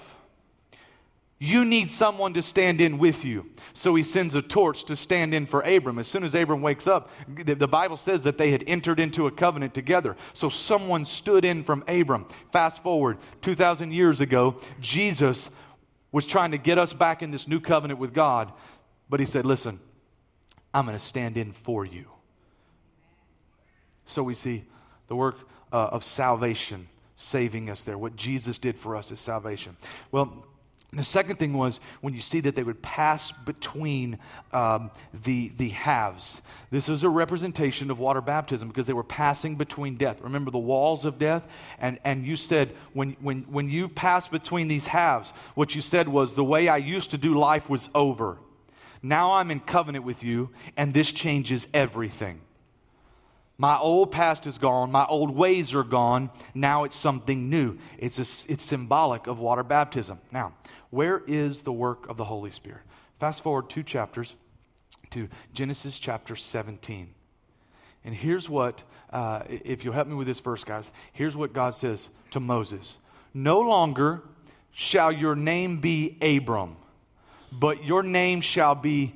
You 1.40 1.64
need 1.64 1.90
someone 1.90 2.32
to 2.34 2.42
stand 2.42 2.80
in 2.80 2.98
with 2.98 3.24
you. 3.24 3.50
So 3.74 3.96
he 3.96 4.04
sends 4.04 4.36
a 4.36 4.42
torch 4.42 4.84
to 4.84 4.94
stand 4.94 5.34
in 5.34 5.46
for 5.46 5.62
Abram. 5.62 5.98
As 5.98 6.06
soon 6.06 6.22
as 6.22 6.36
Abram 6.36 6.62
wakes 6.62 6.86
up, 6.86 7.10
the 7.26 7.66
Bible 7.66 7.96
says 7.96 8.22
that 8.22 8.38
they 8.38 8.52
had 8.52 8.62
entered 8.68 9.00
into 9.00 9.26
a 9.26 9.32
covenant 9.32 9.74
together. 9.74 10.16
So 10.32 10.48
someone 10.48 11.04
stood 11.04 11.44
in 11.44 11.64
from 11.64 11.82
Abram. 11.88 12.26
Fast 12.52 12.84
forward 12.84 13.18
2,000 13.40 13.90
years 13.90 14.20
ago, 14.20 14.60
Jesus 14.80 15.50
was 16.12 16.24
trying 16.24 16.52
to 16.52 16.58
get 16.58 16.78
us 16.78 16.92
back 16.92 17.20
in 17.20 17.32
this 17.32 17.48
new 17.48 17.58
covenant 17.58 17.98
with 17.98 18.14
God. 18.14 18.52
But 19.12 19.20
he 19.20 19.26
said, 19.26 19.44
Listen, 19.44 19.78
I'm 20.72 20.86
going 20.86 20.98
to 20.98 21.04
stand 21.04 21.36
in 21.36 21.52
for 21.52 21.84
you. 21.84 22.06
So 24.06 24.22
we 24.22 24.32
see 24.32 24.64
the 25.08 25.14
work 25.14 25.36
uh, 25.70 25.88
of 25.92 26.02
salvation 26.02 26.88
saving 27.16 27.68
us 27.68 27.82
there. 27.82 27.98
What 27.98 28.16
Jesus 28.16 28.56
did 28.56 28.78
for 28.78 28.96
us 28.96 29.10
is 29.10 29.20
salvation. 29.20 29.76
Well, 30.12 30.46
the 30.94 31.04
second 31.04 31.38
thing 31.38 31.52
was 31.52 31.78
when 32.00 32.14
you 32.14 32.22
see 32.22 32.40
that 32.40 32.56
they 32.56 32.62
would 32.62 32.80
pass 32.80 33.32
between 33.44 34.18
um, 34.50 34.90
the, 35.24 35.52
the 35.58 35.68
halves. 35.68 36.40
This 36.70 36.88
was 36.88 37.02
a 37.02 37.10
representation 37.10 37.90
of 37.90 37.98
water 37.98 38.22
baptism 38.22 38.68
because 38.68 38.86
they 38.86 38.94
were 38.94 39.04
passing 39.04 39.56
between 39.56 39.98
death. 39.98 40.22
Remember 40.22 40.50
the 40.50 40.56
walls 40.56 41.04
of 41.04 41.18
death? 41.18 41.42
And, 41.78 41.98
and 42.02 42.24
you 42.26 42.38
said, 42.38 42.74
when, 42.94 43.10
when, 43.20 43.42
when 43.42 43.68
you 43.68 43.90
pass 43.90 44.26
between 44.26 44.68
these 44.68 44.86
halves, 44.86 45.34
what 45.54 45.74
you 45.74 45.82
said 45.82 46.08
was, 46.08 46.32
the 46.32 46.42
way 46.42 46.66
I 46.66 46.78
used 46.78 47.10
to 47.10 47.18
do 47.18 47.38
life 47.38 47.68
was 47.68 47.90
over. 47.94 48.38
Now 49.02 49.34
I'm 49.34 49.50
in 49.50 49.60
covenant 49.60 50.04
with 50.04 50.22
you, 50.22 50.50
and 50.76 50.94
this 50.94 51.10
changes 51.10 51.66
everything. 51.74 52.40
My 53.58 53.78
old 53.78 54.12
past 54.12 54.46
is 54.46 54.58
gone. 54.58 54.90
My 54.90 55.04
old 55.06 55.34
ways 55.34 55.74
are 55.74 55.84
gone. 55.84 56.30
Now 56.54 56.84
it's 56.84 56.96
something 56.96 57.50
new. 57.50 57.78
It's, 57.98 58.18
a, 58.18 58.50
it's 58.50 58.64
symbolic 58.64 59.26
of 59.26 59.38
water 59.38 59.62
baptism. 59.62 60.20
Now, 60.30 60.54
where 60.90 61.22
is 61.26 61.62
the 61.62 61.72
work 61.72 62.08
of 62.08 62.16
the 62.16 62.24
Holy 62.24 62.50
Spirit? 62.50 62.82
Fast 63.20 63.42
forward 63.42 63.68
two 63.68 63.82
chapters 63.82 64.34
to 65.10 65.28
Genesis 65.52 65.98
chapter 65.98 66.34
17. 66.34 67.14
And 68.04 68.14
here's 68.14 68.48
what, 68.48 68.82
uh, 69.12 69.42
if 69.48 69.84
you'll 69.84 69.94
help 69.94 70.08
me 70.08 70.14
with 70.14 70.26
this 70.26 70.40
verse, 70.40 70.64
guys, 70.64 70.90
here's 71.12 71.36
what 71.36 71.52
God 71.52 71.74
says 71.74 72.08
to 72.32 72.40
Moses 72.40 72.96
No 73.32 73.60
longer 73.60 74.22
shall 74.72 75.12
your 75.12 75.36
name 75.36 75.80
be 75.80 76.18
Abram 76.20 76.76
but 77.52 77.84
your 77.84 78.02
name 78.02 78.40
shall 78.40 78.74
be 78.74 79.14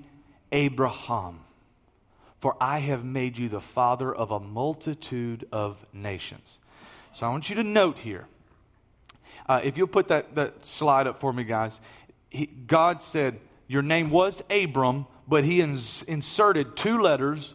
Abraham, 0.52 1.40
for 2.40 2.56
I 2.60 2.80
have 2.80 3.04
made 3.04 3.38
you 3.38 3.48
the 3.48 3.60
father 3.60 4.14
of 4.14 4.30
a 4.30 4.38
multitude 4.38 5.48
of 5.50 5.84
nations. 5.92 6.58
So 7.14 7.26
I 7.26 7.30
want 7.30 7.48
you 7.48 7.56
to 7.56 7.64
note 7.64 7.98
here. 7.98 8.26
Uh, 9.48 9.60
if 9.64 9.78
you'll 9.78 9.86
put 9.86 10.08
that, 10.08 10.34
that 10.34 10.66
slide 10.66 11.06
up 11.06 11.18
for 11.18 11.32
me, 11.32 11.44
guys. 11.44 11.80
He, 12.28 12.46
God 12.46 13.00
said, 13.00 13.40
Your 13.68 13.82
name 13.82 14.10
was 14.10 14.42
Abram, 14.50 15.06
but 15.26 15.44
He 15.44 15.60
ins- 15.62 16.02
inserted 16.02 16.76
two 16.76 17.00
letters 17.00 17.54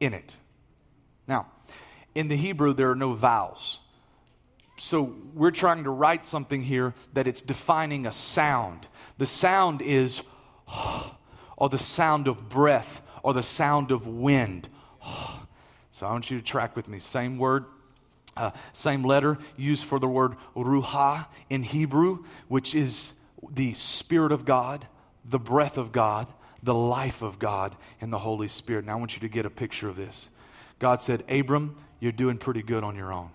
in 0.00 0.14
it. 0.14 0.36
Now, 1.28 1.46
in 2.14 2.28
the 2.28 2.36
Hebrew, 2.36 2.74
there 2.74 2.90
are 2.90 2.96
no 2.96 3.12
vowels 3.12 3.78
so 4.76 5.14
we're 5.34 5.50
trying 5.50 5.84
to 5.84 5.90
write 5.90 6.24
something 6.24 6.62
here 6.62 6.94
that 7.12 7.26
it's 7.26 7.40
defining 7.40 8.06
a 8.06 8.12
sound. 8.12 8.88
The 9.18 9.26
sound 9.26 9.82
is, 9.82 10.22
or 11.56 11.68
the 11.68 11.78
sound 11.78 12.26
of 12.26 12.48
breath, 12.48 13.02
or 13.22 13.34
the 13.34 13.42
sound 13.42 13.90
of 13.90 14.06
wind. 14.06 14.68
So 15.92 16.06
I 16.06 16.10
want 16.10 16.28
you 16.28 16.40
to 16.40 16.44
track 16.44 16.74
with 16.74 16.88
me. 16.88 16.98
Same 16.98 17.38
word, 17.38 17.66
uh, 18.36 18.50
same 18.72 19.04
letter 19.04 19.38
used 19.56 19.84
for 19.84 20.00
the 20.00 20.08
word 20.08 20.34
ruach 20.56 21.26
in 21.48 21.62
Hebrew, 21.62 22.24
which 22.48 22.74
is 22.74 23.12
the 23.48 23.74
Spirit 23.74 24.32
of 24.32 24.44
God, 24.44 24.88
the 25.24 25.38
breath 25.38 25.78
of 25.78 25.92
God, 25.92 26.26
the 26.64 26.74
life 26.74 27.22
of 27.22 27.38
God, 27.38 27.76
and 28.00 28.12
the 28.12 28.18
Holy 28.18 28.48
Spirit. 28.48 28.86
Now 28.86 28.94
I 28.94 28.96
want 28.96 29.14
you 29.14 29.20
to 29.20 29.28
get 29.28 29.46
a 29.46 29.50
picture 29.50 29.88
of 29.88 29.94
this. 29.94 30.30
God 30.80 31.00
said, 31.00 31.22
Abram, 31.28 31.76
you're 32.00 32.10
doing 32.10 32.38
pretty 32.38 32.64
good 32.64 32.82
on 32.82 32.96
your 32.96 33.12
own 33.12 33.30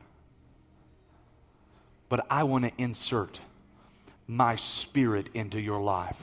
but 2.09 2.25
I 2.29 2.43
want 2.43 2.65
to 2.65 2.71
insert 2.77 3.39
my 4.27 4.55
spirit 4.55 5.29
into 5.33 5.59
your 5.59 5.79
life. 5.79 6.17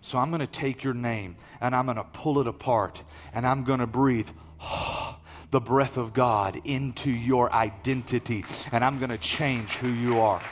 So 0.00 0.18
I'm 0.18 0.30
going 0.30 0.40
to 0.40 0.46
take 0.46 0.84
your 0.84 0.94
name 0.94 1.36
and 1.60 1.74
I'm 1.74 1.86
going 1.86 1.96
to 1.96 2.04
pull 2.04 2.40
it 2.40 2.46
apart 2.46 3.02
and 3.32 3.46
I'm 3.46 3.64
going 3.64 3.80
to 3.80 3.86
breathe 3.86 4.28
the 5.50 5.60
breath 5.60 5.96
of 5.96 6.12
God 6.12 6.60
into 6.64 7.10
your 7.10 7.52
identity 7.52 8.44
and 8.70 8.84
I'm 8.84 8.98
going 8.98 9.10
to 9.10 9.18
change 9.18 9.70
who 9.70 9.88
you 9.88 10.20
are. 10.20 10.42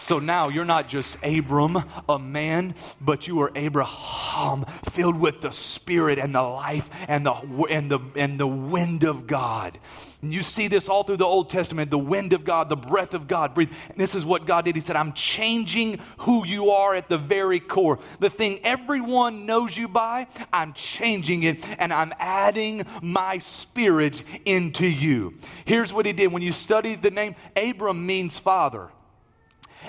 So 0.00 0.18
now 0.18 0.48
you're 0.48 0.64
not 0.64 0.88
just 0.88 1.16
Abram, 1.22 1.84
a 2.08 2.18
man, 2.18 2.74
but 3.00 3.28
you 3.28 3.42
are 3.42 3.52
Abraham, 3.54 4.64
filled 4.90 5.20
with 5.20 5.40
the 5.40 5.52
Spirit 5.52 6.18
and 6.18 6.34
the 6.34 6.42
life 6.42 6.88
and 7.06 7.24
the, 7.24 7.32
and 7.70 7.90
the, 7.90 8.00
and 8.16 8.40
the 8.40 8.46
wind 8.46 9.04
of 9.04 9.26
God. 9.26 9.78
And 10.22 10.34
you 10.34 10.42
see 10.42 10.68
this 10.68 10.88
all 10.88 11.04
through 11.04 11.18
the 11.18 11.24
Old 11.24 11.48
Testament 11.48 11.90
the 11.90 11.98
wind 11.98 12.32
of 12.32 12.44
God, 12.44 12.68
the 12.68 12.76
breath 12.76 13.14
of 13.14 13.28
God. 13.28 13.54
Breathe. 13.54 13.72
And 13.88 13.98
this 13.98 14.14
is 14.14 14.24
what 14.24 14.46
God 14.46 14.64
did. 14.64 14.74
He 14.74 14.80
said, 14.80 14.96
I'm 14.96 15.12
changing 15.12 16.00
who 16.18 16.44
you 16.44 16.70
are 16.70 16.94
at 16.94 17.08
the 17.08 17.18
very 17.18 17.60
core. 17.60 17.98
The 18.18 18.30
thing 18.30 18.60
everyone 18.64 19.46
knows 19.46 19.76
you 19.76 19.86
by, 19.86 20.26
I'm 20.52 20.72
changing 20.72 21.42
it 21.44 21.64
and 21.78 21.92
I'm 21.92 22.12
adding 22.18 22.84
my 23.00 23.38
spirit 23.38 24.22
into 24.44 24.86
you. 24.86 25.34
Here's 25.66 25.92
what 25.92 26.06
he 26.06 26.12
did. 26.12 26.32
When 26.32 26.42
you 26.42 26.52
study 26.52 26.96
the 26.96 27.10
name, 27.10 27.36
Abram 27.54 28.04
means 28.06 28.38
father. 28.38 28.90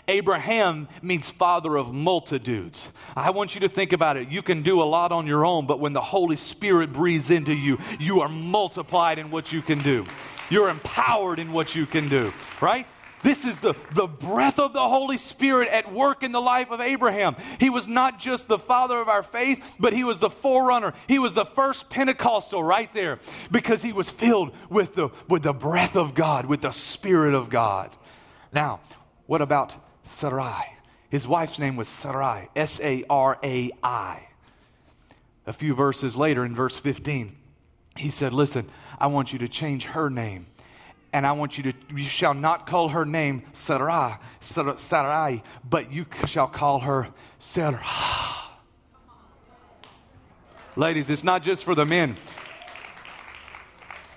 Abraham 0.07 0.87
means 1.01 1.29
father 1.29 1.75
of 1.75 1.93
multitudes. 1.93 2.87
I 3.15 3.29
want 3.31 3.55
you 3.55 3.61
to 3.61 3.69
think 3.69 3.93
about 3.93 4.17
it. 4.17 4.29
You 4.29 4.41
can 4.41 4.63
do 4.63 4.81
a 4.81 4.83
lot 4.83 5.11
on 5.11 5.27
your 5.27 5.45
own, 5.45 5.67
but 5.67 5.79
when 5.79 5.93
the 5.93 6.01
Holy 6.01 6.35
Spirit 6.35 6.93
breathes 6.93 7.29
into 7.29 7.53
you, 7.53 7.77
you 7.99 8.21
are 8.21 8.29
multiplied 8.29 9.19
in 9.19 9.31
what 9.31 9.51
you 9.51 9.61
can 9.61 9.81
do. 9.81 10.05
You're 10.49 10.69
empowered 10.69 11.39
in 11.39 11.53
what 11.53 11.75
you 11.75 11.85
can 11.85 12.09
do, 12.09 12.33
right? 12.59 12.87
This 13.23 13.45
is 13.45 13.59
the, 13.59 13.75
the 13.93 14.07
breath 14.07 14.59
of 14.59 14.73
the 14.73 14.87
Holy 14.87 15.17
Spirit 15.17 15.67
at 15.69 15.93
work 15.93 16.23
in 16.23 16.31
the 16.31 16.41
life 16.41 16.71
of 16.71 16.81
Abraham. 16.81 17.35
He 17.59 17.69
was 17.69 17.87
not 17.87 18.19
just 18.19 18.47
the 18.47 18.57
father 18.57 18.99
of 18.99 19.07
our 19.09 19.23
faith, 19.23 19.63
but 19.79 19.93
he 19.93 20.03
was 20.03 20.19
the 20.19 20.29
forerunner. 20.29 20.93
He 21.07 21.19
was 21.19 21.33
the 21.33 21.45
first 21.45 21.89
Pentecostal 21.89 22.63
right 22.63 22.91
there 22.93 23.19
because 23.51 23.81
he 23.81 23.93
was 23.93 24.09
filled 24.09 24.51
with 24.69 24.95
the, 24.95 25.09
with 25.27 25.43
the 25.43 25.53
breath 25.53 25.95
of 25.95 26.13
God, 26.13 26.45
with 26.45 26.61
the 26.61 26.71
Spirit 26.71 27.35
of 27.35 27.49
God. 27.49 27.95
Now, 28.51 28.79
what 29.31 29.41
about 29.41 29.77
Sarai? 30.03 30.75
His 31.07 31.25
wife's 31.25 31.57
name 31.57 31.77
was 31.77 31.87
Sarai, 31.87 32.49
S 32.53 32.81
A 32.81 33.05
R 33.09 33.39
A 33.41 33.71
I. 33.81 34.27
A 35.45 35.53
few 35.53 35.73
verses 35.73 36.17
later, 36.17 36.43
in 36.43 36.53
verse 36.53 36.77
15, 36.77 37.37
he 37.95 38.09
said, 38.09 38.33
Listen, 38.33 38.69
I 38.99 39.07
want 39.07 39.31
you 39.31 39.39
to 39.39 39.47
change 39.47 39.85
her 39.85 40.09
name. 40.09 40.47
And 41.13 41.25
I 41.25 41.31
want 41.31 41.57
you 41.57 41.63
to, 41.63 41.73
you 41.95 42.03
shall 42.03 42.33
not 42.33 42.67
call 42.67 42.89
her 42.89 43.05
name 43.05 43.43
Sarai, 43.53 44.17
Sarai, 44.41 45.43
but 45.63 45.93
you 45.93 46.07
shall 46.25 46.47
call 46.47 46.81
her 46.81 47.07
Sarah. 47.39 47.81
Ladies, 50.75 51.09
it's 51.09 51.23
not 51.23 51.41
just 51.41 51.63
for 51.63 51.73
the 51.73 51.85
men. 51.85 52.17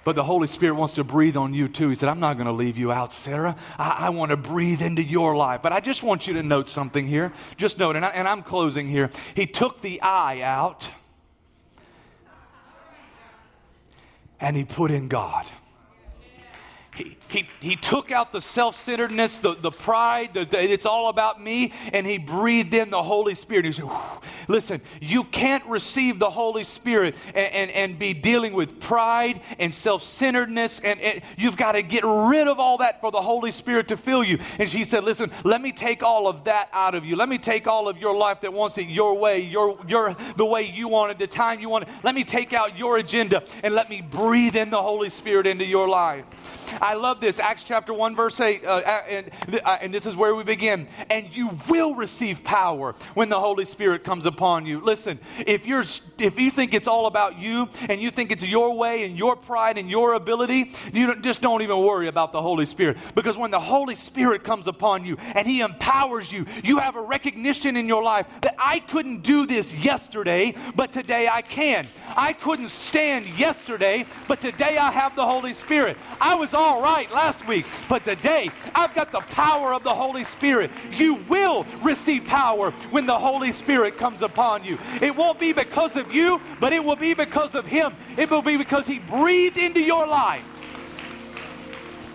But 0.05 0.17
the 0.17 0.25
Holy 0.25 0.47
Spirit 0.47 0.75
wants 0.75 0.95
to 0.95 1.05
breathe 1.05 1.37
on 1.37 1.55
you 1.55 1.69
too. 1.69 1.89
He 1.89 1.95
said, 1.95 2.09
I'm 2.09 2.21
not 2.21 2.35
going 2.35 2.47
to 2.47 2.53
leave 2.53 2.77
you 2.77 2.93
out, 2.93 3.13
Sarah. 3.13 3.57
I, 3.79 4.07
I, 4.07 4.11
want 4.11 4.31
to 4.31 4.37
breathe 4.37 4.83
into 4.83 5.03
your 5.03 5.35
life. 5.35 5.63
But 5.63 5.73
I 5.73 5.81
just 5.81 6.03
want 6.03 6.27
you 6.27 6.35
to 6.35 6.43
note 6.43 6.69
something 6.69 7.07
here. 7.07 7.33
Just 7.57 7.79
note, 7.79 7.97
and, 7.97 8.05
I, 8.05 8.11
and 8.11 8.29
I'm 8.29 8.43
closing 8.43 8.87
here. 8.87 9.11
He 9.35 9.47
took 9.47 9.81
the 9.81 10.01
I 10.03 10.43
out 10.43 10.89
and 14.41 14.57
he 14.57 14.65
put 14.65 14.91
in 14.91 15.09
God 15.09 15.51
he, 16.97 17.49
he, 17.59 17.75
took 17.75 18.13
out 18.13 18.33
the 18.33 18.41
self 18.41 18.81
centeredness, 18.81 19.37
the, 19.37 19.55
the 19.57 19.73
pride, 19.73 20.35
the, 20.35 20.45
the, 20.45 20.63
it's 20.63 20.87
all 20.87 21.09
about 21.09 21.43
me, 21.43 21.73
and 21.93 22.07
he 22.07 22.19
breathed 22.19 22.73
in 22.73 22.91
the 22.91 23.03
Holy 23.03 23.35
Spirit. 23.35 23.65
He 23.65 23.73
said, 23.73 23.91
Listen, 24.47 24.81
you 25.01 25.25
can't 25.25 25.65
receive 25.67 26.21
the 26.21 26.31
Holy 26.31 26.63
Spirit 26.63 27.17
and, 27.35 27.53
and, 27.53 27.71
and 27.73 27.99
be 27.99 28.15
dealing 28.15 28.53
with 28.53 28.79
pride 28.79 29.41
and 29.59 29.75
self 29.75 30.05
centeredness, 30.05 30.81
and, 30.85 31.01
and 31.01 31.23
you've 31.37 31.57
got 31.57 31.73
to 31.73 31.83
get 31.83 32.05
rid 32.05 32.47
of 32.47 32.61
all 32.61 32.79
that 32.79 33.01
for 33.01 33.11
the 33.11 33.21
Holy 33.23 33.51
Spirit 33.51 33.89
to 33.89 33.97
fill 33.97 34.23
you. 34.23 34.39
And 34.61 34.71
she 34.71 34.85
said, 34.85 35.03
Listen, 35.03 35.33
let 35.43 35.61
me 35.61 35.73
take 35.73 36.05
all 36.05 36.29
of 36.29 36.45
that 36.45 36.69
out 36.73 36.95
of 36.95 37.05
you. 37.05 37.17
Let 37.17 37.29
me 37.29 37.39
take 37.39 37.67
all 37.67 37.89
of 37.89 37.99
your 37.99 38.15
life 38.15 38.43
that 38.43 38.53
wants 38.53 38.79
it 38.79 38.87
your 38.87 39.19
way, 39.19 39.41
your, 39.41 39.77
your, 39.89 40.15
the 40.37 40.47
way 40.47 40.63
you 40.63 40.87
want 40.87 41.11
it, 41.11 41.19
the 41.19 41.27
time 41.27 41.59
you 41.59 41.69
want 41.69 41.89
it. 41.89 41.91
Let 42.05 42.15
me 42.15 42.23
take 42.23 42.53
out 42.53 42.79
your 42.79 42.99
agenda 42.99 43.43
and 43.65 43.75
let 43.75 43.91
me 43.91 44.01
breathe 44.01 44.55
in 44.55 44.71
the 44.71 44.81
Holy 44.81 45.11
Spirit 45.11 45.49
into 45.49 45.65
your 45.65 45.89
life. 45.89 46.25
I 46.85 46.95
love 46.95 47.19
this. 47.19 47.41
Acts 47.41 47.65
chapter 47.65 47.95
1, 47.95 48.15
verse 48.15 48.39
8. 48.39 48.63
Uh, 48.63 48.81
and, 49.09 49.31
uh, 49.65 49.79
and 49.81 49.95
this 49.95 50.05
is 50.05 50.15
where 50.15 50.35
we 50.35 50.45
begin. 50.45 50.87
And 51.09 51.35
you 51.35 51.59
will 51.67 51.95
receive 51.95 52.45
power 52.45 52.95
when 53.15 53.31
the 53.31 53.41
Holy 53.41 53.65
Spirit 53.65 54.05
comes 54.05 54.27
upon 54.27 54.67
you. 54.67 54.81
Listen, 54.81 55.19
if, 55.47 55.65
you're, 55.65 55.85
if 56.19 56.39
you 56.39 56.51
think 56.51 56.75
it's 56.75 56.87
all 56.87 57.07
about 57.07 57.39
you 57.39 57.71
and 57.89 58.03
you 58.03 58.11
think 58.11 58.31
it's 58.31 58.43
your 58.43 58.77
way 58.77 59.05
and 59.05 59.17
your 59.17 59.35
pride 59.35 59.79
and 59.79 59.89
your 59.89 60.13
ability, 60.13 60.73
you 60.93 61.07
don't, 61.07 61.23
just 61.23 61.41
don't 61.41 61.63
even 61.63 61.79
worry 61.79 62.07
about 62.07 62.33
the 62.33 62.43
Holy 62.43 62.67
Spirit. 62.67 62.99
Because 63.15 63.39
when 63.39 63.51
the 63.51 63.61
Holy 63.61 63.95
Spirit 63.95 64.45
comes 64.45 64.67
upon 64.67 65.07
you 65.07 65.17
and 65.35 65.49
He 65.49 65.63
empowers 65.63 66.31
you, 66.31 66.45
you 66.63 66.81
have 66.81 66.97
a 66.97 67.03
recognition 67.03 67.79
in 67.79 67.89
your 67.89 68.03
life 68.03 68.27
that 68.43 68.57
I 68.59 68.81
couldn't 68.81 69.23
do 69.23 69.47
this 69.47 69.75
yesterday, 69.75 70.55
but 70.77 70.93
today 70.93 71.29
I 71.33 71.41
can. 71.41 71.89
I 72.15 72.35
couldn't 72.35 72.69
stand 72.69 73.27
yesterday, 73.39 74.05
but 74.29 74.43
today 74.43 74.77
I 74.77 74.93
have 74.93 75.17
the 75.17 75.25
Holy 75.25 75.55
Spirit. 75.55 75.97
I 76.21 76.35
was 76.35 76.53
all 76.53 76.74
right 76.81 77.11
last 77.13 77.47
week, 77.47 77.67
but 77.89 78.05
today 78.05 78.51
I've 78.75 78.95
got 78.95 79.13
the 79.13 79.21
power 79.21 79.75
of 79.75 79.83
the 79.83 79.95
Holy 79.95 80.25
Spirit. 80.25 80.71
You 80.91 81.17
will 81.29 81.67
receive 81.83 82.25
power 82.25 82.71
when 82.91 83.07
the 83.07 83.19
Holy 83.19 83.53
Spirit 83.53 83.97
comes 83.97 84.23
upon 84.23 84.65
you. 84.65 84.79
It 85.01 85.15
won't 85.15 85.39
be 85.39 85.53
because 85.53 85.97
of 85.97 86.13
you, 86.13 86.41
but 86.61 86.73
it 86.73 86.85
will 86.85 86.97
be 86.97 87.15
because 87.15 87.55
of 87.55 87.67
Him. 87.67 87.95
It 88.17 88.31
will 88.31 88.43
be 88.43 88.57
because 88.57 88.87
He 88.87 88.99
breathed 88.99 89.57
into 89.57 89.81
your 89.81 90.07
life. 90.07 90.43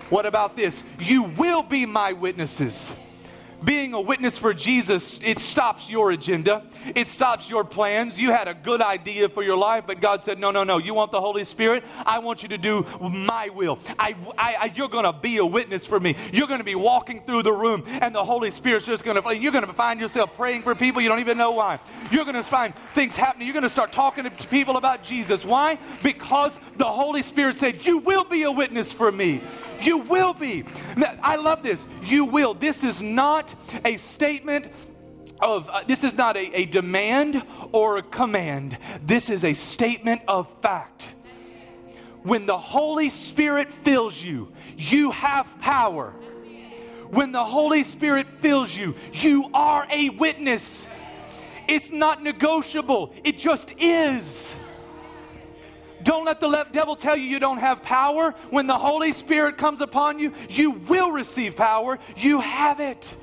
What 0.09 0.25
about 0.25 0.55
this? 0.55 0.75
You 0.99 1.23
will 1.23 1.63
be 1.63 1.85
my 1.85 2.13
witnesses 2.13 2.91
being 3.63 3.93
a 3.93 4.01
witness 4.01 4.37
for 4.37 4.53
Jesus, 4.53 5.19
it 5.23 5.39
stops 5.39 5.89
your 5.89 6.11
agenda. 6.11 6.63
It 6.95 7.07
stops 7.07 7.49
your 7.49 7.63
plans. 7.63 8.19
You 8.19 8.31
had 8.31 8.47
a 8.47 8.53
good 8.53 8.81
idea 8.81 9.29
for 9.29 9.43
your 9.43 9.57
life, 9.57 9.85
but 9.87 9.99
God 9.99 10.23
said, 10.23 10.39
No, 10.39 10.51
no, 10.51 10.63
no. 10.63 10.77
You 10.77 10.93
want 10.93 11.11
the 11.11 11.21
Holy 11.21 11.43
Spirit? 11.43 11.83
I 12.05 12.19
want 12.19 12.43
you 12.43 12.49
to 12.49 12.57
do 12.57 12.85
my 13.01 13.49
will. 13.49 13.79
I, 13.97 14.15
I, 14.37 14.55
I 14.55 14.73
you're 14.75 14.89
going 14.89 15.05
to 15.05 15.13
be 15.13 15.37
a 15.37 15.45
witness 15.45 15.85
for 15.85 15.99
me. 15.99 16.15
You're 16.31 16.47
going 16.47 16.59
to 16.59 16.65
be 16.65 16.75
walking 16.75 17.23
through 17.25 17.43
the 17.43 17.51
room, 17.51 17.83
and 17.87 18.13
the 18.13 18.23
Holy 18.23 18.51
Spirit's 18.51 18.85
just 18.85 19.03
going 19.03 19.21
to, 19.21 19.35
you're 19.35 19.51
going 19.51 19.65
to 19.65 19.73
find 19.73 19.99
yourself 19.99 20.35
praying 20.35 20.63
for 20.63 20.75
people 20.75 21.01
you 21.01 21.09
don't 21.09 21.19
even 21.19 21.37
know 21.37 21.51
why. 21.51 21.79
You're 22.11 22.25
going 22.25 22.35
to 22.35 22.43
find 22.43 22.73
things 22.93 23.15
happening. 23.15 23.47
You're 23.47 23.53
going 23.53 23.63
to 23.63 23.69
start 23.69 23.91
talking 23.91 24.23
to 24.23 24.31
people 24.47 24.77
about 24.77 25.03
Jesus. 25.03 25.45
Why? 25.45 25.79
Because 26.03 26.53
the 26.77 26.85
Holy 26.85 27.21
Spirit 27.21 27.57
said, 27.57 27.85
You 27.85 27.99
will 27.99 28.23
be 28.23 28.43
a 28.43 28.51
witness 28.51 28.91
for 28.91 29.11
me. 29.11 29.41
You 29.81 29.99
will 29.99 30.33
be. 30.33 30.65
I 31.21 31.37
love 31.37 31.63
this. 31.63 31.79
You 32.03 32.25
will. 32.25 32.53
This 32.53 32.83
is 32.83 33.01
a 33.85 33.97
statement 33.97 34.67
of, 35.39 35.69
uh, 35.69 35.83
this 35.87 36.03
is 36.03 36.13
not 36.13 36.37
a, 36.37 36.55
a 36.55 36.65
demand 36.65 37.43
or 37.71 37.97
a 37.97 38.03
command. 38.03 38.77
This 39.03 39.29
is 39.29 39.43
a 39.43 39.53
statement 39.53 40.21
of 40.27 40.47
fact. 40.61 41.09
When 42.23 42.45
the 42.45 42.57
Holy 42.57 43.09
Spirit 43.09 43.69
fills 43.83 44.21
you, 44.21 44.51
you 44.77 45.11
have 45.11 45.47
power. 45.59 46.11
When 47.09 47.31
the 47.31 47.43
Holy 47.43 47.83
Spirit 47.83 48.27
fills 48.41 48.75
you, 48.75 48.95
you 49.13 49.49
are 49.53 49.87
a 49.89 50.09
witness. 50.09 50.85
It's 51.67 51.89
not 51.89 52.21
negotiable, 52.21 53.13
it 53.23 53.37
just 53.37 53.73
is. 53.77 54.55
Don't 56.03 56.25
let 56.25 56.39
the 56.39 56.65
devil 56.71 56.95
tell 56.95 57.15
you 57.15 57.25
you 57.25 57.39
don't 57.39 57.57
have 57.57 57.83
power. 57.83 58.33
When 58.49 58.67
the 58.67 58.77
Holy 58.77 59.13
Spirit 59.13 59.57
comes 59.57 59.81
upon 59.81 60.19
you, 60.19 60.33
you 60.49 60.71
will 60.71 61.11
receive 61.11 61.55
power. 61.55 61.99
You 62.15 62.39
have 62.39 62.79
it. 62.79 63.17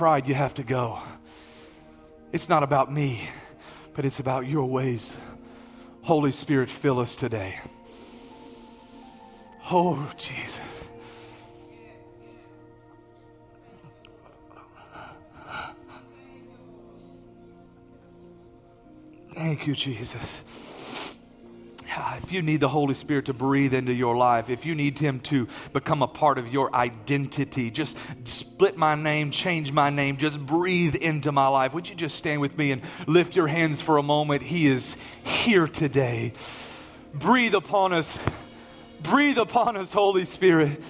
Pride, 0.00 0.26
you 0.26 0.34
have 0.34 0.54
to 0.54 0.62
go. 0.62 0.98
It's 2.32 2.48
not 2.48 2.62
about 2.62 2.90
me, 2.90 3.28
but 3.92 4.06
it's 4.06 4.18
about 4.18 4.46
your 4.46 4.64
ways. 4.64 5.14
Holy 6.00 6.32
Spirit, 6.32 6.70
fill 6.70 6.98
us 7.00 7.14
today. 7.14 7.60
Oh, 9.70 10.10
Jesus. 10.16 10.62
Thank 19.34 19.66
you, 19.66 19.74
Jesus. 19.74 20.40
If 22.22 22.32
you 22.32 22.42
need 22.42 22.60
the 22.60 22.68
Holy 22.68 22.94
Spirit 22.94 23.26
to 23.26 23.32
breathe 23.32 23.74
into 23.74 23.92
your 23.92 24.16
life, 24.16 24.50
if 24.50 24.64
you 24.66 24.74
need 24.74 24.98
Him 24.98 25.20
to 25.20 25.48
become 25.72 26.02
a 26.02 26.08
part 26.08 26.38
of 26.38 26.48
your 26.48 26.74
identity, 26.74 27.70
just 27.70 27.96
split 28.24 28.76
my 28.76 28.94
name, 28.94 29.30
change 29.30 29.72
my 29.72 29.90
name, 29.90 30.16
just 30.16 30.38
breathe 30.38 30.94
into 30.94 31.32
my 31.32 31.48
life. 31.48 31.72
Would 31.74 31.88
you 31.88 31.94
just 31.94 32.16
stand 32.16 32.40
with 32.40 32.56
me 32.56 32.72
and 32.72 32.82
lift 33.06 33.36
your 33.36 33.46
hands 33.46 33.80
for 33.80 33.98
a 33.98 34.02
moment? 34.02 34.42
He 34.42 34.66
is 34.66 34.96
here 35.22 35.66
today. 35.66 36.32
Breathe 37.12 37.54
upon 37.54 37.92
us. 37.92 38.18
Breathe 39.02 39.38
upon 39.38 39.76
us, 39.76 39.92
Holy 39.92 40.24
Spirit. 40.24 40.82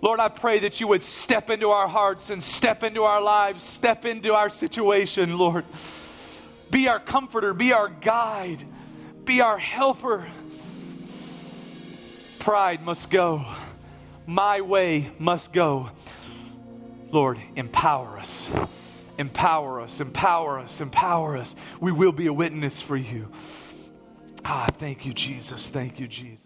Lord, 0.00 0.20
I 0.20 0.28
pray 0.28 0.60
that 0.60 0.80
you 0.80 0.88
would 0.88 1.02
step 1.02 1.50
into 1.50 1.70
our 1.70 1.88
hearts 1.88 2.30
and 2.30 2.42
step 2.42 2.84
into 2.84 3.02
our 3.02 3.20
lives, 3.20 3.62
step 3.62 4.04
into 4.04 4.32
our 4.32 4.48
situation, 4.48 5.36
Lord. 5.36 5.64
Be 6.70 6.86
our 6.88 7.00
comforter, 7.00 7.52
be 7.52 7.72
our 7.72 7.88
guide, 7.88 8.64
be 9.28 9.42
our 9.42 9.58
helper. 9.58 10.26
Pride 12.38 12.82
must 12.82 13.10
go. 13.10 13.44
my 14.26 14.62
way 14.62 15.10
must 15.18 15.52
go. 15.52 15.90
Lord, 17.10 17.38
empower 17.54 18.18
us. 18.18 18.48
Empower 19.18 19.82
us, 19.82 20.00
empower 20.00 20.58
us, 20.60 20.80
empower 20.80 21.36
us. 21.36 21.54
We 21.78 21.92
will 21.92 22.12
be 22.12 22.26
a 22.26 22.32
witness 22.32 22.80
for 22.80 22.96
you. 22.96 23.28
Ah, 24.44 24.68
thank 24.78 25.04
you, 25.04 25.12
Jesus. 25.12 25.68
Thank 25.68 26.00
you, 26.00 26.08
Jesus. 26.08 26.36